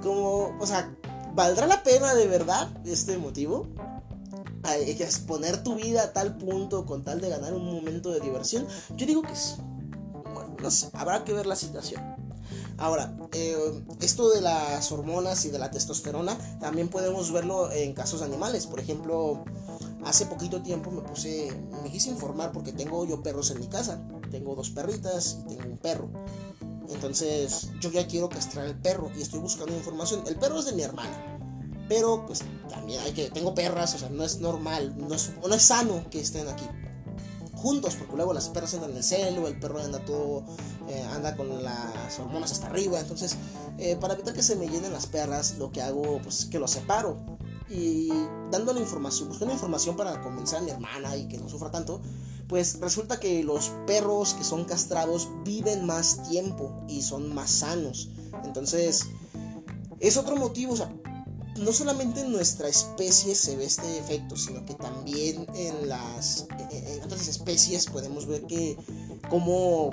como, 0.01 0.57
o 0.59 0.67
sea, 0.67 0.95
¿valdrá 1.35 1.67
la 1.67 1.83
pena 1.83 2.15
de 2.15 2.27
verdad 2.27 2.69
este 2.85 3.17
motivo? 3.17 3.67
exponer 4.71 5.61
tu 5.63 5.75
vida 5.75 6.03
a 6.03 6.13
tal 6.13 6.37
punto 6.37 6.85
con 6.85 7.03
tal 7.03 7.19
de 7.19 7.29
ganar 7.29 7.53
un 7.53 7.65
momento 7.65 8.11
de 8.11 8.21
diversión? 8.21 8.65
Yo 8.95 9.05
digo 9.05 9.21
que 9.21 9.35
sí. 9.35 9.55
Bueno, 10.33 10.55
no 10.61 10.71
sé, 10.71 10.89
habrá 10.93 11.23
que 11.23 11.33
ver 11.33 11.45
la 11.45 11.55
situación. 11.55 12.01
Ahora, 12.83 13.15
eh, 13.31 13.55
esto 14.01 14.29
de 14.29 14.41
las 14.41 14.91
hormonas 14.91 15.45
y 15.45 15.49
de 15.49 15.57
la 15.57 15.71
testosterona 15.71 16.37
también 16.59 16.89
podemos 16.89 17.31
verlo 17.31 17.71
en 17.71 17.93
casos 17.93 18.21
animales. 18.21 18.67
Por 18.67 18.81
ejemplo, 18.81 19.45
hace 20.03 20.25
poquito 20.25 20.61
tiempo 20.61 20.91
me 20.91 21.01
puse, 21.01 21.49
me 21.81 21.89
quise 21.89 22.09
informar 22.09 22.51
porque 22.51 22.73
tengo 22.73 23.05
yo 23.05 23.23
perros 23.23 23.51
en 23.51 23.61
mi 23.61 23.67
casa. 23.67 24.05
Tengo 24.31 24.53
dos 24.53 24.71
perritas 24.71 25.37
y 25.45 25.55
tengo 25.55 25.69
un 25.69 25.77
perro. 25.77 26.09
Entonces, 26.89 27.69
yo 27.79 27.89
ya 27.89 28.05
quiero 28.05 28.27
castrar 28.27 28.65
el 28.65 28.77
perro 28.77 29.09
y 29.17 29.21
estoy 29.21 29.39
buscando 29.39 29.73
información. 29.73 30.21
El 30.27 30.35
perro 30.35 30.59
es 30.59 30.65
de 30.65 30.73
mi 30.73 30.81
hermana. 30.81 31.39
Pero 31.87 32.25
pues 32.25 32.41
también 32.69 32.99
hay 32.99 33.13
que, 33.13 33.29
tengo 33.29 33.55
perras, 33.55 33.95
o 33.95 33.97
sea, 33.97 34.09
no 34.09 34.25
es 34.25 34.41
normal, 34.41 34.93
no 34.97 35.15
es, 35.15 35.31
no 35.41 35.55
es 35.55 35.61
sano 35.61 36.09
que 36.09 36.19
estén 36.19 36.49
aquí 36.49 36.65
juntos, 37.64 37.95
porque 37.95 38.18
luego 38.18 38.34
las 38.34 38.49
perras 38.49 38.74
andan 38.74 38.91
en 38.91 38.97
el 38.97 39.03
celo, 39.05 39.47
el 39.47 39.57
perro 39.57 39.82
anda 39.82 40.03
todo, 40.03 40.43
eh, 40.89 41.01
anda 41.14 41.34
con 41.38 41.64
las 41.64 42.20
hormonas 42.20 42.51
hasta 42.51 42.68
arriba. 42.68 42.99
Entonces, 42.99 43.38
eh, 43.78 43.95
para 43.95 44.16
evitar 44.16 44.34
que 44.34 44.43
se 44.43 44.57
me 44.57 44.68
llenen 44.68 44.91
las 44.91 45.07
perras, 45.07 45.57
lo 45.57 45.72
que 45.72 45.82
hago 45.82 46.20
pues, 46.22 46.39
es 46.39 46.45
que 46.47 46.59
los 46.59 46.72
separo. 46.72 47.18
Y 47.70 48.09
dándole 48.51 48.82
información, 48.82 49.30
buscando 49.30 49.53
información 49.53 49.95
para 49.95 50.22
convencer 50.22 50.59
a 50.59 50.61
mi 50.61 50.72
hermana 50.72 51.16
y 51.16 51.30
que 51.30 51.38
no 51.38 51.47
sufra 51.47 51.72
tanto, 51.72 52.01
pues 52.49 52.82
resulta 52.82 53.18
que 53.22 53.41
los 53.45 53.72
perros 53.88 54.34
que 54.34 54.43
son 54.43 54.66
castrados 54.66 55.30
viven 55.45 55.86
más 55.86 56.22
tiempo 56.30 56.84
y 56.89 57.01
son 57.01 57.34
más 57.34 57.49
sanos. 57.49 58.09
Entonces, 58.43 59.07
es 60.01 60.18
otro 60.18 60.36
motivo, 60.36 60.74
o 60.74 60.76
sea, 60.76 60.93
no 61.58 61.72
solamente 61.72 62.22
en 62.22 62.32
nuestra 62.32 62.68
especie 62.68 63.36
se 63.36 63.56
ve 63.56 63.66
este 63.66 63.97
efecto, 63.97 64.36
sino 64.36 64.66
que 64.66 64.74
también 64.76 65.45
en 65.56 65.88
las 65.88 66.47
en 66.72 67.04
otras 67.04 67.28
especies 67.28 67.86
podemos 67.86 68.26
ver 68.26 68.45
que 68.45 68.78
como 69.30 69.91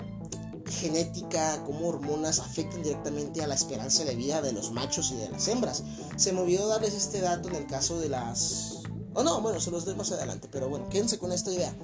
genética, 0.66 1.62
como 1.64 1.88
hormonas 1.88 2.38
afectan 2.38 2.82
directamente 2.82 3.42
a 3.42 3.46
la 3.46 3.54
esperanza 3.54 4.04
de 4.04 4.14
vida 4.14 4.40
de 4.40 4.52
los 4.52 4.72
machos 4.72 5.10
y 5.12 5.16
de 5.16 5.28
las 5.28 5.48
hembras. 5.48 5.82
Se 6.16 6.32
me 6.32 6.40
olvidó 6.40 6.68
darles 6.68 6.94
este 6.94 7.20
dato 7.20 7.48
en 7.48 7.56
el 7.56 7.66
caso 7.66 7.98
de 7.98 8.08
las... 8.08 8.82
O 9.14 9.22
no, 9.22 9.40
bueno, 9.40 9.60
se 9.60 9.70
los 9.70 9.84
doy 9.84 9.96
más 9.96 10.12
adelante, 10.12 10.48
pero 10.50 10.68
bueno, 10.68 10.88
quédense 10.88 11.18
con 11.18 11.32
esta 11.32 11.50
idea. 11.50 11.74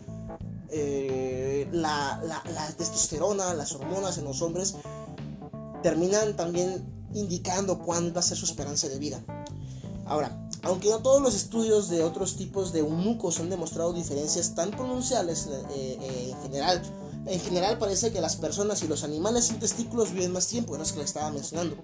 Eh, 0.70 1.68
la, 1.72 2.20
la 2.24 2.72
testosterona, 2.76 3.54
las 3.54 3.72
hormonas 3.72 4.18
en 4.18 4.24
los 4.24 4.40
hombres 4.42 4.76
terminan 5.82 6.36
también 6.36 6.84
indicando 7.14 7.78
cuándo 7.80 8.14
va 8.14 8.20
a 8.20 8.22
ser 8.22 8.36
su 8.36 8.44
esperanza 8.44 8.88
de 8.88 8.98
vida. 8.98 9.24
Ahora, 10.06 10.36
aunque 10.62 10.88
no 10.90 10.98
todos 10.98 11.20
los 11.20 11.34
estudios 11.34 11.88
de 11.88 12.02
otros 12.02 12.36
tipos 12.36 12.72
de 12.72 12.80
eunucos 12.80 13.38
han 13.40 13.50
demostrado 13.50 13.92
diferencias 13.92 14.54
tan 14.54 14.70
pronunciables 14.70 15.46
eh, 15.46 15.98
eh, 16.00 16.30
en 16.30 16.42
general, 16.42 16.82
en 17.26 17.40
general 17.40 17.78
parece 17.78 18.12
que 18.12 18.20
las 18.20 18.36
personas 18.36 18.82
y 18.82 18.88
los 18.88 19.02
animales 19.02 19.46
sin 19.46 19.58
testículos 19.58 20.12
viven 20.12 20.32
más 20.32 20.46
tiempo, 20.46 20.76
no 20.76 20.84
es 20.84 20.92
que 20.92 20.98
le 20.98 21.04
estaba 21.04 21.30
mencionando. 21.30 21.76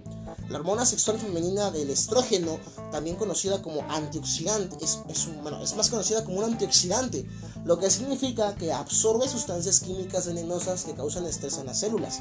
La 0.48 0.58
hormona 0.58 0.86
sexual 0.86 1.18
femenina 1.18 1.70
del 1.70 1.90
estrógeno, 1.90 2.58
también 2.92 3.16
conocida 3.16 3.60
como 3.60 3.82
antioxidante, 3.88 4.76
es, 4.84 5.00
es 5.08 5.76
más 5.76 5.90
conocida 5.90 6.24
como 6.24 6.38
un 6.38 6.44
antioxidante, 6.44 7.26
lo 7.64 7.78
que 7.78 7.90
significa 7.90 8.54
que 8.54 8.72
absorbe 8.72 9.28
sustancias 9.28 9.80
químicas 9.80 10.26
venenosas 10.26 10.84
que 10.84 10.94
causan 10.94 11.26
estrés 11.26 11.58
en 11.58 11.66
las 11.66 11.80
células. 11.80 12.20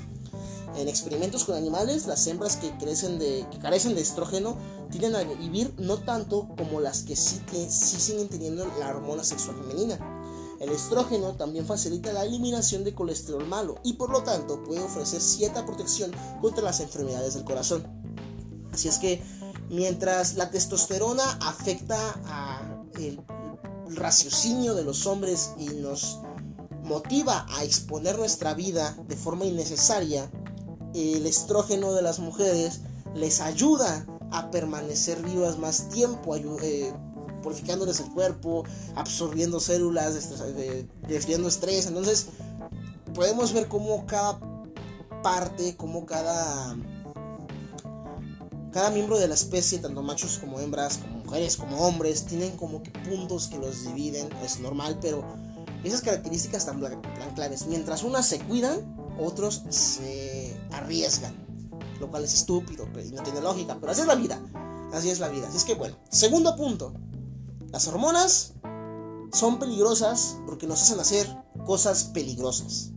En 0.75 0.87
experimentos 0.87 1.43
con 1.43 1.55
animales, 1.55 2.05
las 2.05 2.25
hembras 2.27 2.55
que, 2.55 2.71
crecen 2.77 3.19
de, 3.19 3.45
que 3.51 3.59
carecen 3.59 3.93
de 3.93 4.01
estrógeno 4.01 4.55
tienden 4.89 5.15
a 5.15 5.23
vivir 5.23 5.73
no 5.77 5.97
tanto 5.97 6.47
como 6.57 6.79
las 6.79 7.03
que 7.03 7.15
sí, 7.15 7.39
que 7.51 7.69
sí 7.69 7.99
siguen 7.99 8.29
teniendo 8.29 8.65
la 8.79 8.89
hormona 8.89 9.23
sexual 9.23 9.57
femenina. 9.57 9.99
El 10.59 10.69
estrógeno 10.69 11.33
también 11.35 11.65
facilita 11.65 12.13
la 12.13 12.23
eliminación 12.23 12.83
de 12.83 12.93
colesterol 12.93 13.45
malo 13.47 13.79
y 13.83 13.93
por 13.93 14.11
lo 14.11 14.23
tanto 14.23 14.63
puede 14.63 14.81
ofrecer 14.81 15.19
cierta 15.19 15.65
protección 15.65 16.11
contra 16.39 16.63
las 16.63 16.79
enfermedades 16.79 17.33
del 17.33 17.43
corazón. 17.43 17.85
Así 18.71 18.87
es 18.87 18.99
que 18.99 19.21
mientras 19.69 20.35
la 20.35 20.51
testosterona 20.51 21.23
afecta 21.41 21.97
al 22.25 23.25
raciocinio 23.95 24.75
de 24.75 24.83
los 24.83 25.05
hombres 25.07 25.51
y 25.57 25.65
nos 25.65 26.19
motiva 26.83 27.45
a 27.49 27.63
exponer 27.63 28.17
nuestra 28.17 28.53
vida 28.53 28.95
de 29.07 29.15
forma 29.15 29.45
innecesaria, 29.45 30.29
el 30.93 31.25
estrógeno 31.25 31.93
de 31.93 32.01
las 32.01 32.19
mujeres 32.19 32.81
les 33.15 33.41
ayuda 33.41 34.05
a 34.31 34.49
permanecer 34.51 35.21
vivas 35.21 35.57
más 35.57 35.89
tiempo, 35.89 36.35
eh, 36.35 36.93
purificándoles 37.43 37.99
el 37.99 38.11
cuerpo, 38.11 38.63
absorbiendo 38.95 39.59
células, 39.59 40.15
desviando 41.07 41.47
estrés. 41.47 41.87
Entonces, 41.87 42.27
podemos 43.13 43.53
ver 43.53 43.67
cómo 43.67 44.05
cada 44.05 44.39
parte, 45.21 45.75
cómo 45.75 46.05
cada, 46.05 46.75
cada 48.71 48.89
miembro 48.91 49.19
de 49.19 49.27
la 49.27 49.33
especie, 49.33 49.79
tanto 49.79 50.01
machos 50.01 50.37
como 50.39 50.59
hembras, 50.59 50.97
como 50.97 51.17
mujeres, 51.25 51.57
como 51.57 51.77
hombres, 51.77 52.25
tienen 52.25 52.55
como 52.57 52.81
que 52.83 52.91
puntos 52.91 53.47
que 53.47 53.57
los 53.57 53.83
dividen. 53.83 54.29
Es 54.43 54.59
normal, 54.59 54.97
pero 55.01 55.23
esas 55.83 56.01
características 56.01 56.65
tan, 56.65 56.79
tan 56.79 57.33
claves. 57.35 57.65
Mientras 57.67 58.03
unas 58.03 58.27
se 58.27 58.39
cuidan, 58.39 58.95
otros 59.19 59.63
se 59.69 60.55
arriesgan, 60.71 61.33
lo 61.99 62.09
cual 62.09 62.23
es 62.23 62.33
estúpido 62.33 62.87
y 63.03 63.11
no 63.11 63.23
tiene 63.23 63.41
lógica, 63.41 63.77
pero 63.79 63.91
así 63.91 64.01
es 64.01 64.07
la 64.07 64.15
vida, 64.15 64.41
así 64.93 65.09
es 65.09 65.19
la 65.19 65.29
vida. 65.29 65.47
Así 65.47 65.57
es 65.57 65.63
que 65.63 65.75
bueno, 65.75 65.97
segundo 66.09 66.55
punto, 66.55 66.93
las 67.71 67.87
hormonas 67.87 68.53
son 69.33 69.59
peligrosas 69.59 70.37
porque 70.45 70.67
nos 70.67 70.81
hacen 70.81 70.99
hacer 70.99 71.27
cosas 71.65 72.05
peligrosas. 72.05 72.91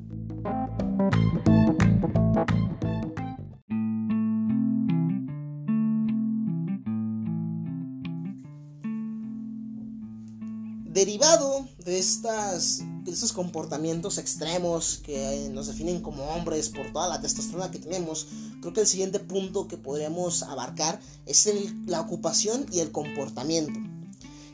Derivado 10.92 11.66
de 11.84 11.98
estas 11.98 12.84
esos 13.06 13.32
comportamientos 13.32 14.18
extremos 14.18 15.00
que 15.04 15.48
nos 15.52 15.66
definen 15.66 16.00
como 16.00 16.24
hombres 16.24 16.68
por 16.68 16.92
toda 16.92 17.08
la 17.08 17.20
testosterona 17.20 17.70
que 17.70 17.78
tenemos, 17.78 18.26
creo 18.60 18.72
que 18.72 18.80
el 18.80 18.86
siguiente 18.86 19.20
punto 19.20 19.68
que 19.68 19.76
podríamos 19.76 20.42
abarcar 20.42 21.00
es 21.26 21.48
la 21.86 22.00
ocupación 22.00 22.66
y 22.72 22.80
el 22.80 22.92
comportamiento. 22.92 23.78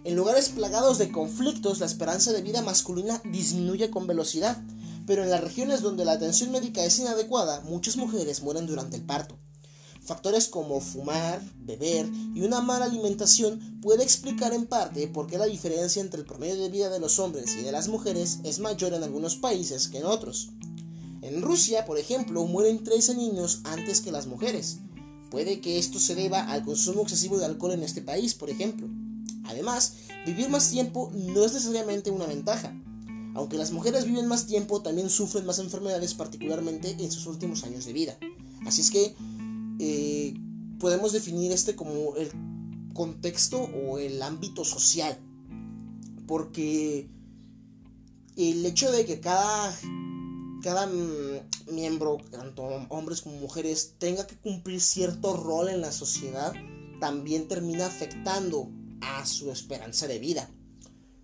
En 0.03 0.17
lugares 0.17 0.49
plagados 0.49 0.99
de 0.99 1.13
conflictos, 1.13 1.79
la 1.79 1.87
esperanza 1.87 2.33
de 2.33 2.43
vida 2.43 2.63
masculina 2.63 3.21
disminuye 3.31 3.91
con 3.91 4.07
velocidad, 4.07 4.57
pero 5.07 5.23
en 5.23 5.31
las 5.31 5.43
regiones 5.43 5.83
donde 5.83 6.05
la 6.05 6.13
atención 6.13 6.51
médica 6.51 6.85
es 6.85 6.99
inadecuada, 6.99 7.61
muchas 7.63 7.97
mujeres 7.97 8.43
mueren 8.43 8.67
durante 8.67 8.97
el 8.97 9.03
parto. 9.03 9.37
Factores 10.03 10.49
como 10.49 10.81
fumar, 10.81 11.43
beber 11.61 12.09
y 12.35 12.41
una 12.41 12.61
mala 12.61 12.87
alimentación 12.87 13.81
puede 13.83 14.03
explicar 14.03 14.53
en 14.55 14.67
parte 14.67 15.07
por 15.09 15.27
qué 15.27 15.39
la 15.39 15.47
diferencia 15.47 16.01
entre 16.01 16.21
el 16.21 16.27
promedio 16.27 16.57
de 16.57 16.71
vida 16.71 16.89
de 16.89 17.01
los 17.01 17.19
hombres 17.19 17.55
y 17.57 17.63
de 17.63 17.73
las 17.73 17.89
mujeres 17.89 18.39
es 18.45 18.59
mayor 18.59 18.95
en 18.95 19.03
algunos 19.03 19.37
países 19.37 19.89
que 19.89 19.99
en 19.99 20.07
otros. 20.07 20.51
En 21.23 21.43
Rusia, 21.43 21.85
por 21.85 21.99
ejemplo, 21.99 22.45
mueren 22.47 22.83
13 22.83 23.15
niños 23.15 23.61
antes 23.65 24.01
que 24.01 24.11
las 24.11 24.27
mujeres. 24.27 24.79
Puede 25.31 25.61
que 25.61 25.79
esto 25.79 25.99
se 25.99 26.15
deba 26.15 26.51
al 26.51 26.65
consumo 26.65 27.03
excesivo 27.03 27.39
de 27.39 27.45
alcohol 27.45 27.73
en 27.73 27.83
este 27.83 28.01
país, 28.01 28.35
por 28.35 28.49
ejemplo. 28.49 28.89
Además, 29.45 29.95
vivir 30.25 30.49
más 30.49 30.71
tiempo 30.71 31.11
no 31.15 31.45
es 31.45 31.53
necesariamente 31.53 32.11
una 32.11 32.27
ventaja. 32.27 32.75
Aunque 33.35 33.59
las 33.59 33.71
mujeres 33.71 34.07
viven 34.07 34.27
más 34.27 34.47
tiempo, 34.47 34.83
también 34.83 35.09
sufren 35.11 35.47
más 35.47 35.59
enfermedades, 35.59 36.15
particularmente 36.15 36.97
en 36.99 37.13
sus 37.13 37.27
últimos 37.27 37.63
años 37.65 37.85
de 37.85 37.93
vida. 37.93 38.19
Así 38.67 38.81
es 38.81 38.91
que 38.91 39.15
eh, 39.83 40.35
podemos 40.79 41.13
definir 41.13 41.53
este 41.53 41.75
como 41.75 42.15
el 42.17 42.31
contexto 42.93 43.63
o 43.63 43.99
el 43.99 44.21
ámbito 44.23 44.63
social. 44.63 45.19
Porque 46.27 47.09
el 48.37 48.67
hecho 48.67 48.93
de 48.93 49.07
que 49.07 49.21
cada, 49.21 49.75
cada 50.63 50.87
miembro, 51.73 52.19
tanto 52.31 52.63
hombres 52.91 53.23
como 53.23 53.37
mujeres, 53.37 53.95
tenga 53.99 54.27
que 54.27 54.37
cumplir 54.37 54.83
cierto 54.83 55.35
rol 55.37 55.71
en 55.71 55.81
la 55.81 55.93
sociedad, 55.93 56.53
también 57.01 57.49
termina 57.49 57.87
afectando 57.87 58.71
a 59.01 59.25
su 59.25 59.51
esperanza 59.51 60.07
de 60.07 60.19
vida. 60.19 60.51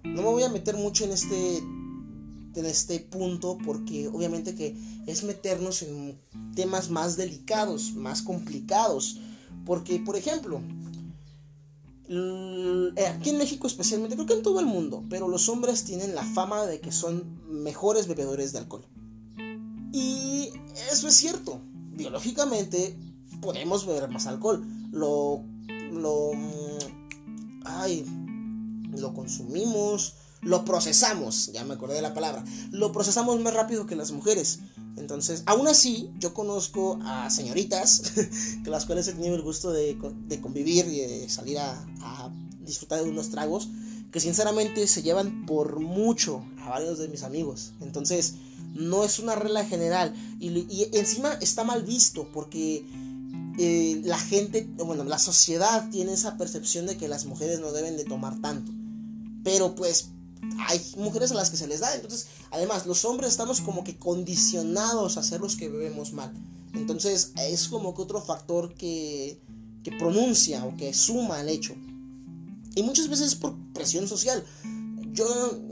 No 0.03 0.23
me 0.23 0.29
voy 0.29 0.45
a 0.45 0.49
meter 0.49 0.77
mucho 0.79 1.05
en 1.05 1.13
este 1.13 1.63
en 2.61 2.67
este 2.67 3.01
punto 3.01 3.59
porque 3.65 4.09
obviamente 4.09 4.55
que 4.55 4.77
es 5.07 5.25
meternos 5.25 5.83
en 5.83 6.19
temas 6.55 6.91
más 6.91 7.17
delicados, 7.17 7.95
más 7.95 8.23
complicados. 8.23 9.19
Porque, 9.65 9.99
por 9.99 10.17
ejemplo, 10.17 10.61
eh, 12.09 13.07
aquí 13.07 13.31
en 13.31 13.39
México 13.39 13.67
especialmente, 13.67 14.15
creo 14.15 14.27
que 14.27 14.35
en 14.35 14.43
todo 14.43 14.61
el 14.61 14.67
mundo, 14.67 15.05
pero 15.11 15.29
los 15.29 15.49
hombres 15.49 15.85
tienen 15.85 16.15
la 16.15 16.25
fama 16.25 16.67
de 16.67 16.81
que 16.81 16.93
son 16.93 17.41
mejores 17.49 18.07
bebedores 18.07 18.53
de 18.53 18.59
alcohol. 18.59 18.85
Y 19.93 20.51
eso 20.93 21.09
es 21.09 21.15
cierto. 21.15 21.61
Biológicamente 21.93 22.97
podemos 23.41 23.87
beber 23.87 24.09
más 24.09 24.27
alcohol. 24.27 24.65
Lo, 24.93 25.43
lo, 25.93 26.31
ay, 27.65 28.05
lo 28.93 29.15
consumimos, 29.15 30.15
lo 30.43 30.64
procesamos, 30.64 31.51
ya 31.53 31.64
me 31.64 31.74
acordé 31.74 31.95
de 31.95 32.03
la 32.03 32.14
palabra, 32.14 32.45
lo 32.70 32.93
procesamos 32.93 33.41
más 33.41 33.55
rápido 33.55 33.87
que 33.87 33.97
las 33.97 34.12
mujeres. 34.12 34.61
Entonces, 34.97 35.43
aún 35.47 35.68
así, 35.68 36.11
yo 36.18 36.32
conozco 36.32 36.99
a 37.05 37.28
señoritas, 37.30 38.12
que 38.64 38.70
las 38.70 38.87
cuales 38.87 39.07
he 39.09 39.12
tenido 39.12 39.34
el 39.34 39.43
gusto 39.43 39.70
de, 39.70 39.99
convivir 40.41 40.87
y 40.87 41.01
de 41.01 41.28
salir 41.28 41.59
a, 41.59 42.32
disfrutar 42.61 43.03
de 43.03 43.11
unos 43.11 43.30
tragos, 43.30 43.68
que 44.11 44.18
sinceramente 44.18 44.87
se 44.89 45.03
llevan 45.03 45.47
por 45.47 45.78
mucho 45.78 46.45
a 46.62 46.70
varios 46.70 46.99
de 46.99 47.09
mis 47.09 47.22
amigos. 47.22 47.72
Entonces, 47.80 48.34
no 48.74 49.05
es 49.05 49.18
una 49.18 49.37
regla 49.37 49.64
general. 49.64 50.14
Y, 50.41 50.89
encima 50.93 51.34
está 51.34 51.62
mal 51.62 51.82
visto 51.84 52.28
porque 52.32 52.84
eh, 53.59 54.01
la 54.05 54.18
gente, 54.18 54.68
bueno, 54.78 55.05
la 55.05 55.18
sociedad 55.18 55.89
tiene 55.91 56.14
esa 56.14 56.37
percepción 56.37 56.87
de 56.87 56.97
que 56.97 57.07
las 57.07 57.26
mujeres 57.26 57.61
no 57.61 57.70
deben 57.72 57.97
de 57.97 58.05
tomar 58.05 58.41
tanto. 58.41 58.72
Pero 59.45 59.76
pues 59.76 60.09
hay 60.68 60.80
mujeres 60.97 61.30
a 61.30 61.34
las 61.34 61.51
que 61.51 61.57
se 61.57 61.66
les 61.66 61.80
da. 61.80 61.95
Entonces, 61.95 62.26
además, 62.51 62.87
los 62.87 63.05
hombres 63.05 63.30
estamos 63.30 63.61
como 63.61 63.84
que 63.84 63.97
condicionados 63.97 65.16
a 65.16 65.22
ser 65.22 65.41
los 65.41 65.57
que 65.57 65.68
bebemos 65.68 66.12
mal. 66.12 66.32
Entonces, 66.74 67.32
es 67.37 67.68
como 67.68 67.95
que 67.95 68.03
otro 68.03 68.20
factor 68.20 68.74
que, 68.74 69.41
que 69.82 69.93
pronuncia 69.93 70.64
o 70.64 70.76
que 70.76 70.93
suma 70.93 71.41
al 71.41 71.49
hecho. 71.49 71.74
Y 72.74 72.82
muchas 72.82 73.09
veces 73.09 73.34
por 73.34 73.57
presión 73.72 74.07
social. 74.07 74.45
Yo, 75.12 75.26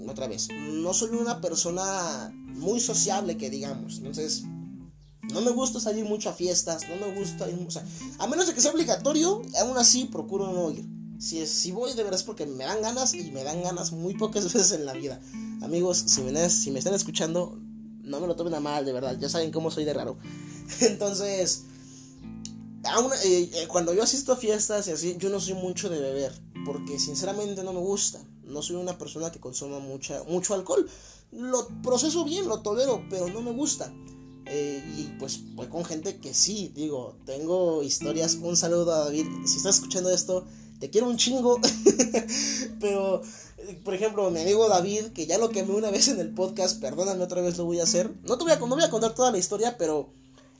otra 0.09 0.27
vez, 0.27 0.49
no 0.73 0.95
soy 0.95 1.11
una 1.11 1.41
persona 1.41 2.33
muy 2.55 2.81
sociable 2.81 3.37
que 3.37 3.51
digamos. 3.51 3.99
Entonces, 3.99 4.45
no 5.33 5.41
me 5.41 5.51
gusta 5.51 5.81
salir 5.81 6.05
mucho 6.05 6.31
a 6.31 6.33
fiestas, 6.33 6.83
no 6.89 7.07
me 7.07 7.15
gusta 7.15 7.49
ir, 7.51 7.59
a 8.19 8.27
menos 8.27 8.47
de 8.47 8.55
que 8.55 8.61
sea 8.61 8.73
obligatorio, 8.73 9.43
aún 9.61 9.77
así 9.77 10.05
procuro 10.07 10.53
no 10.53 10.71
ir. 10.71 10.87
Si, 11.25 11.47
si 11.47 11.73
voy 11.73 11.95
de 11.95 12.03
verdad 12.03 12.21
es 12.21 12.23
porque 12.23 12.45
me 12.45 12.65
dan 12.65 12.83
ganas 12.83 13.15
y 13.15 13.31
me 13.31 13.45
dan 13.45 13.63
ganas 13.63 13.93
muy 13.93 14.13
pocas 14.13 14.45
veces 14.53 14.73
en 14.73 14.85
la 14.85 14.93
vida. 14.93 15.19
Amigos, 15.63 16.05
si 16.07 16.21
me, 16.21 16.51
si 16.51 16.71
me 16.71 16.79
están 16.79 16.93
escuchando, 16.93 17.59
no 18.03 18.21
me 18.21 18.27
lo 18.27 18.37
tomen 18.37 18.53
a 18.53 18.61
mal, 18.61 18.85
de 18.85 18.93
verdad. 18.93 19.17
Ya 19.19 19.31
saben 19.31 19.51
cómo 19.51 19.71
soy 19.71 19.87
de 19.87 19.95
raro. 19.95 20.19
Entonces, 20.83 21.65
eh, 23.25 23.51
eh, 23.55 23.67
cuando 23.69 23.95
yo 23.95 24.03
asisto 24.03 24.35
a 24.35 24.37
fiestas 24.37 24.87
y 24.89 24.91
así, 24.91 25.17
yo 25.19 25.31
no 25.31 25.41
soy 25.41 25.55
mucho 25.55 25.89
de 25.89 25.99
beber. 25.99 26.31
Porque 26.67 26.99
sinceramente 26.99 27.65
no 27.65 27.73
me 27.73 27.81
gusta. 27.81 28.21
No 28.43 28.61
soy 28.61 28.77
una 28.77 28.99
persona 28.99 29.33
que 29.33 29.41
consuma 29.41 29.79
mucha, 29.79 30.23
mucho 30.25 30.53
alcohol. 30.53 30.87
Lo 31.33 31.69
proceso 31.83 32.27
bien, 32.27 32.49
lo 32.49 32.61
tolero, 32.61 33.03
pero 33.09 33.29
no 33.29 33.41
me 33.41 33.53
gusta. 33.53 33.91
Eh, 34.45 34.85
y 34.99 35.19
pues 35.19 35.41
voy 35.55 35.69
con 35.69 35.87
gente 35.87 36.19
que 36.21 36.35
sí, 36.35 36.71
digo, 36.75 37.17
tengo 37.25 37.83
historias. 37.83 38.35
Un 38.35 38.59
saludo 38.59 38.93
a 38.93 39.05
David. 39.07 39.27
Si 39.47 39.57
estás 39.57 39.77
escuchando 39.77 40.11
esto, 40.11 40.45
te 40.85 40.91
quiero 40.91 41.09
un 41.09 41.17
chingo. 41.17 41.59
pero, 42.81 43.23
por 43.85 43.95
ejemplo, 43.95 44.31
mi 44.31 44.43
amigo 44.43 44.69
David, 44.69 45.13
que 45.15 45.27
ya 45.27 45.39
lo 45.39 45.49
quemé 45.49 45.73
una 45.73 45.91
vez 45.91 46.09
en 46.09 46.21
el 46.21 46.29
podcast, 46.29 46.79
perdóname 46.79 47.25
otra 47.25 47.41
vez 47.41 47.57
lo 47.57 47.65
voy 47.65 47.81
a 47.81 47.85
hacer. 47.85 48.13
No 48.25 48.37
te 48.37 48.45
voy 48.45 48.53
a, 48.53 48.91
contar 48.91 49.15
toda 49.15 49.33
la 49.33 49.39
historia, 49.39 49.79
pero 49.79 50.11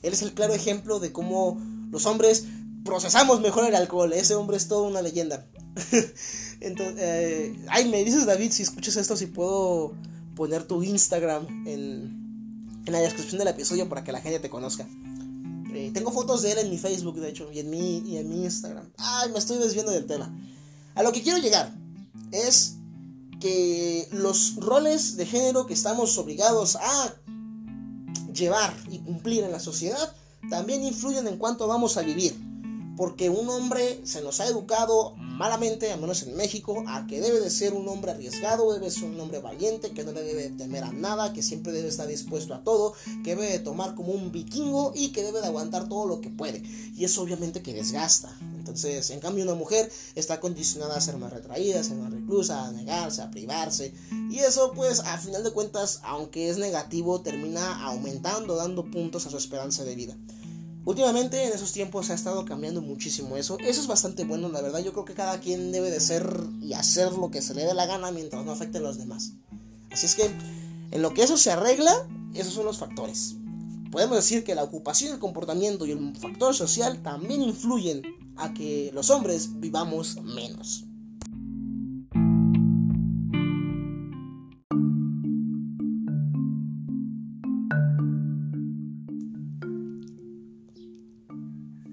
él 0.01 0.13
es 0.13 0.23
el 0.23 0.33
claro 0.33 0.55
ejemplo 0.55 0.99
de 0.99 1.11
cómo 1.11 1.61
los 1.91 2.07
hombres 2.07 2.45
procesamos 2.83 3.39
mejor 3.39 3.65
el 3.65 3.75
alcohol. 3.75 4.13
Ese 4.13 4.33
hombre 4.33 4.57
es 4.57 4.67
toda 4.67 4.87
una 4.87 5.03
leyenda. 5.03 5.45
Entonces, 6.59 6.95
eh, 6.97 7.55
ay, 7.67 7.87
me 7.89 8.03
dices 8.03 8.25
David, 8.25 8.51
si 8.51 8.63
escuchas 8.63 8.95
esto, 8.95 9.15
si 9.15 9.27
puedo 9.27 9.93
poner 10.35 10.63
tu 10.63 10.81
Instagram 10.81 11.67
en, 11.67 12.81
en 12.83 12.91
la 12.91 12.99
descripción 12.99 13.37
del 13.37 13.49
episodio 13.49 13.87
para 13.87 14.03
que 14.03 14.11
la 14.11 14.21
gente 14.21 14.39
te 14.39 14.49
conozca. 14.49 14.87
Eh, 15.75 15.91
tengo 15.93 16.11
fotos 16.11 16.41
de 16.41 16.53
él 16.53 16.59
en 16.59 16.69
mi 16.69 16.77
Facebook, 16.77 17.15
de 17.19 17.29
hecho, 17.29 17.51
y 17.51 17.59
en 17.59 17.69
mi, 17.69 17.99
y 17.99 18.17
en 18.17 18.29
mi 18.29 18.45
Instagram. 18.45 18.89
Ay, 18.97 19.29
me 19.31 19.39
estoy 19.39 19.57
desviando 19.57 19.91
del 19.91 20.05
tema. 20.05 20.33
A 20.95 21.03
lo 21.03 21.11
que 21.11 21.21
quiero 21.21 21.37
llegar 21.37 21.73
es 22.31 22.77
que 23.41 24.07
los 24.11 24.55
roles 24.55 25.17
de 25.17 25.25
género 25.25 25.65
que 25.67 25.73
estamos 25.73 26.17
obligados 26.17 26.77
a 26.77 27.15
llevar 28.33 28.73
y 28.89 28.99
cumplir 28.99 29.43
en 29.43 29.51
la 29.51 29.59
sociedad 29.59 30.13
también 30.49 30.83
influyen 30.83 31.27
en 31.27 31.37
cuánto 31.37 31.67
vamos 31.67 31.97
a 31.97 32.03
vivir. 32.03 32.33
Porque 32.95 33.29
un 33.29 33.49
hombre 33.49 33.99
se 34.05 34.21
nos 34.21 34.39
ha 34.39 34.47
educado 34.47 35.15
malamente, 35.35 35.91
al 35.91 35.99
menos 35.99 36.23
en 36.23 36.35
México, 36.35 36.83
a 36.87 37.07
que 37.07 37.21
debe 37.21 37.39
de 37.39 37.49
ser 37.49 37.73
un 37.73 37.87
hombre 37.87 38.11
arriesgado, 38.11 38.73
debe 38.73 38.89
ser 38.89 39.05
un 39.05 39.19
hombre 39.19 39.39
valiente, 39.39 39.91
que 39.91 40.03
no 40.03 40.11
le 40.11 40.23
debe 40.23 40.49
temer 40.49 40.83
a 40.83 40.91
nada, 40.91 41.33
que 41.33 41.43
siempre 41.43 41.71
debe 41.73 41.89
estar 41.89 42.07
dispuesto 42.07 42.53
a 42.53 42.63
todo, 42.63 42.93
que 43.23 43.35
debe 43.35 43.49
de 43.49 43.59
tomar 43.59 43.95
como 43.95 44.13
un 44.13 44.31
vikingo 44.31 44.93
y 44.95 45.09
que 45.09 45.23
debe 45.23 45.41
de 45.41 45.47
aguantar 45.47 45.89
todo 45.89 46.07
lo 46.07 46.21
que 46.21 46.29
puede. 46.29 46.63
Y 46.95 47.03
eso 47.03 47.21
obviamente 47.21 47.61
que 47.61 47.73
desgasta. 47.73 48.35
Entonces, 48.57 49.11
en 49.11 49.19
cambio, 49.19 49.43
una 49.43 49.53
mujer 49.53 49.91
está 50.15 50.39
condicionada 50.39 50.95
a 50.95 51.01
ser 51.01 51.17
más 51.17 51.31
retraída, 51.31 51.79
a 51.79 51.83
ser 51.83 51.97
más 51.97 52.11
reclusa, 52.11 52.65
a 52.65 52.71
negarse, 52.71 53.21
a 53.21 53.29
privarse. 53.29 53.93
Y 54.31 54.39
eso, 54.39 54.71
pues, 54.73 55.01
a 55.01 55.17
final 55.17 55.43
de 55.43 55.51
cuentas, 55.51 55.99
aunque 56.03 56.49
es 56.49 56.57
negativo, 56.57 57.21
termina 57.21 57.85
aumentando, 57.85 58.55
dando 58.55 58.89
puntos 58.89 59.27
a 59.27 59.29
su 59.29 59.37
esperanza 59.37 59.83
de 59.83 59.95
vida. 59.95 60.17
Últimamente 60.85 61.43
en 61.43 61.51
esos 61.51 61.71
tiempos 61.71 62.11
ha 62.11 62.13
estado 62.13 62.45
cambiando 62.45 62.79
muchísimo 62.79 63.37
eso. 63.37 63.57
Eso 63.59 63.81
es 63.81 63.87
bastante 63.87 64.23
bueno, 64.23 64.49
la 64.49 64.61
verdad. 64.61 64.83
Yo 64.83 64.93
creo 64.93 65.03
que 65.03 65.15
cada 65.15 65.39
quien 65.39 65.71
debe 65.71 65.89
de 65.89 65.99
ser 65.99 66.31
y 66.61 66.73
hacer 66.73 67.11
lo 67.13 67.31
que 67.31 67.41
se 67.41 67.55
le 67.55 67.65
dé 67.65 67.73
la 67.73 67.87
gana 67.87 68.11
mientras 68.11 68.45
no 68.45 68.51
afecte 68.51 68.77
a 68.77 68.81
los 68.81 68.99
demás. 68.99 69.33
Así 69.91 70.05
es 70.05 70.15
que 70.15 70.29
en 70.91 71.01
lo 71.01 71.13
que 71.13 71.23
eso 71.23 71.37
se 71.37 71.51
arregla, 71.51 72.07
esos 72.35 72.53
son 72.53 72.65
los 72.65 72.77
factores. 72.77 73.35
Podemos 73.91 74.15
decir 74.15 74.43
que 74.43 74.53
la 74.53 74.63
ocupación, 74.63 75.13
el 75.13 75.19
comportamiento 75.19 75.87
y 75.87 75.91
el 75.91 76.15
factor 76.17 76.53
social 76.53 77.01
también 77.01 77.41
influyen 77.41 78.03
a 78.35 78.53
que 78.53 78.91
los 78.93 79.09
hombres 79.09 79.59
vivamos 79.59 80.21
menos. 80.21 80.84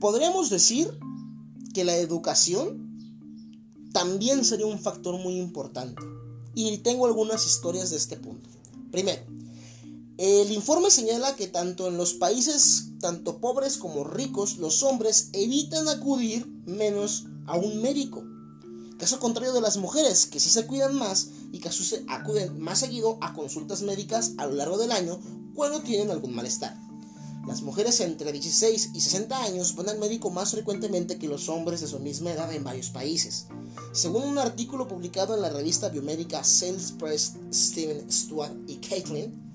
Podríamos 0.03 0.51
decir 0.51 0.99
que 1.73 1.85
la 1.85 1.95
educación 1.95 2.99
también 3.93 4.45
sería 4.45 4.67
un 4.67 4.81
factor 4.81 5.17
muy 5.21 5.39
importante. 5.39 6.03
Y 6.57 6.79
tengo 6.79 7.07
algunas 7.07 7.47
historias 7.47 7.91
de 7.91 7.99
este 7.99 8.17
punto. 8.17 8.51
Primero, 8.91 9.23
el 10.19 10.51
informe 10.51 10.91
señala 10.91 11.37
que 11.37 11.47
tanto 11.47 11.87
en 11.87 11.99
los 11.99 12.15
países, 12.15 12.89
tanto 13.01 13.39
pobres 13.39 13.77
como 13.77 14.03
ricos, 14.03 14.57
los 14.57 14.83
hombres 14.83 15.29
evitan 15.35 15.87
acudir 15.87 16.49
menos 16.67 17.27
a 17.47 17.57
un 17.57 17.81
médico. 17.81 18.25
Caso 18.99 19.21
contrario 19.21 19.53
de 19.53 19.61
las 19.61 19.77
mujeres, 19.77 20.27
que 20.27 20.41
sí 20.41 20.51
se 20.51 20.67
cuidan 20.67 20.97
más 20.97 21.29
y 21.53 21.61
que 21.61 21.71
acuden 22.09 22.61
más 22.61 22.81
seguido 22.81 23.19
a 23.21 23.35
consultas 23.35 23.83
médicas 23.83 24.33
a 24.39 24.47
lo 24.47 24.55
largo 24.55 24.79
del 24.79 24.91
año 24.91 25.21
cuando 25.55 25.81
tienen 25.81 26.11
algún 26.11 26.35
malestar. 26.35 26.77
Las 27.47 27.63
mujeres 27.63 27.99
entre 28.01 28.31
16 28.31 28.91
y 28.95 29.01
60 29.01 29.43
años 29.43 29.75
van 29.75 29.89
al 29.89 29.99
médico 29.99 30.31
más 30.31 30.53
frecuentemente 30.53 31.19
que 31.19 31.27
los 31.27 31.49
hombres 31.49 31.81
de 31.81 31.89
su 31.89 31.99
misma 31.99 32.31
edad 32.31 32.53
en 32.53 32.63
varios 32.63 32.91
países. 32.91 33.47
Según 33.93 34.23
un 34.23 34.39
artículo 34.39 34.87
publicado 34.87 35.35
en 35.35 35.43
la 35.43 35.51
revista 35.51 35.89
biomédica 35.89 36.45
Sales 36.45 36.93
Press, 36.93 37.35
Steven 37.53 38.11
Stewart 38.11 38.53
y 38.69 38.77
Caitlin 38.77 39.53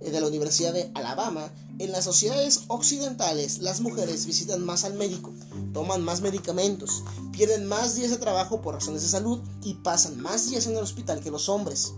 eh, 0.00 0.10
de 0.10 0.20
la 0.20 0.28
Universidad 0.28 0.72
de 0.72 0.92
Alabama, 0.94 1.52
en 1.80 1.90
las 1.90 2.04
sociedades 2.04 2.62
occidentales 2.68 3.58
las 3.58 3.80
mujeres 3.80 4.26
visitan 4.26 4.64
más 4.64 4.84
al 4.84 4.94
médico, 4.94 5.32
toman 5.72 6.04
más 6.04 6.20
medicamentos, 6.20 7.02
pierden 7.32 7.66
más 7.66 7.96
días 7.96 8.10
de 8.10 8.18
trabajo 8.18 8.62
por 8.62 8.74
razones 8.74 9.02
de 9.02 9.08
salud 9.08 9.40
y 9.64 9.74
pasan 9.74 10.20
más 10.22 10.48
días 10.48 10.68
en 10.68 10.76
el 10.76 10.84
hospital 10.84 11.20
que 11.20 11.32
los 11.32 11.48
hombres. 11.48 11.94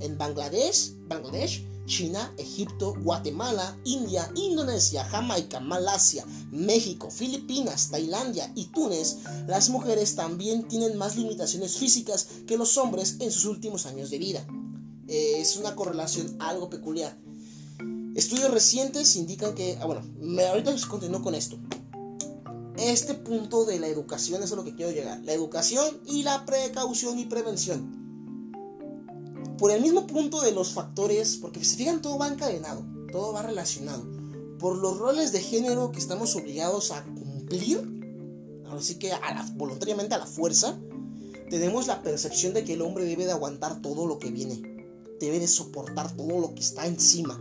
En 0.00 0.18
Bangladesh, 0.18 0.92
Bangladesh 1.08 1.64
China, 1.86 2.32
Egipto, 2.38 2.94
Guatemala, 3.00 3.76
India, 3.84 4.30
Indonesia, 4.34 5.04
Jamaica, 5.04 5.60
Malasia, 5.60 6.24
México, 6.50 7.10
Filipinas, 7.10 7.90
Tailandia 7.90 8.50
y 8.54 8.66
Túnez, 8.66 9.18
las 9.46 9.68
mujeres 9.68 10.14
también 10.14 10.66
tienen 10.68 10.96
más 10.96 11.16
limitaciones 11.16 11.76
físicas 11.76 12.28
que 12.46 12.56
los 12.56 12.76
hombres 12.78 13.16
en 13.20 13.30
sus 13.30 13.44
últimos 13.46 13.86
años 13.86 14.10
de 14.10 14.18
vida. 14.18 14.46
Es 15.08 15.56
una 15.56 15.74
correlación 15.74 16.36
algo 16.38 16.70
peculiar. 16.70 17.18
Estudios 18.14 18.50
recientes 18.50 19.16
indican 19.16 19.54
que, 19.54 19.76
ah, 19.80 19.86
bueno, 19.86 20.02
ahorita 20.48 20.74
continúo 20.88 21.22
con 21.22 21.34
esto. 21.34 21.58
Este 22.78 23.14
punto 23.14 23.64
de 23.64 23.78
la 23.78 23.86
educación 23.86 24.42
es 24.42 24.52
a 24.52 24.56
lo 24.56 24.64
que 24.64 24.74
quiero 24.74 24.92
llegar. 24.92 25.20
La 25.24 25.32
educación 25.32 26.00
y 26.06 26.22
la 26.22 26.44
precaución 26.44 27.18
y 27.18 27.26
prevención 27.26 28.03
por 29.58 29.70
el 29.70 29.80
mismo 29.82 30.06
punto 30.06 30.40
de 30.40 30.52
los 30.52 30.72
factores, 30.72 31.36
porque 31.36 31.64
si 31.64 31.76
fijan 31.76 32.02
todo 32.02 32.18
va 32.18 32.28
encadenado, 32.28 32.84
todo 33.12 33.32
va 33.32 33.42
relacionado, 33.42 34.04
por 34.58 34.76
los 34.76 34.98
roles 34.98 35.32
de 35.32 35.40
género 35.40 35.92
que 35.92 35.98
estamos 35.98 36.34
obligados 36.36 36.90
a 36.90 37.04
cumplir, 37.04 37.82
así 38.70 38.96
que 38.96 39.12
voluntariamente 39.54 40.14
a 40.14 40.18
la 40.18 40.26
fuerza, 40.26 40.78
tenemos 41.50 41.86
la 41.86 42.02
percepción 42.02 42.54
de 42.54 42.64
que 42.64 42.74
el 42.74 42.82
hombre 42.82 43.04
debe 43.04 43.26
de 43.26 43.32
aguantar 43.32 43.80
todo 43.82 44.06
lo 44.06 44.18
que 44.18 44.30
viene, 44.30 44.60
debe 45.20 45.38
de 45.38 45.46
soportar 45.46 46.16
todo 46.16 46.40
lo 46.40 46.54
que 46.54 46.60
está 46.60 46.86
encima, 46.86 47.40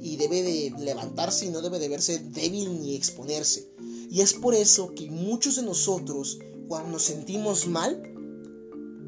y 0.00 0.16
debe 0.16 0.42
de 0.42 0.72
levantarse 0.78 1.46
y 1.46 1.50
no 1.50 1.60
debe 1.60 1.78
de 1.78 1.88
verse 1.88 2.18
débil 2.18 2.80
ni 2.80 2.94
exponerse. 2.94 3.68
Y 4.10 4.20
es 4.20 4.32
por 4.32 4.54
eso 4.54 4.94
que 4.94 5.10
muchos 5.10 5.56
de 5.56 5.62
nosotros, 5.62 6.38
cuando 6.68 6.92
nos 6.92 7.02
sentimos 7.02 7.66
mal, 7.66 8.02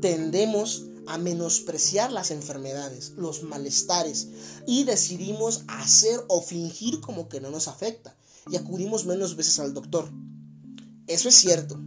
tendemos 0.00 0.86
a 1.11 1.18
menospreciar 1.18 2.12
las 2.12 2.30
enfermedades, 2.30 3.14
los 3.16 3.42
malestares 3.42 4.28
y 4.64 4.84
decidimos 4.84 5.64
hacer 5.66 6.20
o 6.28 6.40
fingir 6.40 7.00
como 7.00 7.28
que 7.28 7.40
no 7.40 7.50
nos 7.50 7.66
afecta 7.66 8.16
y 8.48 8.54
acudimos 8.54 9.06
menos 9.06 9.34
veces 9.34 9.58
al 9.58 9.74
doctor. 9.74 10.08
Eso 11.08 11.28
es 11.28 11.34
cierto. 11.34 11.80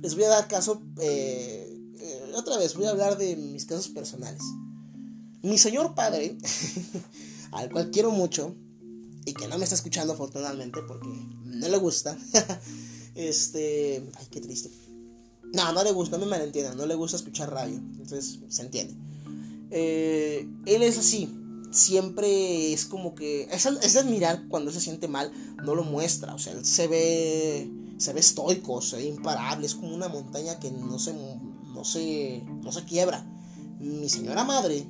Les 0.00 0.14
voy 0.14 0.24
a 0.24 0.28
dar 0.30 0.48
caso, 0.48 0.80
eh, 0.98 1.78
eh, 1.98 2.32
otra 2.34 2.56
vez 2.56 2.74
voy 2.74 2.86
a 2.86 2.90
hablar 2.90 3.18
de 3.18 3.36
mis 3.36 3.66
casos 3.66 3.88
personales. 3.88 4.42
Mi 5.42 5.58
señor 5.58 5.94
padre, 5.94 6.38
al 7.52 7.70
cual 7.70 7.90
quiero 7.90 8.10
mucho 8.10 8.54
y 9.26 9.34
que 9.34 9.46
no 9.46 9.58
me 9.58 9.64
está 9.64 9.74
escuchando 9.74 10.14
afortunadamente 10.14 10.80
porque 10.88 11.08
no 11.44 11.68
le 11.68 11.76
gusta, 11.76 12.16
este, 13.14 14.10
ay, 14.18 14.26
qué 14.30 14.40
triste 14.40 14.70
no, 15.52 15.72
no 15.72 15.82
le 15.82 15.92
gusta, 15.92 16.16
no 16.16 16.24
me 16.24 16.30
malentiendan, 16.30 16.76
no 16.76 16.86
le 16.86 16.94
gusta 16.94 17.16
escuchar 17.16 17.52
radio. 17.52 17.76
Entonces, 17.76 18.40
se 18.48 18.62
entiende. 18.62 18.94
Eh, 19.70 20.48
él 20.66 20.82
es 20.82 20.98
así. 20.98 21.36
Siempre 21.70 22.72
es 22.72 22.84
como 22.84 23.14
que. 23.14 23.42
Es, 23.50 23.66
es 23.66 23.96
admirar 23.96 24.46
cuando 24.48 24.70
se 24.70 24.80
siente 24.80 25.08
mal, 25.08 25.32
no 25.64 25.74
lo 25.74 25.84
muestra. 25.84 26.34
O 26.34 26.38
sea, 26.38 26.52
él 26.52 26.64
se 26.64 26.86
ve. 26.88 27.70
Se 27.98 28.12
ve 28.12 28.20
estoico, 28.20 28.80
se 28.80 28.96
ve 28.96 29.06
imparable. 29.06 29.66
Es 29.66 29.74
como 29.74 29.94
una 29.94 30.08
montaña 30.08 30.58
que 30.58 30.70
no 30.70 30.98
se. 30.98 31.14
No 31.74 31.84
se. 31.84 32.44
No 32.62 32.72
se 32.72 32.84
quiebra. 32.84 33.24
Mi 33.78 34.08
señora 34.08 34.44
madre. 34.44 34.86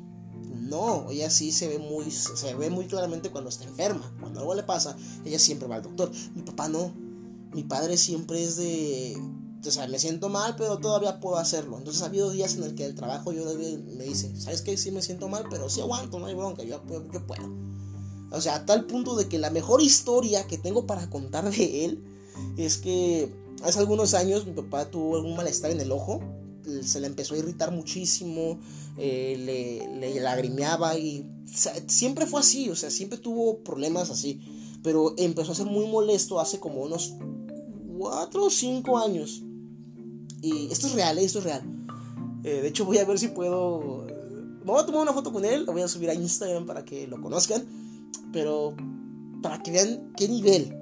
No, 0.61 1.11
ella 1.11 1.31
sí 1.31 1.53
se 1.53 1.69
ve 1.69 1.79
muy. 1.79 2.11
Se 2.11 2.55
ve 2.55 2.71
muy 2.71 2.87
claramente 2.87 3.31
cuando 3.31 3.51
está 3.51 3.65
enferma. 3.65 4.15
Cuando 4.21 4.41
algo 4.41 4.55
le 4.55 4.63
pasa, 4.63 4.97
ella 5.25 5.39
siempre 5.39 5.69
va 5.69 5.77
al 5.77 5.83
doctor. 5.83 6.11
Mi 6.35 6.43
papá 6.43 6.69
no. 6.69 6.93
Mi 7.53 7.65
padre 7.65 7.97
siempre 7.97 8.43
es 8.43 8.57
de 8.57 9.17
o 9.67 9.71
sea, 9.71 9.87
me 9.89 9.99
siento 9.99 10.29
mal, 10.29 10.57
pero 10.57 10.79
todavía 10.79 11.21
puedo 11.21 11.37
hacerlo. 11.37 11.79
Entonces 11.79 12.03
ha 12.03 12.07
habido 12.07 12.31
días 12.31 12.55
en 12.57 12.65
el 12.65 12.75
que 12.75 12.85
el 12.85 12.95
trabajo 12.95 13.33
yo 13.33 13.45
me 13.45 14.05
dice, 14.05 14.35
¿sabes 14.39 14.63
qué? 14.63 14.77
Sí 14.77 14.91
me 14.91 15.03
siento 15.03 15.29
mal, 15.29 15.45
pero 15.51 15.69
sí 15.69 15.81
aguanto, 15.81 16.19
no 16.19 16.27
hay 16.27 16.35
bronca, 16.35 16.63
yo, 16.63 16.83
yo 17.13 17.27
puedo. 17.27 17.51
O 18.31 18.41
sea, 18.41 18.57
a 18.57 18.67
tal 18.67 18.87
punto 18.87 19.17
de 19.17 19.29
que 19.29 19.39
la 19.39 19.51
mejor 19.51 19.83
historia 19.83 20.47
que 20.47 20.57
tengo 20.57 20.87
para 20.87 21.11
contar 21.11 21.51
de 21.51 21.85
él 21.85 22.05
es 22.57 22.79
que 22.79 23.33
hace 23.63 23.79
algunos 23.79 24.15
años 24.15 24.47
mi 24.47 24.53
papá 24.53 24.91
tuvo 24.91 25.17
algún 25.17 25.37
malestar 25.37 25.71
en 25.71 25.81
el 25.81 25.93
ojo, 25.93 26.21
se 26.83 27.01
le 27.01 27.09
empezó 27.09 27.35
a 27.35 27.39
irritar 27.39 27.73
muchísimo, 27.73 28.61
eh, 28.97 29.37
le, 29.39 29.99
le, 29.99 30.21
lagrimeaba 30.21 30.97
y 30.97 31.27
siempre 31.87 32.27
fue 32.27 32.41
así, 32.41 32.71
o 32.71 32.77
sea, 32.77 32.91
siempre 32.91 33.19
tuvo 33.19 33.59
problemas 33.59 34.11
así, 34.11 34.41
pero 34.83 35.15
empezó 35.17 35.53
a 35.53 35.57
ser 35.57 35.67
muy 35.67 35.87
molesto 35.89 36.39
hace 36.39 36.61
como 36.61 36.83
unos 36.83 37.15
4 37.99 38.45
o 38.45 38.51
5 38.51 38.99
años. 38.99 39.43
Y 40.43 40.71
esto 40.71 40.87
es 40.87 40.95
real, 40.95 41.19
eh, 41.19 41.25
esto 41.25 41.39
es 41.39 41.45
real. 41.45 41.63
Eh, 42.45 42.61
de 42.63 42.69
hecho, 42.69 42.85
voy 42.85 42.99
a 42.99 43.05
ver 43.05 43.19
si 43.19 43.29
puedo. 43.29 44.07
voy 44.65 44.81
a 44.81 44.87
tomar 44.87 45.03
una 45.03 45.13
foto 45.13 45.33
con 45.33 45.45
él, 45.45 45.65
lo 45.65 45.73
voy 45.73 45.83
a 45.83 45.89
subir 45.89 46.11
a 46.11 46.15
Instagram 46.15 46.67
para 46.67 46.85
que 46.85 47.07
lo 47.07 47.21
conozcan. 47.21 47.65
Pero 48.33 48.75
para 49.43 49.63
que 49.63 49.71
vean 49.71 50.13
qué 50.17 50.29
nivel. 50.29 50.77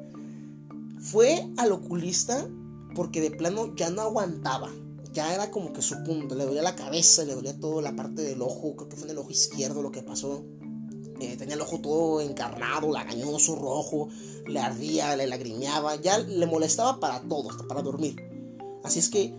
Fue 1.01 1.49
al 1.57 1.73
oculista 1.73 2.49
porque 2.95 3.21
de 3.21 3.31
plano 3.31 3.75
ya 3.77 3.91
no 3.91 4.03
aguantaba. 4.03 4.71
Ya 5.13 5.35
era 5.35 5.51
como 5.51 5.73
que 5.73 5.83
su 5.83 6.03
punto. 6.05 6.35
Le 6.35 6.45
dolía 6.45 6.63
la 6.63 6.77
cabeza, 6.77 7.25
le 7.25 7.35
dolía 7.35 7.59
toda 7.59 7.83
la 7.83 7.97
parte 7.97 8.23
del 8.23 8.43
ojo. 8.43 8.77
Creo 8.77 8.89
que 8.89 8.97
fue 8.97 9.07
en 9.07 9.13
el 9.13 9.19
ojo 9.19 9.31
izquierdo 9.31 9.83
lo 9.83 9.91
que 9.91 10.03
pasó. 10.03 10.45
Eh, 11.21 11.37
tenía 11.37 11.57
el 11.57 11.61
ojo 11.61 11.81
todo 11.81 12.21
encarnado, 12.21 12.93
lagañoso, 12.93 13.57
rojo. 13.57 14.09
Le 14.47 14.61
ardía, 14.61 15.17
le 15.17 15.27
lagrimeaba. 15.27 15.97
Ya 15.97 16.19
le 16.19 16.47
molestaba 16.47 17.01
para 17.01 17.21
todo, 17.23 17.51
hasta 17.51 17.67
para 17.67 17.83
dormir. 17.83 18.28
Así 18.85 18.99
es 18.99 19.09
que 19.09 19.35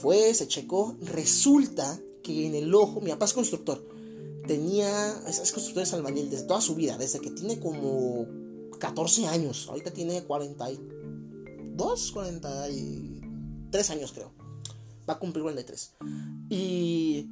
fue, 0.00 0.32
se 0.34 0.48
checó. 0.48 0.96
Resulta 1.00 2.00
que 2.22 2.46
en 2.46 2.54
el 2.54 2.74
ojo, 2.74 3.00
mi 3.00 3.10
papá 3.10 3.26
es 3.26 3.32
constructor 3.32 3.94
tenía, 4.46 5.10
es, 5.26 5.52
constructor 5.52 5.82
es 5.82 5.92
albañil 5.94 6.30
desde 6.30 6.46
toda 6.46 6.60
su 6.60 6.74
vida, 6.74 6.98
desde 6.98 7.20
que 7.20 7.30
tiene 7.30 7.58
como 7.58 8.26
14 8.78 9.26
años, 9.26 9.66
ahorita 9.68 9.92
tiene 9.92 10.22
42, 10.22 12.12
43 12.12 13.90
años 13.90 14.12
creo, 14.12 14.32
va 15.08 15.14
a 15.14 15.18
cumplir 15.18 15.42
43. 15.42 15.94
Y 16.50 17.30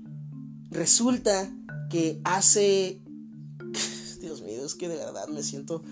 resulta 0.70 1.54
que 1.90 2.20
hace, 2.24 3.00
Dios 4.20 4.42
mío, 4.42 4.64
es 4.64 4.74
que 4.74 4.88
de 4.88 4.96
verdad 4.96 5.28
me 5.28 5.42
siento, 5.42 5.82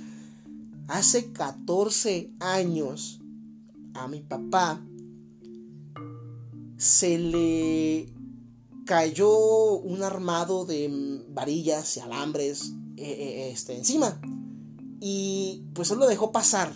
hace 0.88 1.32
14 1.32 2.32
años 2.40 3.20
a 3.94 4.08
mi 4.08 4.20
papá 4.20 4.82
se 6.81 7.18
le 7.18 8.11
cayó 8.87 9.31
un 9.74 10.03
armado 10.03 10.64
de 10.64 11.22
varillas 11.28 11.99
y 11.99 12.01
alambres 12.01 12.72
eh, 12.97 13.05
eh, 13.05 13.51
este, 13.53 13.76
encima. 13.76 14.18
Y 14.99 15.62
pues 15.74 15.91
él 15.91 15.99
lo 15.99 16.07
dejó 16.07 16.33
pasar 16.33 16.72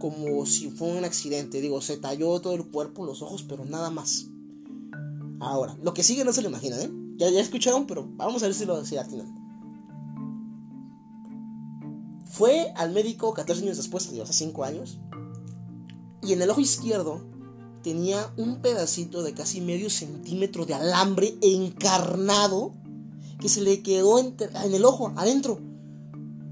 como 0.00 0.44
si 0.44 0.70
fue 0.70 0.88
un 0.88 1.04
accidente. 1.04 1.60
Digo, 1.60 1.80
se 1.80 1.96
talló 1.98 2.40
todo 2.40 2.54
el 2.56 2.68
cuerpo, 2.68 3.06
los 3.06 3.22
ojos, 3.22 3.44
pero 3.44 3.64
nada 3.64 3.90
más. 3.90 4.26
Ahora, 5.38 5.78
lo 5.84 5.94
que 5.94 6.02
sigue 6.02 6.24
no 6.24 6.32
se 6.32 6.42
lo 6.42 6.48
imaginan, 6.48 6.80
¿eh? 6.80 6.90
Ya, 7.16 7.30
ya 7.30 7.40
escucharon, 7.40 7.86
pero 7.86 8.08
vamos 8.16 8.42
a 8.42 8.46
ver 8.46 8.56
si 8.56 8.64
lo 8.64 8.84
si 8.84 8.96
atinan. 8.96 9.32
Fue 12.26 12.72
al 12.74 12.90
médico 12.90 13.32
14 13.32 13.62
años 13.62 13.76
después, 13.76 14.08
hace 14.20 14.32
5 14.32 14.64
años. 14.64 14.98
Y 16.22 16.32
en 16.32 16.42
el 16.42 16.50
ojo 16.50 16.60
izquierdo 16.60 17.33
tenía 17.84 18.32
un 18.38 18.62
pedacito 18.62 19.22
de 19.22 19.34
casi 19.34 19.60
medio 19.60 19.90
centímetro 19.90 20.64
de 20.64 20.72
alambre 20.72 21.36
encarnado 21.42 22.72
que 23.38 23.50
se 23.50 23.60
le 23.60 23.82
quedó 23.82 24.18
en, 24.18 24.34
el 24.74 24.84
ojo, 24.86 25.12
adentro. 25.16 25.60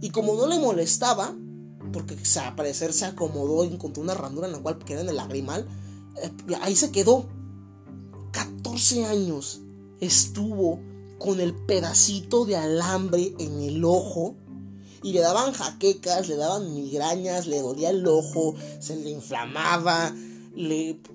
Y 0.02 0.10
como 0.10 0.34
no 0.34 0.46
le 0.46 0.60
molestaba, 0.60 1.34
porque 1.90 2.18
al 2.38 2.54
parecer 2.54 2.92
se 2.92 3.06
acomodó 3.06 3.64
y 3.64 3.68
encontró 3.68 4.02
una 4.02 4.14
randura 4.14 4.46
en 4.46 4.52
la 4.52 4.58
cual 4.60 4.78
queda 4.78 5.00
en 5.00 5.08
el 5.08 5.16
lagrimal, 5.16 5.66
eh, 6.22 6.54
ahí 6.60 6.76
se 6.76 6.92
quedó. 6.92 7.26
14 8.32 9.06
años 9.06 9.62
estuvo 10.00 10.80
con 11.18 11.40
el 11.40 11.54
pedacito 11.54 12.44
de 12.44 12.56
alambre 12.56 13.34
en 13.38 13.62
el 13.62 13.84
ojo 13.84 14.34
y 15.02 15.12
le 15.12 15.20
daban 15.20 15.52
jaquecas, 15.52 16.28
le 16.28 16.36
daban 16.36 16.74
migrañas, 16.74 17.46
le 17.46 17.60
dolía 17.60 17.90
el 17.90 18.06
ojo, 18.06 18.54
se 18.80 18.96
le 18.96 19.10
inflamaba, 19.10 20.14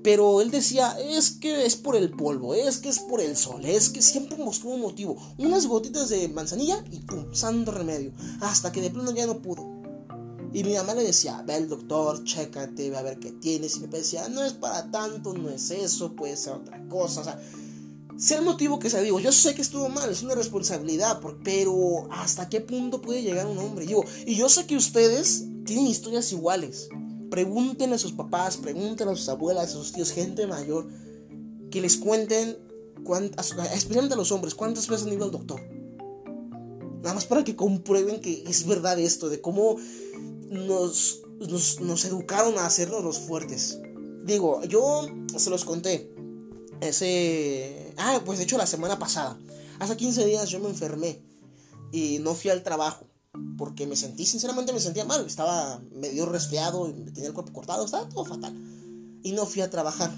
pero 0.03 0.41
él 0.41 0.49
decía, 0.49 0.97
es 0.99 1.31
que 1.31 1.65
es 1.65 1.75
por 1.75 1.95
el 1.95 2.09
polvo, 2.11 2.55
es 2.55 2.77
que 2.77 2.89
es 2.89 2.99
por 2.99 3.21
el 3.21 3.37
sol, 3.37 3.65
es 3.65 3.89
que 3.89 4.01
siempre 4.01 4.37
buscó 4.37 4.69
un 4.69 4.81
motivo. 4.81 5.17
Unas 5.37 5.67
gotitas 5.67 6.09
de 6.09 6.27
manzanilla 6.29 6.83
y 6.91 6.99
pum, 6.99 7.33
santo 7.33 7.71
remedio. 7.71 8.11
Hasta 8.41 8.71
que 8.71 8.81
de 8.81 8.89
plano 8.89 9.11
ya 9.11 9.27
no 9.27 9.41
pudo. 9.41 9.77
Y 10.53 10.63
mi 10.63 10.73
mamá 10.73 10.95
le 10.95 11.03
decía, 11.03 11.43
ve 11.45 11.53
al 11.53 11.69
doctor, 11.69 12.23
chécate, 12.23 12.89
ve 12.89 12.97
a 12.97 13.03
ver 13.03 13.19
qué 13.19 13.31
tienes. 13.31 13.77
Y 13.77 13.81
me 13.81 13.87
decía, 13.87 14.27
no 14.29 14.43
es 14.43 14.53
para 14.53 14.89
tanto, 14.89 15.33
no 15.33 15.49
es 15.49 15.69
eso, 15.69 16.15
puede 16.15 16.35
ser 16.35 16.53
otra 16.53 16.87
cosa. 16.87 17.21
O 17.21 17.23
sea, 17.23 17.39
sea 18.17 18.39
el 18.39 18.45
motivo 18.45 18.79
que 18.79 18.89
sea, 18.89 19.01
digo, 19.01 19.19
yo 19.19 19.31
sé 19.31 19.53
que 19.53 19.61
estuvo 19.61 19.89
mal, 19.89 20.09
es 20.09 20.23
una 20.23 20.33
responsabilidad, 20.33 21.19
pero 21.43 22.07
¿hasta 22.11 22.49
qué 22.49 22.61
punto 22.61 23.01
puede 23.01 23.21
llegar 23.21 23.45
un 23.45 23.59
hombre? 23.59 23.85
Digo, 23.85 24.03
y 24.25 24.35
yo 24.35 24.49
sé 24.49 24.65
que 24.65 24.75
ustedes 24.75 25.45
tienen 25.65 25.85
historias 25.85 26.31
iguales. 26.31 26.89
Pregúntenle 27.29 27.95
a 27.95 27.99
sus 27.99 28.13
papás, 28.13 28.57
pregúntenle 28.57 29.13
a 29.13 29.15
sus 29.15 29.29
abuelas, 29.29 29.69
a 29.69 29.73
sus 29.73 29.91
tíos, 29.91 30.11
gente 30.11 30.47
mayor, 30.47 30.87
que 31.69 31.81
les 31.81 31.97
cuenten, 31.97 32.57
cuántas, 33.03 33.53
especialmente 33.73 34.13
a 34.13 34.17
los 34.17 34.31
hombres, 34.31 34.55
cuántas 34.55 34.87
veces 34.87 35.07
han 35.07 35.13
ido 35.13 35.25
al 35.25 35.31
doctor. 35.31 35.61
Nada 37.01 37.13
más 37.13 37.25
para 37.25 37.43
que 37.43 37.55
comprueben 37.55 38.21
que 38.21 38.43
es 38.47 38.65
verdad 38.65 38.99
esto, 38.99 39.29
de 39.29 39.41
cómo 39.41 39.77
nos, 40.49 41.21
nos, 41.39 42.05
educaron 42.05 42.57
a 42.57 42.65
hacernos 42.65 43.03
los 43.03 43.19
fuertes. 43.19 43.79
Digo, 44.23 44.63
yo 44.65 45.07
se 45.37 45.49
los 45.49 45.63
conté. 45.63 46.13
Ese. 46.81 47.93
Ah, 47.97 48.21
pues 48.25 48.39
de 48.39 48.43
hecho 48.43 48.57
la 48.57 48.67
semana 48.67 48.99
pasada. 48.99 49.39
Hace 49.79 49.95
15 49.95 50.25
días 50.25 50.49
yo 50.49 50.59
me 50.59 50.69
enfermé 50.69 51.21
y 51.91 52.19
no 52.19 52.33
fui 52.33 52.49
al 52.49 52.63
trabajo 52.63 53.05
porque 53.57 53.87
me 53.87 53.95
sentí, 53.95 54.25
sinceramente 54.25 54.73
me 54.73 54.79
sentía 54.79 55.05
mal, 55.05 55.25
estaba 55.25 55.81
medio 55.91 56.25
resfriado, 56.25 56.93
tenía 57.13 57.27
el 57.27 57.33
cuerpo 57.33 57.53
cortado, 57.53 57.85
estaba 57.85 58.07
todo 58.07 58.25
fatal. 58.25 58.55
Y 59.23 59.31
no 59.31 59.45
fui 59.45 59.61
a 59.61 59.69
trabajar. 59.69 60.15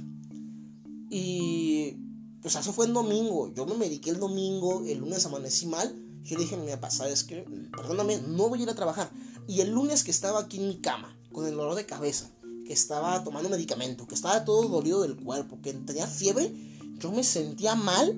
Y 1.09 1.95
pues 2.41 2.55
eso 2.55 2.73
fue 2.73 2.85
el 2.85 2.93
domingo, 2.93 3.53
yo 3.53 3.65
me 3.65 3.75
mediqué 3.75 4.11
el 4.11 4.19
domingo, 4.19 4.83
el 4.85 4.99
lunes 4.99 5.25
amanecí 5.25 5.65
mal, 5.65 5.93
yo 6.23 6.37
le 6.37 6.43
dije 6.43 6.55
a 6.55 6.59
mi 6.59 6.69
papá, 6.69 6.91
¿sabes 6.91 7.23
qué? 7.23 7.45
Perdóname, 7.71 8.21
no 8.27 8.49
voy 8.49 8.59
a 8.59 8.63
ir 8.63 8.69
a 8.69 8.75
trabajar. 8.75 9.09
Y 9.47 9.61
el 9.61 9.71
lunes 9.71 10.03
que 10.03 10.11
estaba 10.11 10.39
aquí 10.39 10.57
en 10.57 10.67
mi 10.67 10.79
cama, 10.79 11.17
con 11.31 11.45
el 11.47 11.55
dolor 11.55 11.75
de 11.75 11.85
cabeza, 11.85 12.29
que 12.65 12.73
estaba 12.73 13.23
tomando 13.23 13.49
medicamento, 13.49 14.05
que 14.05 14.15
estaba 14.15 14.45
todo 14.45 14.67
dolido 14.67 15.01
del 15.01 15.15
cuerpo, 15.15 15.59
que 15.61 15.73
tenía 15.73 16.05
fiebre, 16.05 16.53
yo 16.99 17.11
me 17.11 17.23
sentía 17.23 17.75
mal 17.75 18.15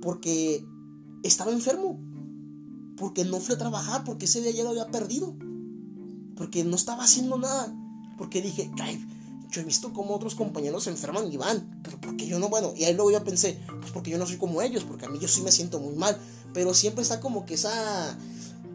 porque 0.00 0.64
estaba 1.22 1.52
enfermo 1.52 2.00
porque 3.00 3.24
no 3.24 3.40
fui 3.40 3.54
a 3.54 3.58
trabajar, 3.58 4.04
porque 4.04 4.26
ese 4.26 4.42
día 4.42 4.50
ya 4.50 4.62
lo 4.62 4.70
había 4.70 4.88
perdido, 4.88 5.34
porque 6.36 6.64
no 6.64 6.76
estaba 6.76 7.04
haciendo 7.04 7.38
nada, 7.38 7.74
porque 8.18 8.42
dije, 8.42 8.70
yo 9.50 9.62
he 9.62 9.64
visto 9.64 9.94
cómo 9.94 10.14
otros 10.14 10.34
compañeros 10.34 10.84
se 10.84 10.90
enferman 10.90 11.32
y 11.32 11.38
van, 11.38 11.80
pero 11.82 11.98
porque 11.98 12.26
yo 12.26 12.38
no, 12.38 12.50
bueno, 12.50 12.74
y 12.76 12.84
ahí 12.84 12.92
luego 12.92 13.10
ya 13.10 13.24
pensé, 13.24 13.58
pues 13.80 13.90
porque 13.90 14.10
yo 14.10 14.18
no 14.18 14.26
soy 14.26 14.36
como 14.36 14.60
ellos, 14.60 14.84
porque 14.84 15.06
a 15.06 15.08
mí 15.08 15.18
yo 15.18 15.28
sí 15.28 15.40
me 15.40 15.50
siento 15.50 15.80
muy 15.80 15.94
mal, 15.94 16.20
pero 16.52 16.74
siempre 16.74 17.02
está 17.02 17.20
como 17.20 17.46
que 17.46 17.54
esa, 17.54 18.18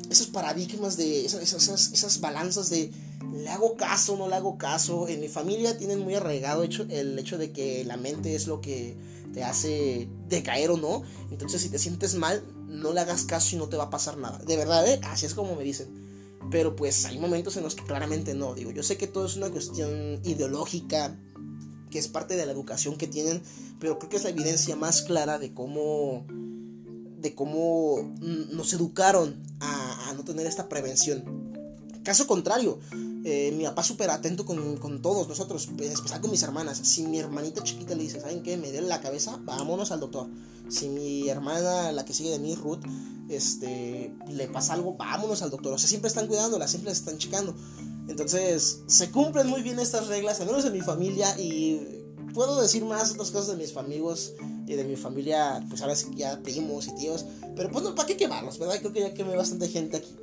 esos 0.10 0.26
paradigmas 0.26 0.98
de, 0.98 1.24
esas, 1.24 1.44
esas, 1.44 1.92
esas 1.94 2.20
balanzas 2.20 2.72
de, 2.72 2.92
le 3.32 3.50
hago 3.50 3.76
caso, 3.76 4.18
no 4.18 4.28
le 4.28 4.34
hago 4.34 4.58
caso, 4.58 5.08
en 5.08 5.22
mi 5.22 5.28
familia 5.28 5.78
tienen 5.78 6.00
muy 6.00 6.16
arraigado 6.16 6.64
hecho, 6.64 6.88
el 6.90 7.20
hecho 7.20 7.38
de 7.38 7.52
que 7.52 7.86
la 7.86 7.96
mente 7.96 8.34
es 8.34 8.48
lo 8.48 8.60
que 8.60 8.98
te 9.36 9.44
hace 9.44 10.10
decaer 10.28 10.72
o 10.72 10.78
no, 10.78 11.04
entonces 11.30 11.62
si 11.62 11.70
te 11.70 11.78
sientes 11.78 12.16
mal, 12.16 12.44
no 12.76 12.94
le 12.94 13.02
hagas 13.02 13.24
caso 13.24 13.56
y 13.56 13.60
no 13.60 13.68
te 13.68 13.78
va 13.78 13.86
a 13.86 13.90
pasar 13.90 14.18
nada. 14.18 14.38
De 14.40 14.58
verdad, 14.58 14.88
¿eh? 14.88 15.00
así 15.04 15.26
es 15.26 15.34
como 15.34 15.56
me 15.56 15.64
dicen. 15.64 16.06
Pero 16.52 16.76
pues 16.76 17.06
hay 17.06 17.18
momentos 17.18 17.58
en 17.58 17.64
los 17.64 17.76
que 17.76 17.84
claramente 17.84 18.36
no. 18.36 18.54
Digo, 18.54 18.72
yo 18.72 18.84
sé 18.84 18.98
que 18.98 19.08
todo 19.08 19.26
es 19.26 19.36
una 19.36 19.50
cuestión 19.50 20.20
ideológica, 20.24 21.18
que 21.90 21.98
es 21.98 22.08
parte 22.08 22.36
de 22.36 22.46
la 22.46 22.52
educación 22.52 22.98
que 22.98 23.08
tienen, 23.08 23.42
pero 23.80 23.98
creo 23.98 24.10
que 24.10 24.18
es 24.18 24.24
la 24.24 24.30
evidencia 24.30 24.76
más 24.76 25.02
clara 25.02 25.40
de 25.40 25.54
cómo, 25.54 26.26
de 27.20 27.34
cómo 27.34 28.14
nos 28.52 28.74
educaron 28.74 29.42
a 29.60 30.14
no 30.16 30.24
tener 30.24 30.46
esta 30.46 30.70
prevención. 30.70 31.24
Caso 32.04 32.28
contrario, 32.28 32.80
eh, 33.28 33.52
mi 33.58 33.64
papá 33.64 33.82
súper 33.82 34.12
atento 34.12 34.46
con, 34.46 34.78
con, 34.78 35.02
todos 35.02 35.28
nosotros, 35.28 35.68
en 35.68 35.92
especial 35.92 36.22
con 36.22 36.30
mis 36.30 36.44
hermanas. 36.44 36.78
Si 36.84 37.08
mi 37.08 37.18
hermanita 37.18 37.64
chiquita 37.64 37.96
le 37.96 38.04
dice, 38.04 38.22
¿saben 38.22 38.44
qué? 38.44 38.56
Me 38.56 38.72
duele 38.72 38.88
la 38.88 39.02
cabeza, 39.02 39.40
vámonos 39.46 39.92
al 39.92 40.00
doctor. 40.00 40.28
Si 40.70 40.90
mi 40.90 41.28
hermana, 41.28 41.92
la 41.92 42.06
que 42.06 42.14
sigue 42.14 42.30
de 42.30 42.38
mí, 42.38 42.54
Ruth, 42.54 42.84
este, 43.28 44.14
le 44.30 44.48
pasa 44.48 44.76
algo, 44.76 44.94
vámonos 44.94 45.42
al 45.42 45.50
doctor. 45.50 45.74
O 45.74 45.78
sea, 45.80 45.90
siempre 45.90 46.08
están 46.08 46.28
cuidándola, 46.28 46.68
siempre 46.68 46.92
están 46.92 47.18
checando. 47.18 47.56
Entonces, 48.08 48.84
se 48.86 49.10
cumplen 49.10 49.48
muy 49.48 49.64
bien 49.64 49.80
estas 49.80 50.08
reglas, 50.08 50.40
al 50.40 50.46
menos 50.46 50.64
en 50.64 50.74
mi 50.74 50.82
familia, 50.82 51.36
y 51.40 52.04
puedo 52.36 52.62
decir 52.62 52.86
más 52.86 53.12
otras 53.14 53.32
cosas 53.32 53.48
de 53.48 53.56
mis 53.56 53.76
amigos 53.76 54.34
y 54.68 54.76
de 54.76 54.84
mi 54.84 54.98
familia, 54.98 55.66
pues 55.68 55.82
ahora 55.82 55.96
sí 55.96 56.06
ya 56.16 56.44
primos 56.44 56.88
y 56.90 56.96
tíos, 56.96 57.26
pero 57.56 57.72
pues 57.72 57.84
no, 57.84 57.96
¿para 57.96 58.08
qué 58.08 58.18
quemarlos, 58.18 58.60
verdad? 58.60 58.78
Creo 58.80 58.94
que 58.94 59.00
ya 59.00 59.14
quemé 59.16 59.36
bastante 59.36 59.68
gente 59.68 59.98
aquí. 59.98 60.16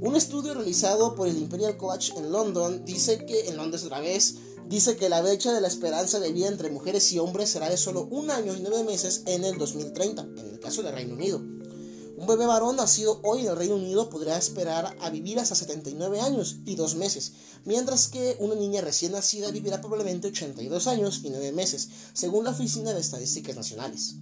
Un 0.00 0.14
estudio 0.14 0.54
realizado 0.54 1.16
por 1.16 1.26
el 1.26 1.36
Imperial 1.36 1.76
College 1.76 2.12
en 2.16 2.30
London 2.30 2.84
dice 2.84 3.26
que, 3.26 3.48
en 3.48 3.56
Londres 3.56 3.82
otra 3.82 3.98
vez, 3.98 4.36
dice 4.68 4.96
que 4.96 5.08
la 5.08 5.20
brecha 5.22 5.52
de 5.52 5.60
la 5.60 5.66
esperanza 5.66 6.20
de 6.20 6.32
vida 6.32 6.46
entre 6.46 6.70
mujeres 6.70 7.10
y 7.12 7.18
hombres 7.18 7.50
será 7.50 7.68
de 7.68 7.76
solo 7.76 8.06
un 8.12 8.30
año 8.30 8.54
y 8.54 8.60
nueve 8.60 8.84
meses 8.84 9.22
en 9.26 9.42
el 9.42 9.58
2030, 9.58 10.22
en 10.22 10.46
el 10.50 10.60
caso 10.60 10.84
del 10.84 10.94
Reino 10.94 11.14
Unido. 11.14 11.38
Un 11.38 12.26
bebé 12.28 12.46
varón 12.46 12.76
nacido 12.76 13.20
hoy 13.24 13.40
en 13.40 13.48
el 13.48 13.56
Reino 13.56 13.74
Unido 13.74 14.08
podría 14.08 14.38
esperar 14.38 14.96
a 15.00 15.10
vivir 15.10 15.40
hasta 15.40 15.56
79 15.56 16.20
años 16.20 16.58
y 16.64 16.76
2 16.76 16.94
meses, 16.94 17.32
mientras 17.64 18.06
que 18.06 18.36
una 18.38 18.54
niña 18.54 18.80
recién 18.80 19.12
nacida 19.12 19.50
vivirá 19.50 19.80
probablemente 19.80 20.28
82 20.28 20.86
años 20.86 21.22
y 21.24 21.30
9 21.30 21.50
meses, 21.50 21.88
según 22.12 22.44
la 22.44 22.50
Oficina 22.50 22.92
de 22.92 23.00
Estadísticas 23.00 23.56
Nacionales. 23.56 24.14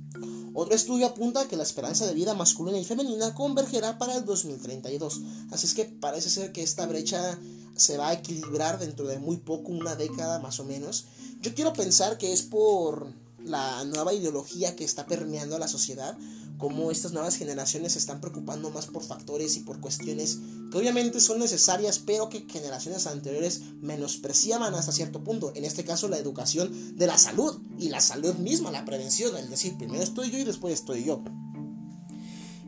Otro 0.58 0.74
estudio 0.74 1.04
apunta 1.04 1.46
que 1.46 1.56
la 1.56 1.64
esperanza 1.64 2.06
de 2.06 2.14
vida 2.14 2.32
masculina 2.32 2.78
y 2.78 2.84
femenina 2.86 3.34
convergerá 3.34 3.98
para 3.98 4.16
el 4.16 4.24
2032, 4.24 5.20
así 5.50 5.66
es 5.66 5.74
que 5.74 5.84
parece 5.84 6.30
ser 6.30 6.50
que 6.50 6.62
esta 6.62 6.86
brecha 6.86 7.38
se 7.76 7.98
va 7.98 8.08
a 8.08 8.14
equilibrar 8.14 8.78
dentro 8.78 9.06
de 9.06 9.18
muy 9.18 9.36
poco, 9.36 9.70
una 9.70 9.96
década 9.96 10.38
más 10.38 10.58
o 10.58 10.64
menos. 10.64 11.04
Yo 11.42 11.54
quiero 11.54 11.74
pensar 11.74 12.16
que 12.16 12.32
es 12.32 12.40
por 12.40 13.12
la 13.44 13.84
nueva 13.84 14.14
ideología 14.14 14.74
que 14.76 14.84
está 14.84 15.04
permeando 15.04 15.56
a 15.56 15.58
la 15.58 15.68
sociedad, 15.68 16.16
cómo 16.58 16.90
estas 16.90 17.12
nuevas 17.12 17.36
generaciones 17.36 17.92
se 17.92 17.98
están 17.98 18.20
preocupando 18.20 18.70
más 18.70 18.86
por 18.86 19.02
factores 19.02 19.56
y 19.56 19.60
por 19.60 19.80
cuestiones 19.80 20.38
que 20.70 20.78
obviamente 20.78 21.20
son 21.20 21.38
necesarias, 21.38 21.98
pero 21.98 22.28
que 22.28 22.46
generaciones 22.48 23.06
anteriores 23.06 23.60
menospreciaban 23.80 24.74
hasta 24.74 24.92
cierto 24.92 25.22
punto. 25.22 25.52
En 25.54 25.64
este 25.64 25.84
caso, 25.84 26.08
la 26.08 26.18
educación 26.18 26.96
de 26.96 27.06
la 27.06 27.18
salud 27.18 27.60
y 27.78 27.88
la 27.88 28.00
salud 28.00 28.34
misma, 28.36 28.70
la 28.70 28.84
prevención, 28.84 29.36
es 29.36 29.50
decir, 29.50 29.76
primero 29.76 30.02
estoy 30.02 30.30
yo 30.30 30.38
y 30.38 30.44
después 30.44 30.74
estoy 30.74 31.04
yo. 31.04 31.22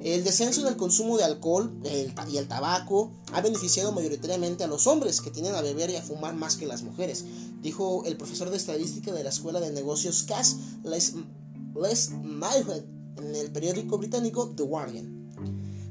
El 0.00 0.22
descenso 0.22 0.60
en 0.60 0.68
el 0.68 0.76
consumo 0.76 1.18
de 1.18 1.24
alcohol 1.24 1.76
y 2.30 2.36
el 2.36 2.46
tabaco 2.46 3.10
ha 3.32 3.40
beneficiado 3.40 3.90
mayoritariamente 3.90 4.62
a 4.62 4.68
los 4.68 4.86
hombres 4.86 5.20
que 5.20 5.32
tienen 5.32 5.56
a 5.56 5.60
beber 5.60 5.90
y 5.90 5.96
a 5.96 6.02
fumar 6.02 6.36
más 6.36 6.56
que 6.56 6.66
las 6.66 6.82
mujeres, 6.82 7.24
dijo 7.62 8.04
el 8.04 8.16
profesor 8.16 8.50
de 8.50 8.56
estadística 8.56 9.12
de 9.12 9.24
la 9.24 9.30
Escuela 9.30 9.58
de 9.58 9.72
Negocios 9.72 10.22
Cass, 10.22 10.56
Les, 10.84 11.14
Les 11.74 12.10
en 13.18 13.34
el 13.34 13.50
periódico 13.50 13.98
británico 13.98 14.50
The 14.56 14.62
Guardian. 14.62 15.18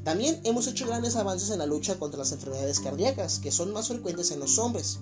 También 0.04 0.40
hemos 0.46 0.68
hecho 0.68 0.88
grandes 0.88 1.18
avances 1.18 1.50
en 1.50 1.60
la 1.60 1.66
lucha 1.66 2.00
contra 2.00 2.20
las 2.20 2.32
enfermedades 2.32 2.80
cardíacas, 2.80 3.40
que 3.40 3.52
son 3.52 3.74
más 3.74 3.90
frecuentes 3.90 4.32
en 4.32 4.40
los 4.40 4.58
hombres. 4.58 5.00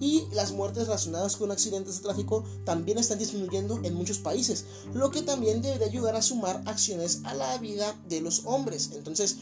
Y 0.00 0.24
las 0.32 0.52
muertes 0.52 0.86
relacionadas 0.86 1.36
con 1.36 1.50
accidentes 1.50 1.96
de 1.96 2.02
tráfico 2.02 2.44
también 2.64 2.98
están 2.98 3.18
disminuyendo 3.18 3.80
en 3.84 3.94
muchos 3.94 4.18
países, 4.18 4.66
lo 4.92 5.10
que 5.10 5.22
también 5.22 5.62
debe 5.62 5.84
ayudar 5.84 6.14
a 6.16 6.22
sumar 6.22 6.62
acciones 6.66 7.20
a 7.24 7.32
la 7.34 7.56
vida 7.58 7.94
de 8.08 8.20
los 8.20 8.42
hombres. 8.44 8.90
Entonces, 8.94 9.36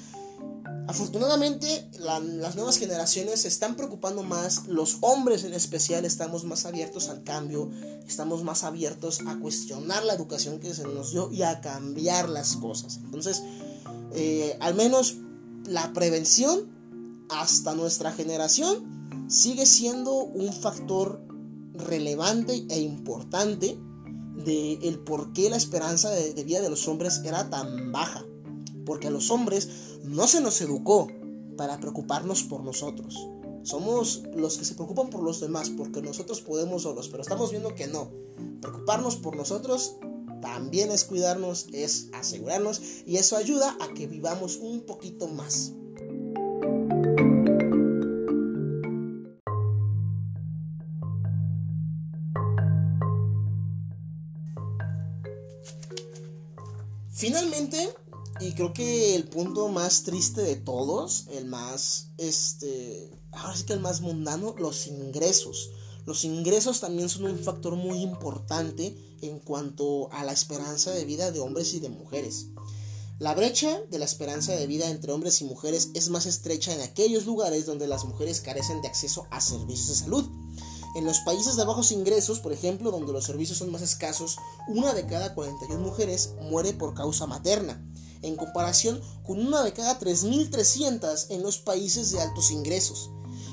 Afortunadamente 0.93 1.89
las 2.01 2.55
nuevas 2.55 2.77
generaciones 2.77 3.41
se 3.41 3.49
están 3.49 3.77
preocupando 3.77 4.23
más, 4.25 4.67
los 4.67 4.99
hombres 5.01 5.43
en 5.43 5.55
especial 5.55 6.05
estamos 6.05 6.45
más 6.45 6.67
abiertos 6.67 7.09
al 7.09 7.23
cambio, 7.25 7.71
estamos 8.07 8.45
más 8.45 8.63
abiertos 8.63 9.21
a 9.27 9.39
cuestionar 9.39 10.05
la 10.05 10.13
educación 10.13 10.61
que 10.61 10.75
se 10.75 10.83
nos 10.83 11.13
dio 11.13 11.33
y 11.33 11.45
a 11.45 11.63
cambiar 11.63 12.29
las 12.29 12.57
cosas. 12.57 13.01
Entonces, 13.05 13.43
eh, 14.13 14.59
al 14.61 14.75
menos 14.75 15.17
la 15.65 15.95
prevención 15.95 16.69
hasta 17.31 17.75
nuestra 17.75 18.13
generación 18.13 19.25
sigue 19.31 19.65
siendo 19.65 20.13
un 20.13 20.53
factor 20.53 21.25
relevante 21.73 22.67
e 22.69 22.81
importante 22.81 23.79
de 24.45 24.75
el 24.83 24.99
por 24.99 25.33
qué 25.33 25.49
la 25.49 25.57
esperanza 25.57 26.11
de 26.11 26.45
vida 26.45 26.61
de 26.61 26.69
los 26.69 26.87
hombres 26.87 27.23
era 27.25 27.49
tan 27.49 27.93
baja. 27.93 28.27
Porque 28.85 29.09
a 29.09 29.11
los 29.11 29.31
hombres 29.31 29.69
no 30.05 30.27
se 30.27 30.41
nos 30.41 30.61
educó 30.61 31.09
para 31.57 31.79
preocuparnos 31.79 32.43
por 32.43 32.65
nosotros. 32.65 33.29
Somos 33.63 34.23
los 34.35 34.59
que 34.59 34.65
se 34.65 34.75
preocupan 34.75 35.11
por 35.11 35.23
los 35.23 35.41
demás 35.41 35.71
porque 35.71 36.03
nosotros 36.03 36.41
podemos 36.41 36.83
solos, 36.83 37.09
pero 37.09 37.23
estamos 37.23 37.51
viendo 37.51 37.75
que 37.75 37.87
no. 37.87 38.11
Preocuparnos 38.61 39.17
por 39.17 39.37
nosotros 39.37 39.97
también 40.41 40.91
es 40.91 41.05
cuidarnos, 41.05 41.69
es 41.73 42.09
asegurarnos 42.13 42.83
y 43.07 43.17
eso 43.17 43.37
ayuda 43.37 43.77
a 43.81 43.95
que 43.95 44.09
vivamos 44.09 44.57
un 44.57 44.81
poquito 44.81 45.29
más. 45.29 45.73
Finalmente, 57.23 57.95
y 58.43 58.53
creo 58.55 58.73
que 58.73 59.15
el 59.15 59.29
punto 59.29 59.69
más 59.69 60.03
triste 60.03 60.43
de 60.43 60.57
todos, 60.57 61.27
el 61.31 61.47
más, 61.47 62.09
este, 62.19 63.11
ahora 63.31 63.57
sí 63.57 63.65
que 63.65 63.73
el 63.73 63.81
más 63.81 64.01
mundano, 64.01 64.55
los 64.59 64.87
ingresos. 64.87 65.71
Los 66.07 66.25
ingresos 66.25 66.81
también 66.81 67.09
son 67.09 67.27
un 67.27 67.39
factor 67.39 67.77
muy 67.77 68.01
importante 68.03 68.97
en 69.21 69.39
cuanto 69.39 70.13
a 70.13 70.25
la 70.25 70.33
esperanza 70.33 70.91
de 70.91 71.05
vida 71.05 71.31
de 71.31 71.39
hombres 71.39 71.75
y 71.75 71.81
de 71.81 71.89
mujeres. 71.89 72.47
La 73.21 73.35
brecha 73.35 73.81
de 73.91 73.99
la 74.01 74.05
esperanza 74.05 74.53
de 74.53 74.67
vida 74.67 74.91
entre 74.91 75.13
hombres 75.13 75.41
y 75.41 75.45
mujeres 75.45 75.91
es 75.95 76.11
más 76.11 76.27
estrecha 76.27 76.75
en 76.75 76.81
aquellos 76.81 77.25
lugares 77.25 77.67
donde 77.67 77.87
las 77.87 78.05
mujeres 78.05 78.41
carecen 78.41 78.83
de 78.83 78.89
acceso 78.89 79.29
a 79.31 79.41
servicios 79.41 79.89
de 79.89 79.95
salud. 79.95 80.29
En 80.97 81.05
los 81.05 81.21
países 81.21 81.57
de 81.57 81.65
bajos 81.65 81.93
ingresos, 81.93 82.41
por 82.41 82.53
ejemplo, 82.53 82.91
donde 82.91 83.13
los 83.13 83.25
servicios 83.25 83.59
son 83.59 83.71
más 83.71 83.83
escasos, 83.83 84.37
una 84.67 84.93
de 84.93 85.07
cada 85.07 85.35
41 85.35 85.81
mujeres 85.81 86.35
muere 86.41 86.73
por 86.73 86.95
causa 86.95 87.27
materna 87.27 87.81
en 88.23 88.37
comparación 88.37 89.01
con 89.25 89.39
una 89.45 89.63
de 89.63 89.73
cada 89.73 89.99
3.300 89.99 91.27
en 91.31 91.43
los 91.43 91.59
países 91.59 92.13
de 92.13 92.21
altos 92.21 92.51
ingresos. 92.51 93.11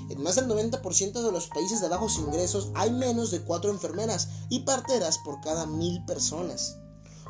En 0.10 0.22
más 0.24 0.36
del 0.36 0.48
90% 0.48 1.22
de 1.22 1.32
los 1.32 1.48
países 1.48 1.82
de 1.82 1.88
bajos 1.88 2.18
ingresos 2.18 2.72
hay 2.74 2.92
menos 2.92 3.30
de 3.32 3.42
4 3.42 3.70
enfermeras 3.70 4.30
y 4.50 4.62
parteras 4.62 5.20
por 5.20 5.40
cada 5.42 5.66
1.000 5.66 6.06
personas. 6.06 6.78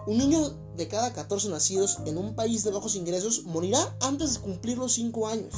Un 0.08 0.18
niño 0.18 0.50
de 0.76 0.88
cada 0.88 1.12
14 1.12 1.50
nacidos 1.50 2.00
en 2.06 2.18
un 2.18 2.36
país 2.36 2.64
de 2.64 2.72
bajos 2.72 2.96
ingresos 2.96 3.44
morirá 3.44 3.96
antes 4.00 4.36
de 4.36 4.40
cumplir 4.40 4.78
los 4.78 4.94
5 4.94 5.28
años. 5.28 5.54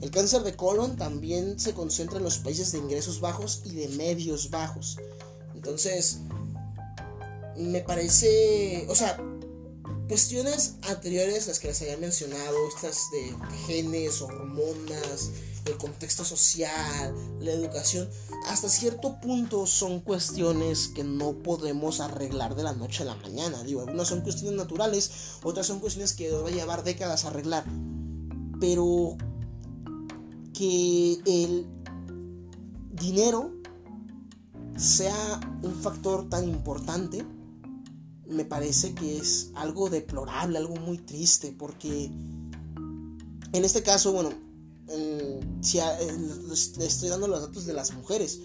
El 0.00 0.10
cáncer 0.10 0.42
de 0.42 0.54
colon 0.54 0.96
también 0.96 1.58
se 1.58 1.74
concentra 1.74 2.18
en 2.18 2.24
los 2.24 2.38
países 2.38 2.70
de 2.72 2.78
ingresos 2.78 3.20
bajos 3.20 3.62
y 3.64 3.74
de 3.74 3.88
medios 3.88 4.50
bajos. 4.50 4.98
Entonces, 5.54 6.20
me 7.56 7.80
parece, 7.80 8.86
o 8.88 8.94
sea, 8.94 9.16
Cuestiones 10.08 10.76
anteriores, 10.88 11.48
las 11.48 11.58
que 11.58 11.68
les 11.68 11.82
había 11.82 11.96
mencionado, 11.96 12.56
estas 12.68 13.10
de 13.10 13.34
genes, 13.66 14.22
hormonas, 14.22 15.30
el 15.64 15.76
contexto 15.78 16.24
social, 16.24 17.12
la 17.40 17.50
educación, 17.50 18.08
hasta 18.46 18.68
cierto 18.68 19.20
punto 19.20 19.66
son 19.66 19.98
cuestiones 20.00 20.86
que 20.86 21.02
no 21.02 21.32
podemos 21.42 21.98
arreglar 21.98 22.54
de 22.54 22.62
la 22.62 22.72
noche 22.72 23.02
a 23.02 23.06
la 23.06 23.16
mañana. 23.16 23.64
Digo, 23.64 23.80
algunas 23.80 24.06
son 24.06 24.20
cuestiones 24.20 24.56
naturales, 24.56 25.10
otras 25.42 25.66
son 25.66 25.80
cuestiones 25.80 26.12
que 26.12 26.30
nos 26.30 26.44
va 26.44 26.48
a 26.48 26.52
llevar 26.52 26.84
décadas 26.84 27.24
a 27.24 27.28
arreglar. 27.28 27.64
Pero 28.60 29.16
que 30.54 31.18
el 31.26 31.66
dinero 32.92 33.52
sea 34.76 35.40
un 35.62 35.74
factor 35.74 36.28
tan 36.28 36.48
importante 36.48 37.24
me 38.28 38.44
parece 38.44 38.94
que 38.94 39.18
es 39.18 39.50
algo 39.54 39.88
deplorable, 39.88 40.58
algo 40.58 40.76
muy 40.76 40.98
triste, 40.98 41.54
porque 41.56 42.10
en 43.52 43.64
este 43.64 43.82
caso, 43.82 44.12
bueno, 44.12 44.30
si 45.60 45.78
le 45.78 46.86
estoy 46.86 47.08
dando 47.08 47.28
los 47.28 47.40
datos 47.40 47.66
de 47.66 47.72
las 47.72 47.92
mujeres. 47.94 48.40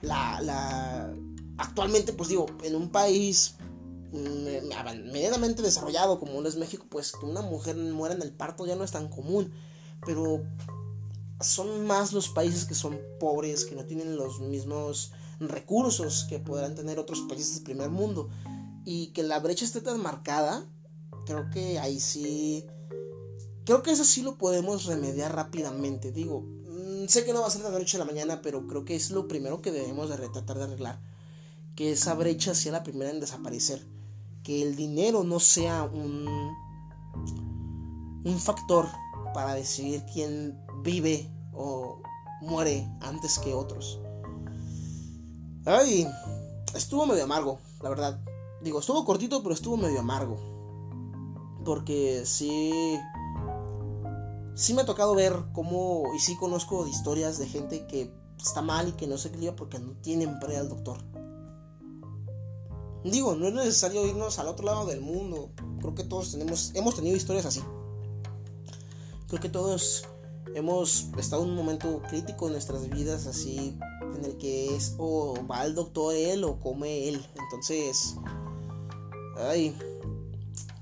La, 0.00 0.40
la, 0.40 1.14
actualmente, 1.58 2.12
pues 2.12 2.28
digo, 2.28 2.46
en 2.64 2.74
un 2.74 2.90
país 2.90 3.54
mm, 4.12 5.12
medianamente 5.12 5.62
desarrollado 5.62 6.18
como 6.18 6.42
es 6.42 6.56
México, 6.56 6.86
pues 6.88 7.12
que 7.12 7.26
una 7.26 7.42
mujer 7.42 7.76
muera 7.76 8.14
en 8.14 8.22
el 8.22 8.32
parto 8.32 8.66
ya 8.66 8.74
no 8.74 8.84
es 8.84 8.90
tan 8.90 9.08
común, 9.08 9.52
pero 10.04 10.42
son 11.40 11.86
más 11.86 12.12
los 12.12 12.28
países 12.28 12.64
que 12.64 12.74
son 12.74 12.98
pobres, 13.20 13.64
que 13.64 13.76
no 13.76 13.84
tienen 13.84 14.16
los 14.16 14.40
mismos 14.40 15.12
recursos 15.40 16.24
que 16.28 16.38
podrán 16.38 16.74
tener 16.74 16.98
otros 16.98 17.20
países 17.28 17.56
del 17.56 17.64
primer 17.64 17.90
mundo 17.90 18.28
y 18.84 19.08
que 19.08 19.22
la 19.22 19.38
brecha 19.38 19.64
esté 19.64 19.80
tan 19.80 20.00
marcada, 20.00 20.64
creo 21.26 21.50
que 21.50 21.78
ahí 21.78 22.00
sí... 22.00 22.66
Creo 23.64 23.82
que 23.82 23.92
eso 23.92 24.04
sí 24.04 24.22
lo 24.22 24.38
podemos 24.38 24.86
remediar 24.86 25.34
rápidamente. 25.34 26.10
Digo, 26.10 26.40
mm, 26.40 27.06
sé 27.06 27.24
que 27.24 27.32
no 27.32 27.42
va 27.42 27.46
a 27.46 27.50
ser 27.50 27.62
de 27.62 27.70
la 27.70 27.78
noche 27.78 27.96
a 27.96 28.00
la 28.00 28.06
mañana, 28.06 28.42
pero 28.42 28.66
creo 28.66 28.84
que 28.84 28.96
es 28.96 29.10
lo 29.12 29.28
primero 29.28 29.62
que 29.62 29.70
debemos 29.70 30.10
de 30.10 30.16
tratar 30.16 30.58
de 30.58 30.64
arreglar. 30.64 31.00
Que 31.76 31.92
esa 31.92 32.14
brecha 32.14 32.54
sea 32.54 32.72
la 32.72 32.82
primera 32.82 33.10
en 33.10 33.20
desaparecer. 33.20 33.86
Que 34.42 34.62
el 34.62 34.74
dinero 34.74 35.22
no 35.22 35.38
sea 35.38 35.84
un, 35.84 36.26
un 38.24 38.38
factor 38.40 38.88
para 39.32 39.54
decidir 39.54 40.04
quién 40.12 40.58
vive 40.82 41.30
o 41.52 42.02
muere 42.40 42.90
antes 43.00 43.38
que 43.38 43.54
otros. 43.54 44.00
Ay, 45.64 46.08
estuvo 46.74 47.06
medio 47.06 47.22
amargo, 47.24 47.60
la 47.80 47.88
verdad. 47.88 48.31
Digo, 48.62 48.80
estuvo 48.80 49.04
cortito, 49.04 49.42
pero 49.42 49.54
estuvo 49.54 49.76
medio 49.76 50.00
amargo. 50.00 50.38
Porque 51.64 52.22
sí. 52.24 52.98
Sí 54.54 54.74
me 54.74 54.82
ha 54.82 54.86
tocado 54.86 55.14
ver 55.14 55.34
cómo. 55.52 56.04
Y 56.14 56.18
sí 56.18 56.36
conozco 56.36 56.86
historias 56.86 57.38
de 57.38 57.48
gente 57.48 57.86
que 57.86 58.14
está 58.38 58.62
mal 58.62 58.88
y 58.88 58.92
que 58.92 59.06
no 59.06 59.18
se 59.18 59.30
cría 59.30 59.56
porque 59.56 59.78
no 59.78 59.92
tienen 60.02 60.38
pre 60.38 60.56
al 60.56 60.68
doctor. 60.68 60.98
Digo, 63.04 63.34
no 63.34 63.48
es 63.48 63.54
necesario 63.54 64.06
irnos 64.06 64.38
al 64.38 64.46
otro 64.46 64.64
lado 64.64 64.86
del 64.86 65.00
mundo. 65.00 65.50
Creo 65.80 65.94
que 65.94 66.04
todos 66.04 66.32
tenemos, 66.32 66.70
hemos 66.74 66.94
tenido 66.94 67.16
historias 67.16 67.46
así. 67.46 67.62
Creo 69.26 69.40
que 69.40 69.48
todos 69.48 70.04
hemos 70.54 71.08
estado 71.16 71.42
en 71.42 71.50
un 71.50 71.56
momento 71.56 72.02
crítico 72.08 72.46
en 72.46 72.52
nuestras 72.52 72.88
vidas, 72.90 73.26
así, 73.26 73.76
en 74.14 74.24
el 74.24 74.36
que 74.36 74.76
es 74.76 74.94
o 74.98 75.34
va 75.50 75.60
al 75.60 75.74
doctor 75.74 76.14
él 76.14 76.44
o 76.44 76.60
come 76.60 77.08
él. 77.08 77.26
Entonces, 77.34 78.16
ay, 79.36 79.74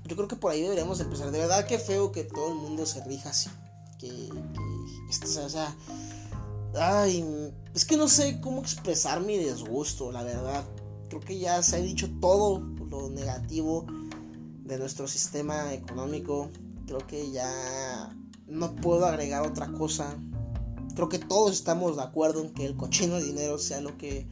yo 0.05 0.15
creo 0.15 0.27
que 0.27 0.35
por 0.35 0.51
ahí 0.51 0.61
deberíamos 0.61 0.99
empezar. 0.99 1.31
De 1.31 1.39
verdad 1.39 1.65
que 1.65 1.79
feo 1.79 2.11
que 2.11 2.23
todo 2.23 2.49
el 2.49 2.55
mundo 2.55 2.85
se 2.85 3.03
rija 3.03 3.29
así. 3.29 3.49
Que, 3.99 4.09
que 4.09 5.39
o 5.39 5.49
sea, 5.49 5.75
ay, 6.75 7.53
es 7.73 7.85
que 7.85 7.97
no 7.97 8.07
sé 8.07 8.41
cómo 8.41 8.61
expresar 8.61 9.21
mi 9.21 9.37
disgusto, 9.37 10.11
la 10.11 10.23
verdad 10.23 10.65
creo 11.11 11.21
que 11.21 11.39
ya 11.39 11.61
se 11.61 11.75
ha 11.75 11.79
dicho 11.79 12.09
todo 12.21 12.61
lo 12.89 13.09
negativo 13.09 13.85
de 14.63 14.77
nuestro 14.77 15.07
sistema 15.07 15.73
económico. 15.73 16.49
Creo 16.87 17.05
que 17.05 17.31
ya 17.31 18.15
no 18.47 18.73
puedo 18.77 19.05
agregar 19.05 19.45
otra 19.45 19.73
cosa. 19.73 20.17
Creo 20.95 21.09
que 21.09 21.19
todos 21.19 21.51
estamos 21.51 21.97
de 21.97 22.03
acuerdo 22.03 22.41
en 22.41 22.53
que 22.53 22.65
el 22.65 22.77
cochino 22.77 23.15
de 23.15 23.23
dinero 23.23 23.57
sea 23.57 23.81
lo 23.81 23.97
que 23.97 24.25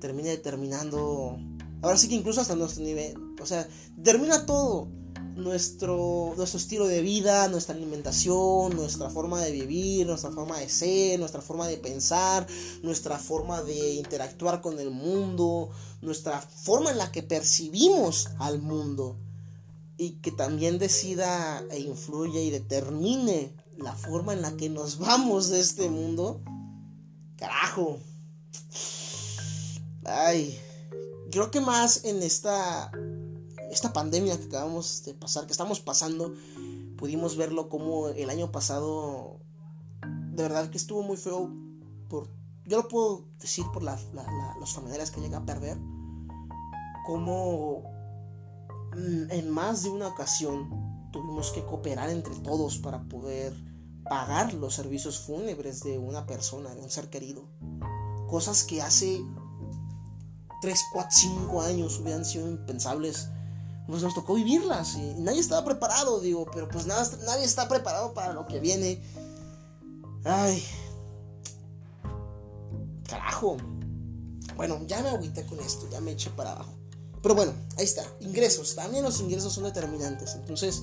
termine 0.00 0.30
determinando. 0.30 1.38
Ahora 1.82 1.96
sí 1.96 2.08
que 2.08 2.14
incluso 2.14 2.40
hasta 2.40 2.56
nuestro 2.56 2.84
nivel. 2.84 3.16
O 3.40 3.46
sea, 3.46 3.68
termina 4.02 4.46
todo 4.46 4.88
nuestro, 5.36 6.32
nuestro 6.36 6.58
estilo 6.58 6.86
de 6.86 7.02
vida, 7.02 7.48
nuestra 7.48 7.74
alimentación, 7.74 8.74
nuestra 8.74 9.10
forma 9.10 9.40
de 9.40 9.52
vivir, 9.52 10.06
nuestra 10.06 10.30
forma 10.30 10.58
de 10.58 10.68
ser, 10.68 11.18
nuestra 11.18 11.42
forma 11.42 11.68
de 11.68 11.76
pensar, 11.76 12.46
nuestra 12.82 13.18
forma 13.18 13.62
de 13.62 13.94
interactuar 13.94 14.60
con 14.62 14.80
el 14.80 14.90
mundo, 14.90 15.70
nuestra 16.00 16.40
forma 16.40 16.90
en 16.90 16.98
la 16.98 17.12
que 17.12 17.22
percibimos 17.22 18.30
al 18.38 18.60
mundo 18.60 19.16
y 19.98 20.12
que 20.20 20.32
también 20.32 20.78
decida 20.78 21.62
e 21.70 21.80
influya 21.80 22.40
y 22.40 22.50
determine 22.50 23.54
la 23.76 23.94
forma 23.94 24.32
en 24.32 24.42
la 24.42 24.56
que 24.56 24.70
nos 24.70 24.98
vamos 24.98 25.50
de 25.50 25.60
este 25.60 25.90
mundo. 25.90 26.40
Carajo. 27.36 27.98
Ay, 30.04 30.58
creo 31.30 31.50
que 31.50 31.60
más 31.60 32.04
en 32.04 32.22
esta 32.22 32.90
esta 33.70 33.92
pandemia 33.92 34.38
que 34.38 34.44
acabamos 34.44 35.02
de 35.04 35.14
pasar, 35.14 35.46
que 35.46 35.52
estamos 35.52 35.80
pasando, 35.80 36.34
pudimos 36.96 37.36
verlo 37.36 37.68
como 37.68 38.08
el 38.08 38.30
año 38.30 38.52
pasado, 38.52 39.40
de 40.02 40.42
verdad 40.42 40.70
que 40.70 40.78
estuvo 40.78 41.02
muy 41.02 41.16
feo, 41.16 41.50
por, 42.08 42.28
yo 42.64 42.78
lo 42.78 42.88
puedo 42.88 43.24
decir 43.40 43.64
por 43.72 43.82
la, 43.82 43.98
los 44.60 44.72
familiares 44.72 45.10
que 45.10 45.20
llega 45.20 45.38
a 45.38 45.46
perder, 45.46 45.78
como 47.06 47.82
mm, 48.94 49.30
en 49.30 49.50
más 49.50 49.82
de 49.82 49.90
una 49.90 50.08
ocasión 50.08 51.10
tuvimos 51.12 51.50
que 51.52 51.64
cooperar 51.64 52.10
entre 52.10 52.34
todos 52.36 52.78
para 52.78 53.02
poder 53.08 53.54
pagar 54.08 54.54
los 54.54 54.74
servicios 54.74 55.18
fúnebres 55.18 55.82
de 55.82 55.98
una 55.98 56.26
persona, 56.26 56.74
de 56.74 56.82
un 56.82 56.90
ser 56.90 57.10
querido. 57.10 57.48
Cosas 58.28 58.64
que 58.64 58.82
hace 58.82 59.20
3, 60.60 60.84
4, 60.92 61.10
5 61.12 61.62
años 61.62 61.98
hubieran 61.98 62.24
sido 62.24 62.48
impensables 62.48 63.28
pues 63.86 64.02
nos 64.02 64.14
tocó 64.14 64.34
vivirlas 64.34 64.96
y 64.96 65.14
nadie 65.18 65.40
estaba 65.40 65.64
preparado, 65.64 66.20
digo, 66.20 66.46
pero 66.52 66.68
pues 66.68 66.86
nada, 66.86 67.08
nadie 67.24 67.44
está 67.44 67.68
preparado 67.68 68.14
para 68.14 68.32
lo 68.32 68.46
que 68.46 68.58
viene. 68.58 69.00
Ay, 70.24 70.62
carajo. 73.08 73.56
Bueno, 74.56 74.80
ya 74.86 75.02
me 75.02 75.10
agüité 75.10 75.46
con 75.46 75.60
esto, 75.60 75.88
ya 75.88 76.00
me 76.00 76.12
eché 76.12 76.30
para 76.30 76.52
abajo. 76.52 76.72
Pero 77.22 77.34
bueno, 77.34 77.52
ahí 77.76 77.84
está, 77.84 78.02
ingresos. 78.20 78.74
También 78.74 79.04
los 79.04 79.20
ingresos 79.20 79.52
son 79.52 79.64
determinantes. 79.64 80.34
Entonces, 80.34 80.82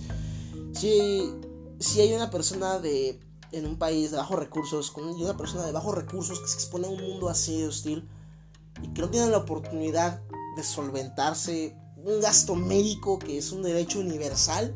si, 0.74 1.34
si 1.80 2.02
hay 2.02 2.14
una 2.14 2.30
persona 2.30 2.80
de 2.80 3.20
en 3.52 3.68
un 3.68 3.78
país 3.78 4.12
de 4.12 4.18
bajos 4.18 4.40
recursos, 4.40 4.92
con 4.92 5.04
una 5.04 5.38
persona 5.38 5.66
de 5.66 5.72
bajos 5.72 5.94
recursos 5.94 6.40
que 6.40 6.48
se 6.48 6.56
expone 6.56 6.88
a 6.88 6.90
un 6.90 7.02
mundo 7.02 7.30
así 7.30 7.64
hostil 7.64 8.08
y 8.82 8.88
que 8.94 9.02
no 9.02 9.10
tiene 9.10 9.30
la 9.30 9.38
oportunidad 9.38 10.22
de 10.56 10.64
solventarse 10.64 11.76
un 11.98 12.20
gasto 12.20 12.56
médico 12.56 13.20
que 13.20 13.38
es 13.38 13.52
un 13.52 13.64
derecho 13.64 14.00
universal, 14.00 14.74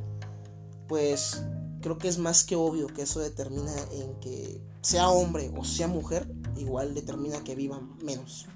pues 0.87 1.43
creo 1.81 1.97
que 1.97 2.07
es 2.07 2.17
más 2.17 2.43
que 2.43 2.55
obvio 2.55 2.87
que 2.87 3.03
eso 3.03 3.19
determina 3.19 3.73
en 3.91 4.19
que 4.19 4.61
sea 4.81 5.09
hombre 5.09 5.51
o 5.57 5.63
sea 5.63 5.87
mujer, 5.87 6.27
igual 6.55 6.93
determina 6.93 7.43
que 7.43 7.55
vivan 7.55 7.97
menos. 7.97 8.47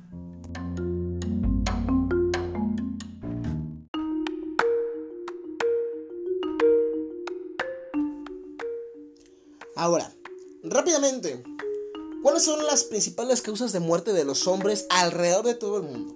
Ahora, 9.76 10.14
rápidamente, 10.64 11.44
¿cuáles 12.22 12.44
son 12.44 12.66
las 12.66 12.84
principales 12.84 13.42
causas 13.42 13.72
de 13.72 13.80
muerte 13.80 14.14
de 14.14 14.26
los 14.26 14.48
hombres 14.48 14.86
alrededor 14.90 15.46
de 15.46 15.56
todo 15.56 15.78
el 15.78 15.84
mundo? 15.84 16.16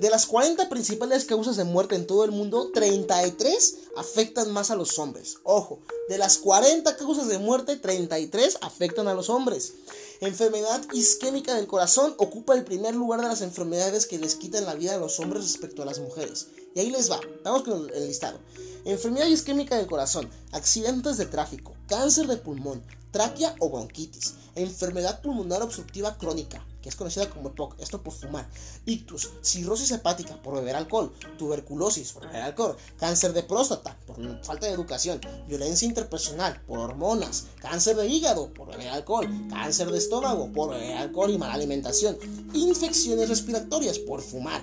De 0.00 0.08
las 0.08 0.24
40 0.24 0.70
principales 0.70 1.26
causas 1.26 1.56
de 1.58 1.64
muerte 1.64 1.94
en 1.94 2.06
todo 2.06 2.24
el 2.24 2.30
mundo, 2.30 2.70
33 2.72 3.76
afectan 3.96 4.50
más 4.50 4.70
a 4.70 4.74
los 4.74 4.98
hombres. 4.98 5.36
Ojo, 5.42 5.80
de 6.08 6.16
las 6.16 6.38
40 6.38 6.96
causas 6.96 7.28
de 7.28 7.38
muerte, 7.38 7.76
33 7.76 8.58
afectan 8.62 9.08
a 9.08 9.14
los 9.14 9.28
hombres. 9.28 9.74
Enfermedad 10.22 10.82
isquémica 10.94 11.54
del 11.54 11.66
corazón 11.66 12.14
ocupa 12.16 12.54
el 12.54 12.64
primer 12.64 12.94
lugar 12.94 13.20
de 13.20 13.28
las 13.28 13.42
enfermedades 13.42 14.06
que 14.06 14.18
les 14.18 14.36
quitan 14.36 14.64
la 14.64 14.74
vida 14.74 14.94
a 14.94 14.98
los 14.98 15.20
hombres 15.20 15.42
respecto 15.42 15.82
a 15.82 15.86
las 15.86 15.98
mujeres. 15.98 16.46
Y 16.74 16.80
ahí 16.80 16.90
les 16.90 17.10
va, 17.10 17.20
vamos 17.44 17.62
con 17.62 17.90
el 17.92 18.06
listado. 18.06 18.38
Enfermedad 18.84 19.26
isquémica 19.26 19.76
del 19.76 19.86
corazón, 19.86 20.30
accidentes 20.52 21.16
de 21.16 21.26
tráfico, 21.26 21.74
cáncer 21.86 22.26
de 22.28 22.36
pulmón, 22.36 22.82
tráquea 23.10 23.56
o 23.58 23.68
bronquitis, 23.68 24.34
enfermedad 24.54 25.20
pulmonar 25.20 25.62
obstructiva 25.62 26.16
crónica, 26.16 26.64
que 26.80 26.88
es 26.88 26.96
conocida 26.96 27.28
como 27.28 27.50
TOC, 27.50 27.78
esto 27.80 28.02
por 28.02 28.12
fumar, 28.12 28.48
ictus, 28.86 29.30
cirrosis 29.42 29.90
hepática 29.90 30.40
por 30.40 30.54
beber 30.54 30.76
alcohol, 30.76 31.12
tuberculosis 31.36 32.12
por 32.12 32.26
beber 32.26 32.42
alcohol, 32.42 32.76
cáncer 32.98 33.32
de 33.32 33.42
próstata 33.42 33.98
por 34.06 34.16
falta 34.44 34.66
de 34.66 34.72
educación, 34.72 35.20
violencia 35.48 35.86
interpersonal 35.86 36.60
por 36.62 36.78
hormonas, 36.78 37.46
cáncer 37.60 37.96
de 37.96 38.06
hígado 38.06 38.54
por 38.54 38.68
beber 38.68 38.88
alcohol, 38.88 39.28
cáncer 39.50 39.90
de 39.90 39.98
estómago 39.98 40.52
por 40.52 40.70
beber 40.70 40.96
alcohol 40.96 41.30
y 41.30 41.38
mala 41.38 41.54
alimentación, 41.54 42.16
infecciones 42.54 43.28
respiratorias 43.28 43.98
por 43.98 44.22
fumar, 44.22 44.62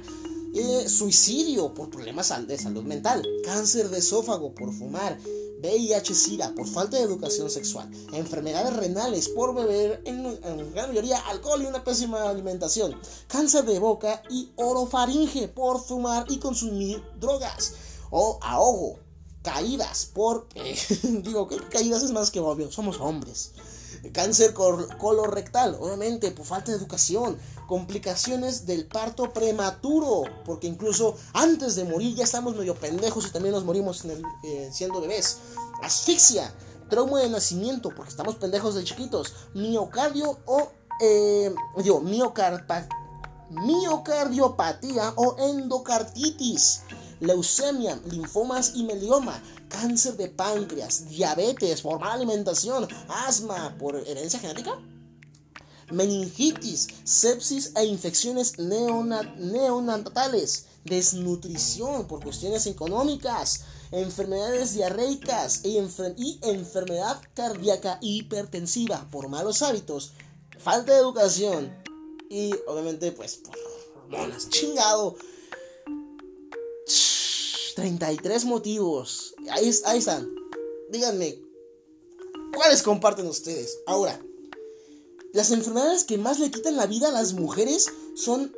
eh, 0.58 0.90
suicidio 0.90 1.74
por 1.74 1.90
problemas 1.90 2.34
de 2.48 2.58
salud 2.58 2.84
mental, 2.84 3.24
cáncer 3.44 3.90
de 3.90 4.00
esófago 4.00 4.54
por 4.56 4.74
fumar, 4.74 5.20
VIH-Sida 5.62 6.54
por 6.56 6.68
falta 6.68 6.98
de 6.98 7.04
educación 7.04 7.50
sexual, 7.50 7.90
enfermedades 8.14 8.76
renales 8.76 9.30
por 9.30 9.54
beber 9.54 10.02
en, 10.06 10.24
gran 10.74 10.90
mayoría 10.90 11.20
alcohol 11.28 11.62
y 11.62 11.66
una 11.66 11.84
pésima 11.84 12.30
alimentación, 12.30 13.00
cáncer 13.28 13.66
de 13.66 13.80
boca 13.80 14.22
y 14.30 14.50
orofaringe 14.56 15.48
por 15.48 15.80
fumar 15.80 16.26
y 16.30 16.38
consumir 16.38 17.04
drogas, 17.20 17.74
o 18.10 18.40
ahogo, 18.42 19.00
caídas 19.44 20.10
por... 20.14 20.48
digo 21.04 21.48
que 21.48 21.58
caídas 21.70 22.04
es 22.04 22.12
más 22.12 22.32
que 22.32 22.40
obvio, 22.40 22.72
somos 22.72 23.00
hombres. 23.00 23.52
Cáncer 24.14 24.54
colorectal, 24.54 25.78
obviamente, 25.80 26.32
por 26.32 26.46
falta 26.46 26.72
de 26.72 26.78
educación. 26.78 27.38
Complicaciones 27.68 28.66
del 28.66 28.88
parto 28.88 29.34
prematuro, 29.34 30.24
porque 30.46 30.68
incluso 30.68 31.18
antes 31.34 31.76
de 31.76 31.84
morir 31.84 32.16
ya 32.16 32.24
estamos 32.24 32.56
medio 32.56 32.76
pendejos 32.76 33.28
y 33.28 33.32
también 33.32 33.54
nos 33.54 33.66
morimos 33.66 34.06
eh, 34.06 34.70
siendo 34.72 35.02
bebés. 35.02 35.40
Asfixia, 35.84 36.54
trauma 36.90 37.20
de 37.20 37.30
nacimiento, 37.30 37.90
porque 37.96 38.12
estamos 38.12 38.36
pendejos 38.36 38.76
de 38.76 38.84
chiquitos. 38.84 39.34
Miocardio 39.54 40.40
o, 40.46 40.70
eh, 41.02 41.54
miocardiopatía 43.50 45.14
o 45.16 45.36
endocarditis 45.40 46.84
leucemia, 47.20 48.00
linfomas 48.10 48.74
y 48.76 48.84
melioma, 48.84 49.42
cáncer 49.70 50.18
de 50.18 50.30
páncreas, 50.30 51.10
diabetes 51.10 51.82
por 51.82 52.00
mala 52.00 52.14
alimentación, 52.14 52.88
asma 53.08 53.76
por 53.78 53.96
herencia 53.96 54.40
genética, 54.40 54.80
meningitis, 55.92 56.88
sepsis 57.04 57.74
e 57.76 57.86
infecciones 57.86 58.58
neonatales, 58.60 60.66
desnutrición 60.84 62.08
por 62.08 62.24
cuestiones 62.24 62.66
económicas, 62.68 63.62
enfermedades 63.92 64.74
diarreicas 64.74 65.62
y, 65.64 65.78
enfermedad 66.42 67.22
cardíaca 67.34 68.00
hipertensiva 68.02 69.08
por 69.12 69.30
malos 69.30 69.62
hábitos, 69.62 70.12
falta 70.58 70.94
de 70.94 71.00
educación 71.00 71.74
y 72.30 72.54
obviamente 72.68 73.12
pues 73.12 73.38
por 73.38 73.56
hormonas, 74.04 74.50
chingado. 74.50 75.16
33 77.78 78.46
motivos. 78.46 79.36
Ahí, 79.52 79.70
están. 79.70 80.28
Díganme, 80.90 81.40
¿cuáles 82.56 82.82
comparten 82.82 83.28
ustedes? 83.28 83.78
Ahora, 83.86 84.20
las 85.32 85.52
enfermedades 85.52 86.04
que 86.04 86.18
más 86.18 86.40
le 86.40 86.50
quitan 86.50 86.76
la 86.76 86.88
vida 86.88 87.10
a 87.10 87.12
las 87.12 87.34
mujeres 87.34 87.86
son 88.16 88.52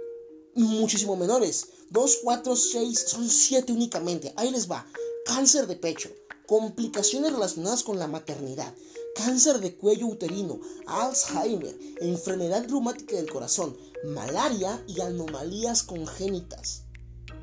muchísimo 0.56 1.18
menores. 1.18 1.68
2, 1.90 2.20
4, 2.24 2.56
6, 2.56 3.06
son 3.08 3.30
7 3.30 3.74
únicamente. 3.74 4.34
Ahí 4.38 4.52
les 4.52 4.72
va. 4.72 4.88
Cáncer 5.26 5.68
de 5.68 5.76
pecho, 5.76 6.10
complicaciones 6.48 7.34
relacionadas 7.34 7.84
con 7.84 8.00
la 8.00 8.08
maternidad, 8.08 8.74
cáncer 9.16 9.60
de 9.60 9.76
cuello 9.76 10.08
uterino, 10.08 10.62
Alzheimer, 10.88 11.78
enfermedad 12.00 12.66
reumática 12.70 13.18
del 13.18 13.30
corazón, 13.30 13.76
malaria 14.06 14.82
y 14.88 15.02
anomalías 15.02 15.84
congénitas. 15.84 16.86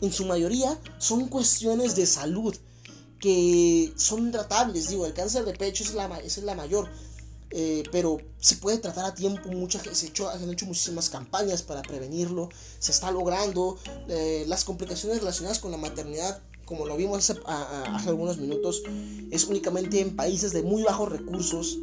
En 0.00 0.12
su 0.12 0.26
mayoría 0.26 0.78
son 0.98 1.28
cuestiones 1.28 1.96
de 1.96 2.06
salud 2.06 2.54
que 3.18 3.92
son 3.96 4.30
tratables. 4.30 4.88
Digo, 4.88 5.06
el 5.06 5.14
cáncer 5.14 5.44
de 5.44 5.54
pecho 5.54 5.84
es 5.84 5.94
la, 5.94 6.18
es 6.18 6.38
la 6.38 6.54
mayor, 6.54 6.88
eh, 7.50 7.82
pero 7.90 8.18
se 8.38 8.56
puede 8.56 8.78
tratar 8.78 9.06
a 9.06 9.14
tiempo. 9.14 9.48
Muchas 9.50 9.82
se, 9.96 10.08
hecho, 10.08 10.28
han 10.28 10.50
hecho 10.50 10.66
muchísimas 10.66 11.08
campañas 11.08 11.62
para 11.62 11.82
prevenirlo. 11.82 12.50
Se 12.78 12.92
está 12.92 13.10
logrando. 13.10 13.78
Eh, 14.08 14.44
las 14.48 14.64
complicaciones 14.64 15.18
relacionadas 15.18 15.58
con 15.58 15.70
la 15.70 15.78
maternidad, 15.78 16.42
como 16.64 16.86
lo 16.86 16.96
vimos 16.96 17.30
hace, 17.30 17.40
hace 17.46 18.08
algunos 18.08 18.38
minutos, 18.38 18.82
es 19.30 19.44
únicamente 19.44 20.00
en 20.00 20.14
países 20.14 20.52
de 20.52 20.62
muy 20.62 20.82
bajos 20.82 21.10
recursos. 21.10 21.78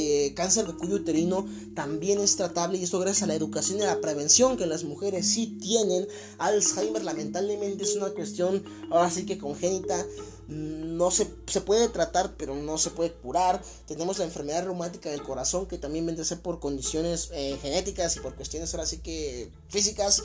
Eh, 0.00 0.32
cáncer 0.34 0.64
de 0.64 0.74
cuello 0.74 0.94
uterino 0.94 1.44
también 1.74 2.20
es 2.20 2.36
tratable 2.36 2.78
y 2.78 2.84
esto 2.84 3.00
gracias 3.00 3.24
a 3.24 3.26
la 3.26 3.34
educación 3.34 3.80
y 3.80 3.82
a 3.82 3.86
la 3.86 4.00
prevención 4.00 4.56
que 4.56 4.64
las 4.64 4.84
mujeres 4.84 5.26
sí 5.26 5.58
tienen. 5.60 6.06
Alzheimer 6.38 7.02
lamentablemente 7.02 7.82
es 7.82 7.96
una 7.96 8.10
cuestión 8.10 8.62
ahora 8.92 9.10
sí 9.10 9.26
que 9.26 9.38
congénita 9.38 10.06
no 10.46 11.10
se, 11.10 11.26
puede 11.26 11.88
tratar, 11.88 12.36
pero 12.36 12.54
no 12.54 12.78
se 12.78 12.90
puede 12.90 13.12
curar. 13.12 13.60
Tenemos 13.88 14.18
la 14.18 14.24
enfermedad 14.24 14.66
reumática 14.66 15.10
del 15.10 15.24
corazón, 15.24 15.66
que 15.66 15.78
también 15.78 16.06
viene 16.06 16.22
a 16.22 16.24
ser 16.24 16.42
por 16.42 16.60
condiciones 16.60 17.30
eh, 17.32 17.58
genéticas 17.60 18.16
y 18.16 18.20
por 18.20 18.36
cuestiones 18.36 18.72
ahora 18.72 18.86
sí 18.86 18.98
que 18.98 19.50
físicas. 19.68 20.22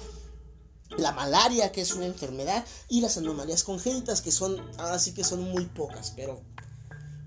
La 0.97 1.13
malaria, 1.13 1.71
que 1.71 1.81
es 1.81 1.93
una 1.93 2.05
enfermedad, 2.05 2.63
y 2.89 3.01
las 3.01 3.17
anomalías 3.17 3.63
congénitas, 3.63 4.21
que 4.21 4.31
son 4.31 4.61
ahora 4.77 4.99
sí 4.99 5.15
que 5.15 5.23
son 5.23 5.41
muy 5.41 5.65
pocas, 5.65 6.13
pero 6.15 6.41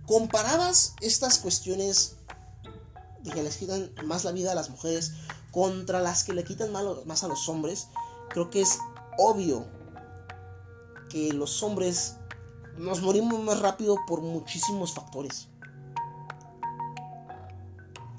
comparadas 0.07 0.95
estas 1.01 1.39
cuestiones 1.39 2.17
de 3.27 3.33
que 3.33 3.43
les 3.43 3.57
quitan 3.57 3.91
más 4.05 4.24
la 4.24 4.33
vida 4.33 4.53
a 4.53 4.55
las 4.55 4.70
mujeres 4.70 5.12
contra 5.51 6.01
las 6.01 6.24
que 6.24 6.33
le 6.33 6.45
quitan 6.45 6.70
más 6.72 7.24
a 7.24 7.29
los 7.29 7.49
hombres, 7.49 7.89
creo 8.31 8.51
que 8.51 8.61
es 8.61 8.79
obvio 9.18 9.66
que 11.09 11.33
los 11.33 11.62
hombres 11.62 12.16
nos 12.79 13.01
morimos 13.01 13.43
más 13.43 13.61
rápido 13.61 13.97
por 14.07 14.20
muchísimos 14.20 14.93
factores. 14.93 15.49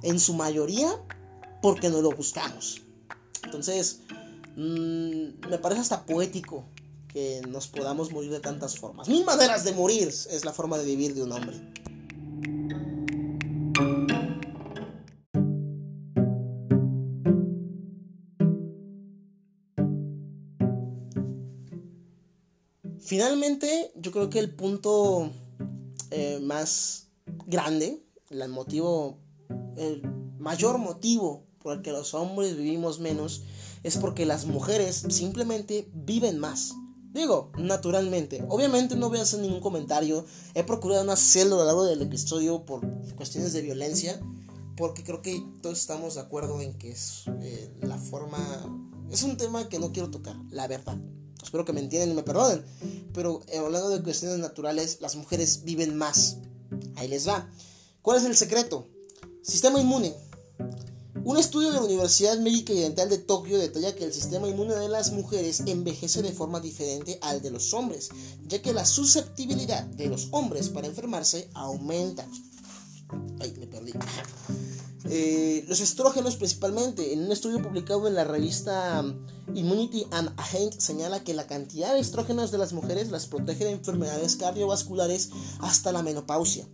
En 0.01 0.19
su 0.19 0.33
mayoría 0.33 0.89
porque 1.61 1.89
no 1.89 2.01
lo 2.01 2.11
buscamos. 2.11 2.81
Entonces, 3.43 4.01
mm, 4.55 5.47
me 5.49 5.57
parece 5.61 5.81
hasta 5.81 6.05
poético 6.05 6.65
que 7.07 7.41
nos 7.47 7.67
podamos 7.67 8.11
morir 8.11 8.31
de 8.31 8.39
tantas 8.39 8.77
formas. 8.77 9.07
Mil 9.07 9.25
maneras 9.25 9.63
de 9.63 9.71
morir 9.73 10.07
es 10.07 10.45
la 10.45 10.53
forma 10.53 10.77
de 10.77 10.85
vivir 10.85 11.13
de 11.15 11.23
un 11.23 11.31
hombre. 11.31 11.57
Finalmente, 23.07 23.93
yo 23.95 24.11
creo 24.11 24.29
que 24.29 24.39
el 24.39 24.53
punto 24.53 25.31
eh, 26.11 26.41
más 26.41 27.07
grande, 27.45 28.03
el 28.29 28.49
motivo, 28.49 29.17
el 29.77 30.01
mayor 30.37 30.77
motivo 30.77 31.45
por 31.59 31.77
el 31.77 31.83
que 31.83 31.93
los 31.93 32.13
hombres 32.13 32.57
vivimos 32.57 32.99
menos, 32.99 33.43
es 33.83 33.95
porque 33.95 34.25
las 34.25 34.45
mujeres 34.45 35.05
simplemente 35.07 35.89
viven 35.93 36.37
más. 36.37 36.73
Digo, 37.13 37.53
naturalmente. 37.57 38.43
Obviamente 38.49 38.97
no 38.97 39.07
voy 39.07 39.19
a 39.19 39.21
hacer 39.21 39.39
ningún 39.39 39.61
comentario. 39.61 40.25
He 40.53 40.65
procurado 40.65 41.05
no 41.05 41.13
hacerlo 41.13 41.55
a 41.55 41.59
lo 41.59 41.65
largo 41.65 41.85
del 41.85 42.01
episodio 42.01 42.65
por 42.65 42.85
cuestiones 43.15 43.53
de 43.53 43.61
violencia. 43.61 44.19
Porque 44.75 45.05
creo 45.05 45.21
que 45.21 45.41
todos 45.61 45.79
estamos 45.79 46.15
de 46.15 46.21
acuerdo 46.21 46.59
en 46.59 46.77
que 46.77 46.91
es 46.91 47.23
eh, 47.41 47.73
la 47.79 47.97
forma... 47.97 48.37
Es 49.09 49.23
un 49.23 49.37
tema 49.37 49.69
que 49.69 49.79
no 49.79 49.93
quiero 49.93 50.11
tocar, 50.11 50.35
la 50.49 50.67
verdad. 50.67 50.99
Espero 51.47 51.63
que 51.63 51.71
me 51.71 51.79
entiendan 51.79 52.11
y 52.11 52.13
me 52.13 52.23
perdonen. 52.23 52.61
Pero 53.13 53.41
eh, 53.47 53.57
hablando 53.57 53.87
de 53.87 54.03
cuestiones 54.03 54.37
naturales, 54.39 54.97
las 54.99 55.15
mujeres 55.15 55.63
viven 55.63 55.95
más. 55.95 56.39
Ahí 56.97 57.07
les 57.07 57.25
va. 57.25 57.49
¿Cuál 58.01 58.17
es 58.17 58.25
el 58.25 58.35
secreto? 58.35 58.85
Sistema 59.43 59.79
inmune. 59.79 60.13
Un 61.23 61.37
estudio 61.37 61.69
de 61.71 61.75
la 61.75 61.85
Universidad 61.85 62.37
Médica 62.39 62.73
y 62.73 62.81
Dental 62.81 63.07
de 63.07 63.17
Tokio 63.17 63.57
detalla 63.57 63.95
que 63.95 64.03
el 64.03 64.13
sistema 64.13 64.49
inmune 64.49 64.75
de 64.75 64.89
las 64.89 65.13
mujeres 65.13 65.63
envejece 65.65 66.21
de 66.21 66.33
forma 66.33 66.59
diferente 66.59 67.17
al 67.21 67.41
de 67.41 67.51
los 67.51 67.73
hombres, 67.73 68.09
ya 68.45 68.61
que 68.61 68.73
la 68.73 68.85
susceptibilidad 68.85 69.85
de 69.85 70.07
los 70.07 70.27
hombres 70.31 70.67
para 70.67 70.87
enfermarse 70.87 71.49
aumenta. 71.53 72.27
Ay, 73.39 73.55
me 73.57 73.67
perdí. 73.67 73.93
Eh, 75.09 75.63
los 75.67 75.79
estrógenos 75.79 76.35
principalmente. 76.35 77.13
En 77.13 77.23
un 77.25 77.31
estudio 77.31 77.61
publicado 77.61 78.07
en 78.07 78.15
la 78.15 78.23
revista 78.23 79.01
um, 79.01 79.25
Immunity 79.55 80.05
and 80.11 80.29
Health 80.51 80.79
señala 80.79 81.23
que 81.23 81.33
la 81.33 81.47
cantidad 81.47 81.93
de 81.93 81.99
estrógenos 81.99 82.51
de 82.51 82.57
las 82.57 82.73
mujeres 82.73 83.09
las 83.09 83.27
protege 83.27 83.65
de 83.65 83.71
enfermedades 83.71 84.35
cardiovasculares 84.35 85.29
hasta 85.59 85.91
la 85.91 86.03
menopausia. 86.03 86.67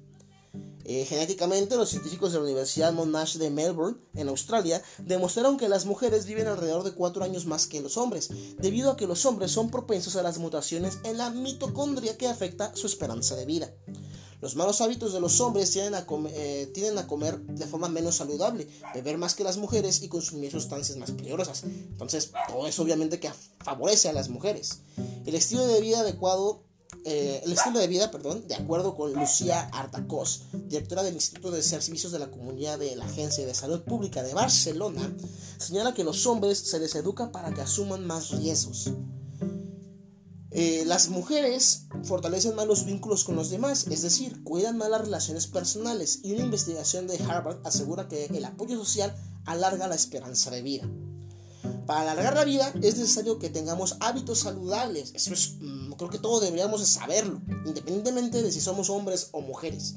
Eh, 0.85 1.05
genéticamente, 1.05 1.77
los 1.77 1.89
científicos 1.89 2.33
de 2.33 2.39
la 2.39 2.43
Universidad 2.43 2.91
Monash 2.91 3.37
de 3.37 3.49
Melbourne, 3.49 3.97
en 4.15 4.27
Australia, 4.27 4.81
demostraron 4.97 5.57
que 5.57 5.69
las 5.69 5.85
mujeres 5.85 6.25
viven 6.25 6.47
alrededor 6.47 6.83
de 6.83 6.91
4 6.91 7.23
años 7.23 7.45
más 7.45 7.67
que 7.67 7.81
los 7.81 7.95
hombres, 7.95 8.29
debido 8.59 8.91
a 8.91 8.97
que 8.97 9.07
los 9.07 9.25
hombres 9.25 9.51
son 9.51 9.69
propensos 9.69 10.17
a 10.17 10.23
las 10.23 10.39
mutaciones 10.39 10.97
en 11.05 11.17
la 11.17 11.29
mitocondria 11.29 12.17
que 12.17 12.27
afecta 12.27 12.75
su 12.75 12.87
esperanza 12.87 13.35
de 13.37 13.45
vida. 13.45 13.73
Los 14.43 14.57
malos 14.57 14.81
hábitos 14.81 15.13
de 15.13 15.21
los 15.21 15.39
hombres 15.39 15.71
tienden 15.71 15.95
a, 15.95 16.05
comer, 16.05 16.33
eh, 16.35 16.69
tienden 16.73 16.97
a 16.97 17.07
comer 17.07 17.39
de 17.39 17.65
forma 17.65 17.87
menos 17.87 18.15
saludable, 18.15 18.67
beber 18.93 19.17
más 19.17 19.35
que 19.35 19.45
las 19.45 19.55
mujeres 19.55 20.01
y 20.01 20.09
consumir 20.09 20.51
sustancias 20.51 20.97
más 20.97 21.11
peligrosas. 21.11 21.63
Entonces, 21.63 22.33
todo 22.49 22.67
eso 22.67 22.83
obviamente 22.83 23.21
que 23.21 23.31
favorece 23.63 24.09
a 24.09 24.13
las 24.13 24.27
mujeres. 24.27 24.81
El 25.25 25.35
estilo 25.35 25.65
de 25.65 25.79
vida 25.79 26.01
adecuado 26.01 26.65
eh, 27.05 27.41
el 27.45 27.53
estilo 27.53 27.79
de 27.79 27.87
vida, 27.87 28.11
perdón, 28.11 28.45
de 28.45 28.55
acuerdo 28.55 28.95
con 28.95 29.13
Lucía 29.13 29.69
Artacos, 29.71 30.43
directora 30.67 31.03
del 31.03 31.13
Instituto 31.13 31.49
de 31.49 31.63
Servicios 31.63 32.11
de 32.11 32.19
la 32.19 32.29
Comunidad 32.29 32.77
de 32.77 32.97
la 32.97 33.05
Agencia 33.05 33.45
de 33.45 33.55
Salud 33.55 33.81
Pública 33.83 34.23
de 34.23 34.33
Barcelona, 34.33 35.15
señala 35.57 35.93
que 35.93 36.03
los 36.03 36.27
hombres 36.27 36.57
se 36.59 36.79
les 36.79 36.95
educa 36.95 37.31
para 37.31 37.53
que 37.53 37.61
asuman 37.61 38.05
más 38.05 38.31
riesgos. 38.31 38.91
Eh, 40.55 40.83
las 40.85 41.09
mujeres 41.09 41.87
fortalecen 42.03 42.55
más 42.55 42.67
los 42.67 42.85
vínculos 42.85 43.23
con 43.23 43.35
los 43.35 43.49
demás, 43.49 43.87
es 43.87 44.03
decir, 44.03 44.43
cuidan 44.43 44.77
más 44.77 44.89
las 44.89 45.01
relaciones 45.01 45.47
personales 45.47 46.19
y 46.21 46.33
una 46.33 46.43
investigación 46.43 47.07
de 47.07 47.17
Harvard 47.17 47.57
asegura 47.63 48.07
que 48.07 48.25
el 48.25 48.45
apoyo 48.45 48.77
social 48.77 49.15
alarga 49.45 49.87
la 49.87 49.95
esperanza 49.95 50.51
de 50.51 50.61
vida. 50.61 50.87
Para 51.87 52.11
alargar 52.11 52.35
la 52.35 52.45
vida 52.45 52.71
es 52.83 52.97
necesario 52.97 53.39
que 53.39 53.49
tengamos 53.49 53.97
hábitos 53.99 54.41
saludables, 54.41 55.11
eso 55.15 55.33
es, 55.33 55.55
mm, 55.59 55.93
creo 55.93 56.11
que 56.11 56.19
todos 56.19 56.43
deberíamos 56.43 56.87
saberlo, 56.87 57.41
independientemente 57.65 58.43
de 58.43 58.51
si 58.51 58.61
somos 58.61 58.91
hombres 58.91 59.29
o 59.31 59.41
mujeres. 59.41 59.95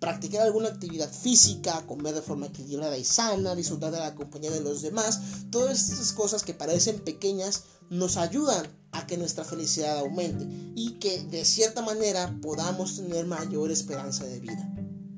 Practicar 0.00 0.42
alguna 0.42 0.68
actividad 0.68 1.10
física, 1.10 1.82
comer 1.86 2.14
de 2.14 2.20
forma 2.20 2.46
equilibrada 2.46 2.98
y 2.98 3.04
sana, 3.04 3.54
disfrutar 3.54 3.90
de 3.90 4.00
la 4.00 4.14
compañía 4.14 4.50
de 4.50 4.60
los 4.60 4.82
demás, 4.82 5.20
todas 5.50 5.88
estas 5.88 6.12
cosas 6.12 6.42
que 6.42 6.52
parecen 6.52 7.00
pequeñas 7.00 7.64
nos 7.88 8.18
ayudan 8.18 8.66
a 8.94 9.06
que 9.06 9.16
nuestra 9.16 9.44
felicidad 9.44 9.98
aumente 9.98 10.46
y 10.74 10.92
que 10.98 11.24
de 11.24 11.44
cierta 11.44 11.82
manera 11.82 12.38
podamos 12.40 12.96
tener 12.96 13.26
mayor 13.26 13.70
esperanza 13.70 14.24
de 14.24 14.40
vida. 14.40 14.72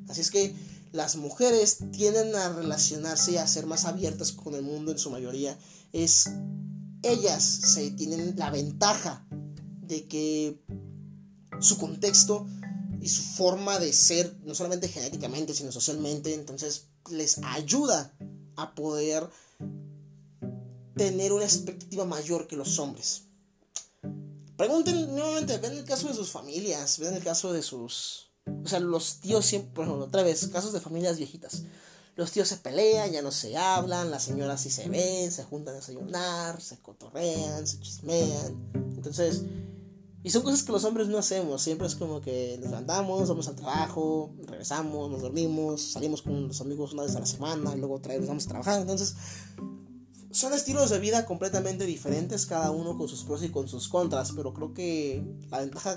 Así 0.09 0.23
es 0.23 0.31
que 0.31 0.55
las 0.93 1.17
mujeres 1.17 1.79
tienden 1.93 2.35
a 2.35 2.49
relacionarse 2.49 3.33
y 3.33 3.37
a 3.37 3.47
ser 3.47 3.67
más 3.67 3.85
abiertas 3.85 4.33
con 4.33 4.55
el 4.55 4.63
mundo 4.63 4.93
en 4.93 4.99
su 4.99 5.11
mayoría. 5.11 5.59
Es 5.93 6.31
ellas 7.03 7.43
se 7.43 7.91
tienen 7.91 8.35
la 8.37 8.51
ventaja 8.51 9.27
de 9.83 10.09
que 10.09 10.59
su 11.61 11.77
contexto 11.77 12.47
y 13.01 13.09
su 13.09 13.23
forma 13.23 13.79
de 13.79 13.93
ser, 13.93 14.39
no 14.45 14.55
solamente 14.55 14.89
genéticamente, 14.89 15.55
sino 15.55 15.71
socialmente, 15.71 16.35
entonces 16.35 16.87
les 17.11 17.39
ayuda 17.45 18.13
a 18.57 18.75
poder 18.75 19.29
tener 20.97 21.33
una 21.35 21.45
expectativa 21.45 22.07
mayor 22.07 22.47
que 22.47 22.57
los 22.57 22.79
hombres. 22.79 23.26
Pregunten 24.57 25.15
nuevamente, 25.15 25.59
ven 25.59 25.73
el 25.73 25.85
caso 25.85 26.09
de 26.09 26.15
sus 26.15 26.31
familias, 26.31 26.99
ven 26.99 27.15
el 27.15 27.23
caso 27.23 27.53
de 27.53 27.63
sus... 27.63 28.31
O 28.65 28.69
sea, 28.69 28.81
los 28.81 29.21
tíos 29.21 29.45
siempre, 29.45 29.73
por 29.75 29.85
ejemplo, 29.85 30.07
otra 30.07 30.23
vez, 30.23 30.49
casos 30.49 30.73
de 30.73 30.81
familias 30.81 31.19
viejitas. 31.19 31.65
Los 32.15 32.33
tíos 32.33 32.49
se 32.49 32.57
pelean, 32.57 33.11
ya 33.13 33.21
no 33.21 33.31
se 33.31 33.57
hablan, 33.57 34.11
las 34.11 34.23
señoras 34.23 34.63
sí 34.63 34.71
se 34.71 34.89
ven, 34.89 35.31
se 35.31 35.45
juntan 35.45 35.75
a 35.75 35.79
desayunar, 35.79 36.61
se 36.63 36.79
cotorrean, 36.79 37.67
se 37.67 37.79
chismean. 37.81 38.71
Entonces, 38.97 39.43
Y 40.27 40.31
son 40.31 40.43
cosas 40.43 40.65
que 40.65 40.73
los 40.73 40.83
hombres 40.83 41.07
no 41.07 41.19
hacemos. 41.19 41.63
Siempre 41.63 41.87
es 41.87 41.95
como 41.95 42.21
que 42.21 42.57
nos 42.61 42.71
levantamos, 42.71 43.29
vamos 43.29 43.47
al 43.47 43.55
trabajo, 43.55 44.35
regresamos, 44.45 45.09
nos 45.09 45.23
dormimos, 45.23 45.93
salimos 45.93 46.21
con 46.21 46.49
los 46.49 46.61
amigos 46.61 46.95
una 46.95 47.05
vez 47.05 47.15
a 47.15 47.21
la 47.21 47.27
semana, 47.27 47.77
luego 47.77 47.95
otra 47.95 48.19
vez 48.19 48.27
vamos 48.27 48.45
a 48.47 48.49
trabajar. 48.49 48.81
Entonces, 48.81 49.15
son 50.31 50.53
estilos 50.53 50.91
de 50.91 50.99
vida 50.99 51.25
completamente 51.25 51.87
diferentes, 51.87 52.47
cada 52.47 52.71
uno 52.71 52.97
con 52.97 53.09
sus 53.09 53.25
pros 53.25 53.43
y 53.43 53.51
con 53.51 53.69
sus 53.69 53.89
contras. 53.89 54.33
Pero 54.35 54.53
creo 54.53 54.75
que 54.75 55.25
la 55.51 55.61
ventaja, 55.61 55.97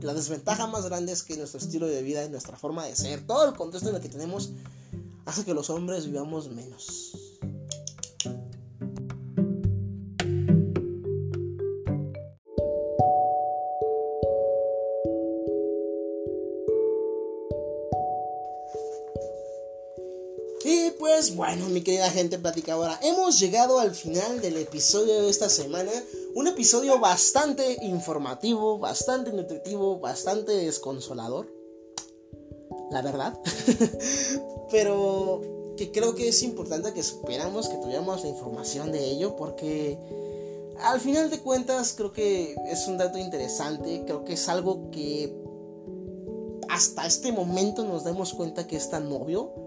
la 0.00 0.14
desventaja 0.14 0.66
más 0.66 0.86
grande 0.86 1.12
es 1.12 1.22
que 1.22 1.36
nuestro 1.36 1.58
estilo 1.58 1.86
de 1.86 2.02
vida 2.02 2.24
y 2.24 2.28
nuestra 2.28 2.56
forma 2.56 2.84
de 2.84 2.96
ser, 2.96 3.26
todo 3.26 3.48
el 3.48 3.54
contexto 3.54 3.90
en 3.90 3.96
el 3.96 4.02
que 4.02 4.08
tenemos, 4.08 4.52
hace 5.24 5.44
que 5.44 5.54
los 5.54 5.70
hombres 5.70 6.06
vivamos 6.06 6.50
menos. 6.50 7.25
Pues 20.98 21.36
bueno, 21.36 21.68
mi 21.68 21.82
querida 21.82 22.10
gente 22.10 22.38
platicadora, 22.38 22.98
hemos 23.02 23.38
llegado 23.38 23.78
al 23.78 23.94
final 23.94 24.40
del 24.40 24.56
episodio 24.56 25.22
de 25.22 25.28
esta 25.28 25.50
semana. 25.50 25.90
Un 26.34 26.46
episodio 26.46 26.98
bastante 26.98 27.78
informativo, 27.82 28.78
bastante 28.78 29.32
nutritivo, 29.32 29.98
bastante 29.98 30.52
desconsolador. 30.52 31.52
La 32.90 33.02
verdad. 33.02 33.38
Pero 34.70 35.74
que 35.76 35.92
creo 35.92 36.14
que 36.14 36.28
es 36.28 36.42
importante 36.42 36.94
que 36.94 37.00
esperamos 37.00 37.68
que 37.68 37.76
tuviéramos 37.76 38.22
la 38.22 38.30
información 38.30 38.90
de 38.90 39.04
ello 39.10 39.36
porque 39.36 39.98
al 40.80 41.00
final 41.00 41.28
de 41.28 41.40
cuentas 41.40 41.92
creo 41.94 42.12
que 42.12 42.54
es 42.68 42.86
un 42.88 42.96
dato 42.96 43.18
interesante, 43.18 44.02
creo 44.06 44.24
que 44.24 44.32
es 44.32 44.48
algo 44.48 44.90
que 44.90 45.36
hasta 46.70 47.06
este 47.06 47.32
momento 47.32 47.84
nos 47.84 48.04
damos 48.04 48.32
cuenta 48.32 48.66
que 48.66 48.76
es 48.76 48.88
tan 48.88 49.10
obvio 49.12 49.65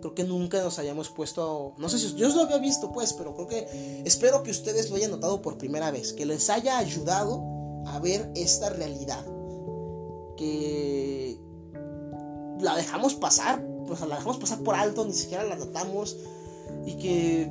creo 0.00 0.14
que 0.14 0.24
nunca 0.24 0.62
nos 0.62 0.78
hayamos 0.78 1.10
puesto, 1.10 1.74
no 1.78 1.88
sé 1.88 1.98
si 1.98 2.14
yo 2.14 2.28
lo 2.28 2.42
había 2.42 2.58
visto 2.58 2.92
pues, 2.92 3.12
pero 3.12 3.34
creo 3.34 3.46
que 3.46 4.02
espero 4.04 4.42
que 4.42 4.50
ustedes 4.50 4.90
lo 4.90 4.96
hayan 4.96 5.10
notado 5.10 5.42
por 5.42 5.58
primera 5.58 5.90
vez, 5.90 6.12
que 6.12 6.26
les 6.26 6.50
haya 6.50 6.78
ayudado 6.78 7.42
a 7.86 7.98
ver 8.00 8.30
esta 8.34 8.70
realidad, 8.70 9.24
que 10.36 11.40
la 12.60 12.76
dejamos 12.76 13.14
pasar, 13.14 13.64
pues 13.86 14.00
la 14.00 14.16
dejamos 14.16 14.38
pasar 14.38 14.60
por 14.60 14.74
alto, 14.74 15.04
ni 15.04 15.12
siquiera 15.12 15.44
la 15.44 15.56
notamos 15.56 16.16
y 16.86 16.96
que 16.96 17.46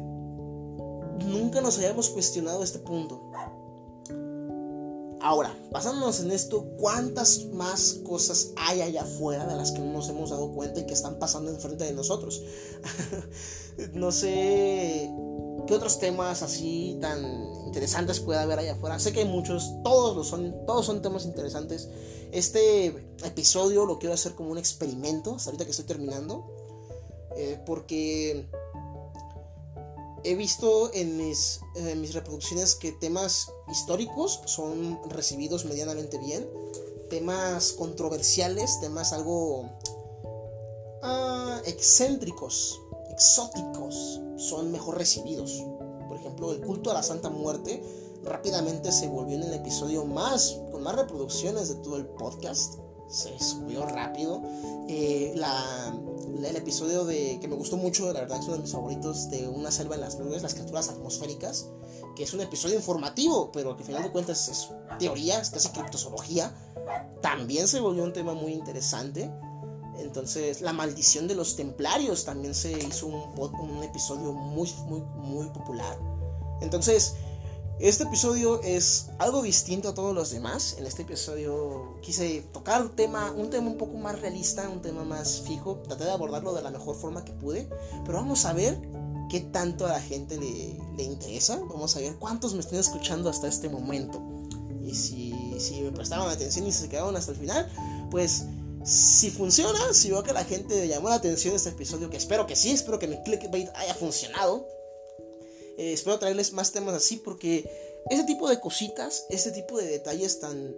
nunca 1.25 1.61
nos 1.61 1.77
hayamos 1.79 2.09
cuestionado 2.09 2.63
este 2.63 2.79
punto. 2.79 3.31
Ahora, 5.21 5.53
basándonos 5.71 6.21
en 6.21 6.31
esto, 6.31 6.63
¿cuántas 6.77 7.45
más 7.47 7.99
cosas 8.05 8.51
hay 8.55 8.81
allá 8.81 9.01
afuera 9.01 9.45
de 9.45 9.55
las 9.55 9.71
que 9.71 9.79
no 9.79 9.91
nos 9.91 10.07
hemos 10.07 10.29
dado 10.29 10.51
cuenta 10.53 10.79
y 10.79 10.85
que 10.85 10.93
están 10.93 11.19
pasando 11.19 11.51
enfrente 11.51 11.83
de 11.83 11.93
nosotros? 11.93 12.41
no 13.93 14.11
sé 14.13 15.11
qué 15.67 15.73
otros 15.73 15.99
temas 15.99 16.41
así 16.41 16.97
tan 17.01 17.21
interesantes 17.65 18.21
puede 18.21 18.39
haber 18.39 18.59
allá 18.59 18.73
afuera. 18.73 18.97
Sé 18.97 19.11
que 19.11 19.19
hay 19.19 19.27
muchos, 19.27 19.69
todos 19.83 20.15
lo 20.15 20.23
son, 20.23 20.65
todos 20.65 20.85
son 20.85 21.01
temas 21.01 21.25
interesantes. 21.25 21.89
Este 22.31 22.87
episodio 23.25 23.85
lo 23.85 23.99
quiero 23.99 24.13
hacer 24.13 24.35
como 24.35 24.51
un 24.51 24.57
experimento, 24.57 25.35
hasta 25.35 25.49
ahorita 25.49 25.65
que 25.65 25.71
estoy 25.71 25.85
terminando, 25.85 26.49
eh, 27.35 27.61
porque 27.65 28.49
he 30.23 30.35
visto 30.35 30.91
en 30.93 31.17
mis, 31.17 31.61
mis 31.97 32.13
reproducciones 32.13 32.75
que 32.75 32.91
temas 32.91 33.51
históricos 33.71 34.41
son 34.45 34.99
recibidos 35.09 35.65
medianamente 35.65 36.17
bien. 36.17 36.49
Temas 37.09 37.71
controversiales, 37.73 38.79
temas 38.81 39.13
algo 39.13 39.69
ah, 41.01 41.59
excéntricos, 41.65 42.79
exóticos, 43.11 44.21
son 44.37 44.71
mejor 44.71 44.97
recibidos. 44.97 45.63
Por 46.07 46.17
ejemplo, 46.17 46.51
el 46.51 46.61
culto 46.61 46.91
a 46.91 46.93
la 46.93 47.03
Santa 47.03 47.29
Muerte 47.29 47.81
rápidamente 48.23 48.91
se 48.91 49.07
volvió 49.07 49.35
en 49.35 49.43
el 49.43 49.53
episodio 49.53 50.05
más, 50.05 50.59
con 50.71 50.83
más 50.83 50.95
reproducciones 50.95 51.69
de 51.69 51.75
todo 51.75 51.97
el 51.97 52.05
podcast 52.05 52.75
se 53.09 53.37
subió 53.39 53.85
rápido. 53.85 54.41
Eh, 54.87 55.33
la, 55.35 55.93
el 56.37 56.55
episodio 56.55 57.05
de 57.05 57.39
que 57.39 57.47
me 57.47 57.55
gustó 57.55 57.77
mucho, 57.77 58.11
la 58.13 58.21
verdad 58.21 58.39
es 58.39 58.45
uno 58.45 58.55
de 58.55 58.61
mis 58.61 58.71
favoritos, 58.71 59.29
de 59.29 59.47
Una 59.47 59.71
selva 59.71 59.95
en 59.95 60.01
las 60.01 60.19
nubes, 60.19 60.41
las 60.41 60.53
criaturas 60.53 60.89
atmosféricas, 60.89 61.67
que 62.15 62.23
es 62.23 62.33
un 62.33 62.41
episodio 62.41 62.75
informativo, 62.75 63.51
pero 63.51 63.75
que 63.75 63.83
al 63.83 63.87
final 63.87 64.03
de 64.03 64.11
cuentas 64.11 64.47
es 64.47 64.69
teoría, 64.99 65.39
es 65.39 65.49
casi 65.49 65.69
criptozoología. 65.69 66.53
También 67.21 67.67
se 67.67 67.79
volvió 67.79 68.03
un 68.03 68.13
tema 68.13 68.33
muy 68.33 68.53
interesante. 68.53 69.31
Entonces, 69.97 70.61
la 70.61 70.71
maldición 70.71 71.27
de 71.27 71.35
los 71.35 71.55
templarios 71.55 72.23
también 72.23 72.55
se 72.55 72.71
hizo 72.71 73.07
un, 73.07 73.15
un 73.37 73.83
episodio 73.83 74.31
muy, 74.31 74.71
muy, 74.87 75.01
muy 75.01 75.49
popular. 75.49 75.99
Entonces, 76.61 77.15
este 77.79 78.03
episodio 78.03 78.61
es 78.61 79.07
algo 79.19 79.41
distinto 79.41 79.89
a 79.89 79.93
todos 79.93 80.13
los 80.13 80.31
demás. 80.31 80.75
En 80.77 80.85
este 80.85 81.03
episodio 81.03 81.97
quise 82.01 82.41
tocar 82.51 82.81
un 82.81 82.89
tema, 82.89 83.31
un 83.31 83.49
tema 83.49 83.67
un 83.67 83.77
poco 83.77 83.97
más 83.97 84.19
realista, 84.19 84.67
un 84.67 84.81
tema 84.81 85.05
más 85.05 85.43
fijo. 85.47 85.77
Traté 85.87 86.03
de 86.03 86.11
abordarlo 86.11 86.53
de 86.53 86.61
la 86.61 86.71
mejor 86.71 86.97
forma 86.97 87.23
que 87.23 87.31
pude. 87.31 87.69
Pero 88.05 88.17
vamos 88.17 88.43
a 88.43 88.51
ver 88.51 88.77
qué 89.29 89.39
tanto 89.39 89.85
a 89.85 89.93
la 89.93 90.01
gente 90.01 90.37
le, 90.37 91.03
interesa. 91.03 91.57
Vamos 91.69 91.95
a 91.95 91.99
ver 91.99 92.15
cuántos 92.15 92.53
me 92.53 92.59
están 92.59 92.79
escuchando 92.79 93.29
hasta 93.29 93.47
este 93.47 93.69
momento. 93.69 94.21
Y 94.83 94.93
si, 94.93 95.55
si 95.57 95.81
me 95.81 95.91
prestaron 95.93 96.29
atención 96.29 96.67
y 96.67 96.73
se 96.73 96.89
quedaron 96.89 97.15
hasta 97.15 97.31
el 97.31 97.37
final, 97.37 97.71
pues 98.11 98.43
si 98.83 99.31
funciona, 99.31 99.93
si 99.93 100.09
veo 100.09 100.23
que 100.23 100.33
la 100.33 100.43
gente 100.43 100.75
le 100.75 100.87
llamó 100.89 101.07
la 101.07 101.15
atención 101.15 101.55
este 101.55 101.69
episodio, 101.69 102.09
que 102.09 102.17
espero 102.17 102.45
que 102.45 102.57
sí, 102.57 102.71
espero 102.71 102.99
que 102.99 103.07
mi 103.07 103.21
clickbait 103.23 103.69
haya 103.75 103.93
funcionado 103.93 104.67
eh, 105.79 105.93
espero 105.93 106.19
traerles 106.19 106.51
más 106.51 106.73
temas 106.73 106.93
así 106.93 107.15
porque 107.15 107.69
ese 108.09 108.25
tipo 108.25 108.49
de 108.49 108.59
cositas, 108.59 109.25
ese 109.29 109.51
tipo 109.51 109.77
de 109.77 109.87
detalles 109.87 110.41
tan 110.41 110.75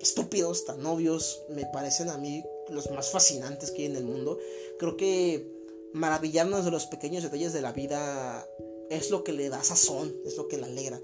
estúpidos, 0.00 0.64
tan 0.64 0.84
obvios, 0.84 1.44
me 1.48 1.64
parecen 1.66 2.08
a 2.08 2.18
mí 2.18 2.44
los 2.68 2.90
más 2.90 3.10
fascinantes 3.10 3.70
que 3.70 3.82
hay 3.82 3.86
en 3.86 3.96
el 3.96 4.04
mundo. 4.04 4.40
Creo 4.80 4.96
que 4.96 5.48
maravillarnos 5.92 6.64
de 6.64 6.72
los 6.72 6.86
pequeños 6.86 7.22
detalles 7.22 7.52
de 7.52 7.60
la 7.60 7.70
vida 7.70 8.48
es 8.90 9.10
lo 9.10 9.22
que 9.22 9.32
le 9.32 9.48
da 9.48 9.62
sazón, 9.62 10.12
es 10.26 10.36
lo 10.36 10.48
que 10.48 10.56
le 10.56 10.64
alegra. 10.64 11.00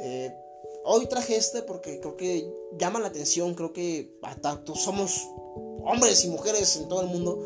Eh, 0.00 0.30
hoy 0.84 1.06
traje 1.06 1.36
este 1.36 1.62
porque 1.62 1.98
creo 2.00 2.18
que 2.18 2.46
llama 2.76 3.00
la 3.00 3.08
atención, 3.08 3.54
creo 3.54 3.72
que 3.72 4.18
somos 4.74 5.26
hombres 5.82 6.22
y 6.26 6.28
mujeres 6.28 6.76
en 6.76 6.88
todo 6.88 7.00
el 7.00 7.06
mundo, 7.06 7.42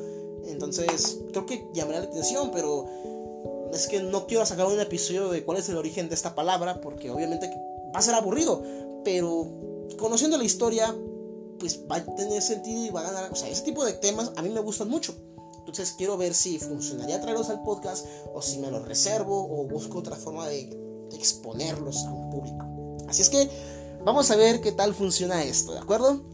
entonces 0.46 1.18
creo 1.30 1.46
que 1.46 1.64
llamará 1.72 2.00
la 2.00 2.06
atención, 2.06 2.50
pero 2.52 2.88
es 3.72 3.86
que 3.86 4.02
no 4.02 4.26
quiero 4.26 4.44
sacar 4.46 4.66
un 4.66 4.80
episodio 4.80 5.30
de 5.30 5.44
cuál 5.44 5.58
es 5.58 5.68
el 5.68 5.76
origen 5.76 6.08
de 6.08 6.14
esta 6.14 6.34
palabra, 6.34 6.80
porque 6.80 7.10
obviamente 7.10 7.50
va 7.94 7.98
a 7.98 8.02
ser 8.02 8.14
aburrido, 8.14 8.62
pero 9.04 9.48
conociendo 9.98 10.36
la 10.36 10.44
historia, 10.44 10.94
pues 11.58 11.80
va 11.90 11.96
a 11.96 12.14
tener 12.14 12.42
sentido 12.42 12.86
y 12.86 12.90
va 12.90 13.00
a 13.00 13.12
ganar. 13.12 13.32
O 13.32 13.36
sea, 13.36 13.48
ese 13.48 13.62
tipo 13.62 13.84
de 13.84 13.92
temas 13.92 14.32
a 14.36 14.42
mí 14.42 14.48
me 14.48 14.60
gustan 14.60 14.88
mucho. 14.88 15.14
Entonces 15.58 15.94
quiero 15.96 16.16
ver 16.16 16.34
si 16.34 16.58
funcionaría 16.58 17.20
traerlos 17.20 17.50
al 17.50 17.62
podcast 17.62 18.06
o 18.34 18.42
si 18.42 18.58
me 18.58 18.70
los 18.70 18.86
reservo 18.86 19.44
o 19.44 19.64
busco 19.66 19.98
otra 19.98 20.16
forma 20.16 20.48
de 20.48 21.08
exponerlos 21.12 22.04
a 22.06 22.12
un 22.12 22.30
público. 22.30 22.96
Así 23.08 23.22
es 23.22 23.28
que 23.28 23.48
vamos 24.04 24.30
a 24.30 24.36
ver 24.36 24.60
qué 24.60 24.72
tal 24.72 24.94
funciona 24.94 25.44
esto, 25.44 25.72
¿de 25.72 25.78
acuerdo? 25.78 26.24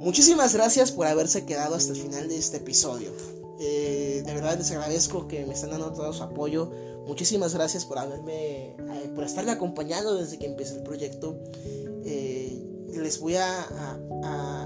Muchísimas 0.00 0.54
gracias 0.54 0.92
por 0.92 1.06
haberse 1.06 1.46
quedado 1.46 1.74
hasta 1.74 1.92
el 1.92 1.98
final 1.98 2.28
de 2.28 2.36
este 2.36 2.58
episodio. 2.58 3.10
Eh, 3.58 4.22
de 4.24 4.34
verdad 4.34 4.58
les 4.58 4.70
agradezco 4.72 5.28
que 5.28 5.44
me 5.46 5.54
estén 5.54 5.70
dando 5.70 5.92
todo 5.92 6.12
su 6.12 6.22
apoyo. 6.22 6.70
Muchísimas 7.06 7.54
gracias 7.54 7.84
por 7.84 7.98
haberme, 7.98 8.70
eh, 8.70 9.10
por 9.14 9.24
estarme 9.24 9.52
acompañando 9.52 10.14
desde 10.14 10.38
que 10.38 10.46
empecé 10.46 10.76
el 10.76 10.82
proyecto. 10.82 11.38
Eh, 12.04 12.60
les 12.88 13.20
voy 13.20 13.36
a, 13.36 13.46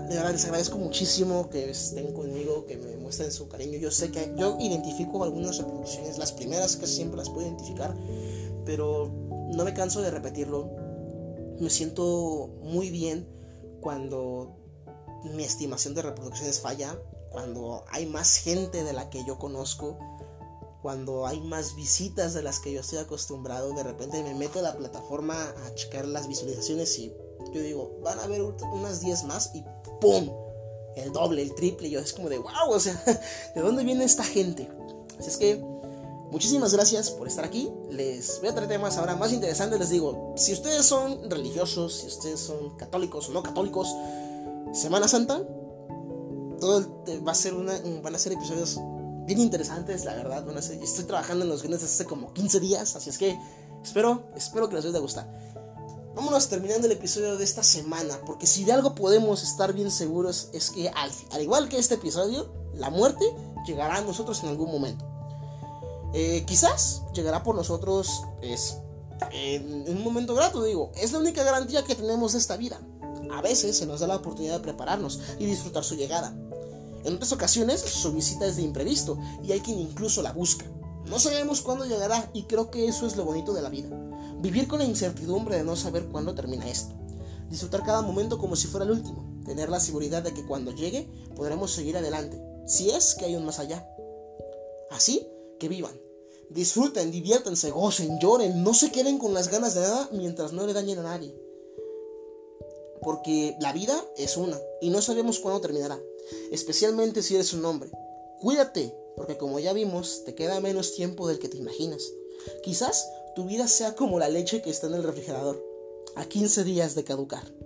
de 0.08 0.14
verdad 0.14 0.32
les 0.32 0.44
agradezco 0.44 0.78
muchísimo 0.78 1.48
que 1.48 1.70
estén 1.70 2.12
conmigo, 2.12 2.66
que 2.66 2.76
me 2.76 2.96
muestren 2.96 3.32
su 3.32 3.48
cariño. 3.48 3.78
Yo 3.78 3.90
sé 3.90 4.10
que 4.10 4.32
yo 4.36 4.58
identifico 4.60 5.24
algunas 5.24 5.56
reproducciones, 5.58 6.18
las 6.18 6.32
primeras 6.32 6.76
que 6.76 6.86
siempre 6.86 7.16
las 7.16 7.30
puedo 7.30 7.46
identificar, 7.46 7.96
pero 8.66 9.10
no 9.54 9.64
me 9.64 9.72
canso 9.72 10.02
de 10.02 10.10
repetirlo. 10.10 10.70
Me 11.58 11.70
siento 11.70 12.50
muy 12.62 12.90
bien 12.90 13.26
cuando 13.80 14.56
mi 15.34 15.42
estimación 15.42 15.94
de 15.94 16.02
reproducciones 16.02 16.60
falla 16.60 17.00
cuando 17.30 17.84
hay 17.90 18.06
más 18.06 18.36
gente 18.36 18.84
de 18.84 18.92
la 18.92 19.10
que 19.10 19.24
yo 19.24 19.38
conozco, 19.38 19.98
cuando 20.82 21.26
hay 21.26 21.40
más 21.40 21.74
visitas 21.74 22.34
de 22.34 22.42
las 22.42 22.60
que 22.60 22.72
yo 22.72 22.80
estoy 22.80 22.98
acostumbrado, 22.98 23.72
de 23.72 23.82
repente 23.82 24.22
me 24.22 24.34
meto 24.34 24.60
a 24.60 24.62
la 24.62 24.76
plataforma 24.76 25.42
a 25.66 25.74
checar 25.74 26.06
las 26.06 26.28
visualizaciones 26.28 26.98
y 26.98 27.12
yo 27.52 27.60
digo, 27.60 27.98
van 28.02 28.18
a 28.20 28.24
haber 28.24 28.42
unas 28.42 29.00
10 29.00 29.24
más 29.24 29.54
y 29.54 29.64
¡pum! 30.00 30.30
El 30.96 31.12
doble, 31.12 31.42
el 31.42 31.54
triple, 31.54 31.90
yo 31.90 32.00
es 32.00 32.12
como 32.12 32.28
de 32.28 32.38
wow, 32.38 32.70
o 32.70 32.80
sea, 32.80 33.00
¿de 33.54 33.60
dónde 33.60 33.84
viene 33.84 34.04
esta 34.04 34.24
gente? 34.24 34.68
Así 35.18 35.28
es 35.28 35.36
que 35.36 35.78
Muchísimas 36.30 36.74
gracias 36.74 37.10
por 37.10 37.26
estar 37.26 37.44
aquí. 37.44 37.70
Les 37.90 38.40
voy 38.40 38.50
a 38.50 38.54
traer 38.54 38.68
temas 38.68 38.98
ahora 38.98 39.16
más 39.16 39.32
interesantes. 39.32 39.78
Les 39.78 39.88
digo, 39.88 40.34
si 40.36 40.52
ustedes 40.52 40.84
son 40.84 41.30
religiosos, 41.30 41.94
si 42.00 42.06
ustedes 42.06 42.38
son 42.38 42.76
católicos 42.76 43.30
o 43.30 43.32
no 43.32 43.42
católicos, 43.42 43.88
Semana 44.72 45.08
Santa, 45.08 45.42
todo 46.60 47.04
va 47.26 47.32
a 47.32 47.34
ser 47.34 47.54
una, 47.54 47.78
van 48.02 48.14
a 48.14 48.18
ser 48.18 48.32
episodios 48.32 48.80
bien 49.26 49.40
interesantes, 49.40 50.04
la 50.04 50.14
verdad. 50.14 50.44
estoy 50.56 51.04
trabajando 51.04 51.44
en 51.44 51.50
los 51.50 51.62
guiones 51.62 51.82
desde 51.82 51.94
hace 51.94 52.04
como 52.06 52.32
15 52.32 52.60
días, 52.60 52.96
así 52.96 53.10
es 53.10 53.18
que 53.18 53.38
espero, 53.82 54.30
espero 54.36 54.68
que 54.68 54.76
les 54.76 54.84
vaya 54.84 54.98
a 54.98 55.00
gustar. 55.00 55.48
Vámonos 56.14 56.48
terminando 56.48 56.86
el 56.86 56.92
episodio 56.92 57.36
de 57.36 57.44
esta 57.44 57.62
semana, 57.62 58.18
porque 58.26 58.46
si 58.46 58.64
de 58.64 58.72
algo 58.72 58.94
podemos 58.94 59.42
estar 59.42 59.72
bien 59.72 59.90
seguros 59.90 60.48
es 60.52 60.70
que 60.70 60.88
al, 60.88 61.10
al 61.30 61.42
igual 61.42 61.68
que 61.68 61.78
este 61.78 61.94
episodio, 61.94 62.52
la 62.74 62.90
muerte 62.90 63.24
llegará 63.66 63.98
a 63.98 64.00
nosotros 64.00 64.42
en 64.42 64.48
algún 64.48 64.70
momento. 64.70 65.04
Eh, 66.14 66.44
quizás 66.46 67.02
llegará 67.12 67.42
por 67.42 67.54
nosotros 67.54 68.22
es, 68.40 68.78
en 69.30 69.84
un 69.88 70.02
momento 70.02 70.34
grato, 70.34 70.62
digo, 70.62 70.90
es 70.96 71.12
la 71.12 71.18
única 71.18 71.44
garantía 71.44 71.84
que 71.84 71.94
tenemos 71.94 72.32
de 72.32 72.38
esta 72.38 72.56
vida. 72.56 72.80
A 73.30 73.42
veces 73.42 73.76
se 73.76 73.86
nos 73.86 74.00
da 74.00 74.06
la 74.06 74.16
oportunidad 74.16 74.54
de 74.54 74.60
prepararnos 74.60 75.20
y 75.38 75.44
disfrutar 75.44 75.84
su 75.84 75.96
llegada. 75.96 76.34
En 77.08 77.14
otras 77.14 77.32
ocasiones 77.32 77.80
su 77.80 78.12
visita 78.12 78.46
es 78.46 78.56
de 78.56 78.62
imprevisto 78.62 79.18
y 79.42 79.52
hay 79.52 79.60
quien 79.60 79.78
incluso 79.78 80.20
la 80.20 80.32
busca. 80.32 80.66
No 81.06 81.18
sabemos 81.18 81.62
cuándo 81.62 81.86
llegará 81.86 82.30
y 82.34 82.42
creo 82.42 82.70
que 82.70 82.86
eso 82.86 83.06
es 83.06 83.16
lo 83.16 83.24
bonito 83.24 83.54
de 83.54 83.62
la 83.62 83.70
vida. 83.70 83.88
Vivir 84.42 84.68
con 84.68 84.80
la 84.80 84.84
incertidumbre 84.84 85.56
de 85.56 85.64
no 85.64 85.74
saber 85.74 86.08
cuándo 86.08 86.34
termina 86.34 86.68
esto. 86.68 86.94
Disfrutar 87.48 87.82
cada 87.82 88.02
momento 88.02 88.36
como 88.36 88.56
si 88.56 88.66
fuera 88.66 88.84
el 88.84 88.90
último. 88.90 89.42
Tener 89.46 89.70
la 89.70 89.80
seguridad 89.80 90.22
de 90.22 90.34
que 90.34 90.46
cuando 90.46 90.70
llegue 90.70 91.08
podremos 91.34 91.72
seguir 91.72 91.96
adelante, 91.96 92.38
si 92.66 92.90
es 92.90 93.14
que 93.14 93.24
hay 93.24 93.36
un 93.36 93.46
más 93.46 93.58
allá. 93.58 93.88
Así 94.90 95.26
que 95.58 95.68
vivan. 95.68 95.98
Disfruten, 96.50 97.10
diviértanse, 97.10 97.70
gocen, 97.70 98.20
lloren, 98.20 98.62
no 98.62 98.74
se 98.74 98.92
queden 98.92 99.16
con 99.16 99.32
las 99.32 99.50
ganas 99.50 99.74
de 99.74 99.80
nada 99.80 100.10
mientras 100.12 100.52
no 100.52 100.66
le 100.66 100.74
dañen 100.74 100.98
a 100.98 101.04
nadie. 101.04 101.34
Porque 103.00 103.56
la 103.60 103.72
vida 103.72 103.98
es 104.18 104.36
una 104.36 104.58
y 104.82 104.90
no 104.90 105.00
sabemos 105.00 105.38
cuándo 105.38 105.62
terminará, 105.62 105.98
especialmente 106.50 107.22
si 107.22 107.34
eres 107.34 107.52
un 107.52 107.64
hombre. 107.64 107.90
Cuídate, 108.40 108.94
porque 109.16 109.36
como 109.36 109.58
ya 109.58 109.72
vimos, 109.72 110.24
te 110.24 110.34
queda 110.34 110.60
menos 110.60 110.94
tiempo 110.94 111.28
del 111.28 111.38
que 111.38 111.48
te 111.48 111.58
imaginas. 111.58 112.02
Quizás 112.62 113.08
tu 113.34 113.44
vida 113.44 113.68
sea 113.68 113.94
como 113.94 114.18
la 114.18 114.28
leche 114.28 114.62
que 114.62 114.70
está 114.70 114.86
en 114.86 114.94
el 114.94 115.02
refrigerador, 115.02 115.62
a 116.14 116.24
15 116.24 116.64
días 116.64 116.94
de 116.94 117.04
caducar. 117.04 117.57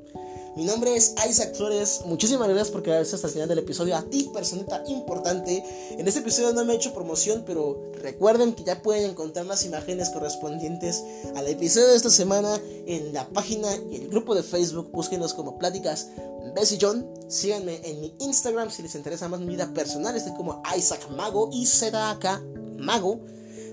Mi 0.55 0.65
nombre 0.65 0.95
es 0.95 1.15
Isaac 1.29 1.55
Flores. 1.55 2.03
Muchísimas 2.05 2.47
gracias 2.47 2.70
por 2.70 2.83
quedarse 2.83 3.15
hasta 3.15 3.27
el 3.29 3.33
final 3.33 3.49
del 3.49 3.61
episodio. 3.61 3.97
A 3.97 4.03
ti, 4.03 4.31
personita 4.35 4.85
importante. 4.87 5.65
En 5.93 6.07
este 6.07 6.20
episodio 6.20 6.53
no 6.53 6.62
me 6.66 6.74
he 6.74 6.77
hecho 6.77 6.93
promoción, 6.93 7.43
pero 7.47 7.91
recuerden 7.95 8.53
que 8.53 8.62
ya 8.62 8.83
pueden 8.83 9.11
encontrar 9.11 9.47
las 9.47 9.65
imágenes 9.65 10.11
correspondientes 10.11 11.03
al 11.35 11.49
episodio 11.49 11.89
de 11.89 11.97
esta 11.97 12.11
semana 12.11 12.61
en 12.87 13.15
la 13.15 13.27
página 13.31 13.69
y 13.91 13.97
el 13.97 14.09
grupo 14.09 14.35
de 14.35 14.43
Facebook. 14.43 14.91
Búsquenos 14.93 15.33
como 15.33 15.59
Pláticas 15.59 16.09
Bessie 16.55 16.79
John. 16.79 17.09
Síganme 17.29 17.81
en 17.85 18.03
mi 18.03 18.15
Instagram 18.20 18.70
si 18.70 18.83
les 18.83 18.95
interesa 18.95 19.31
más 19.31 19.41
mi 19.41 19.47
vida 19.47 19.73
personal. 19.73 20.15
Estoy 20.15 20.35
como 20.35 20.62
Isaac 20.77 21.09
Mago 21.16 21.49
y 21.51 21.65
ZK 21.65 22.77
Mago. 22.77 23.20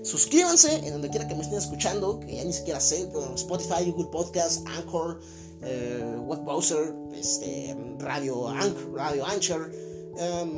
Suscríbanse 0.02 0.76
en 0.76 0.92
donde 0.92 1.10
quiera 1.10 1.28
que 1.28 1.34
me 1.34 1.42
estén 1.42 1.58
escuchando, 1.58 2.20
que 2.20 2.36
ya 2.36 2.44
ni 2.44 2.54
siquiera 2.54 2.80
sé, 2.80 3.10
Spotify, 3.34 3.90
Google 3.90 4.08
Podcast, 4.10 4.66
Anchor, 4.66 5.20
eh, 5.62 6.16
web 6.18 6.40
este, 7.14 7.76
radio, 7.98 8.52
radio 8.94 9.26
Anchor. 9.26 9.70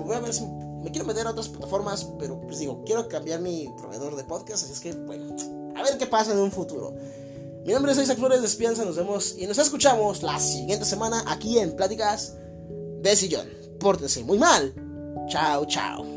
Voy 0.04 0.14
a 0.14 0.20
ver 0.20 0.32
si 0.32 0.44
me 0.82 0.90
quiero 0.90 1.06
meter 1.06 1.26
a 1.26 1.30
otras 1.30 1.48
plataformas, 1.48 2.08
pero 2.18 2.40
pues 2.40 2.58
digo, 2.58 2.82
quiero 2.84 3.08
cambiar 3.08 3.40
mi 3.40 3.72
proveedor 3.78 4.16
de 4.16 4.24
podcast, 4.24 4.64
así 4.64 4.72
es 4.72 4.80
que, 4.80 4.92
bueno, 4.92 5.36
a 5.76 5.82
ver 5.82 5.96
qué 5.98 6.06
pasa 6.06 6.32
en 6.32 6.38
un 6.38 6.50
futuro. 6.50 6.94
Mi 7.64 7.72
nombre 7.72 7.92
es 7.92 7.98
Isaac 7.98 8.18
Flores, 8.18 8.42
despídense, 8.42 8.84
nos 8.84 8.96
vemos 8.96 9.36
y 9.38 9.46
nos 9.46 9.58
escuchamos 9.58 10.22
la 10.22 10.40
siguiente 10.40 10.84
semana 10.84 11.22
aquí 11.28 11.58
en 11.60 11.76
Pláticas 11.76 12.36
de 13.00 13.14
Sillón. 13.14 13.48
Pórtense 13.78 14.24
muy 14.24 14.38
mal. 14.38 14.74
Chao, 15.28 15.64
chao. 15.66 16.11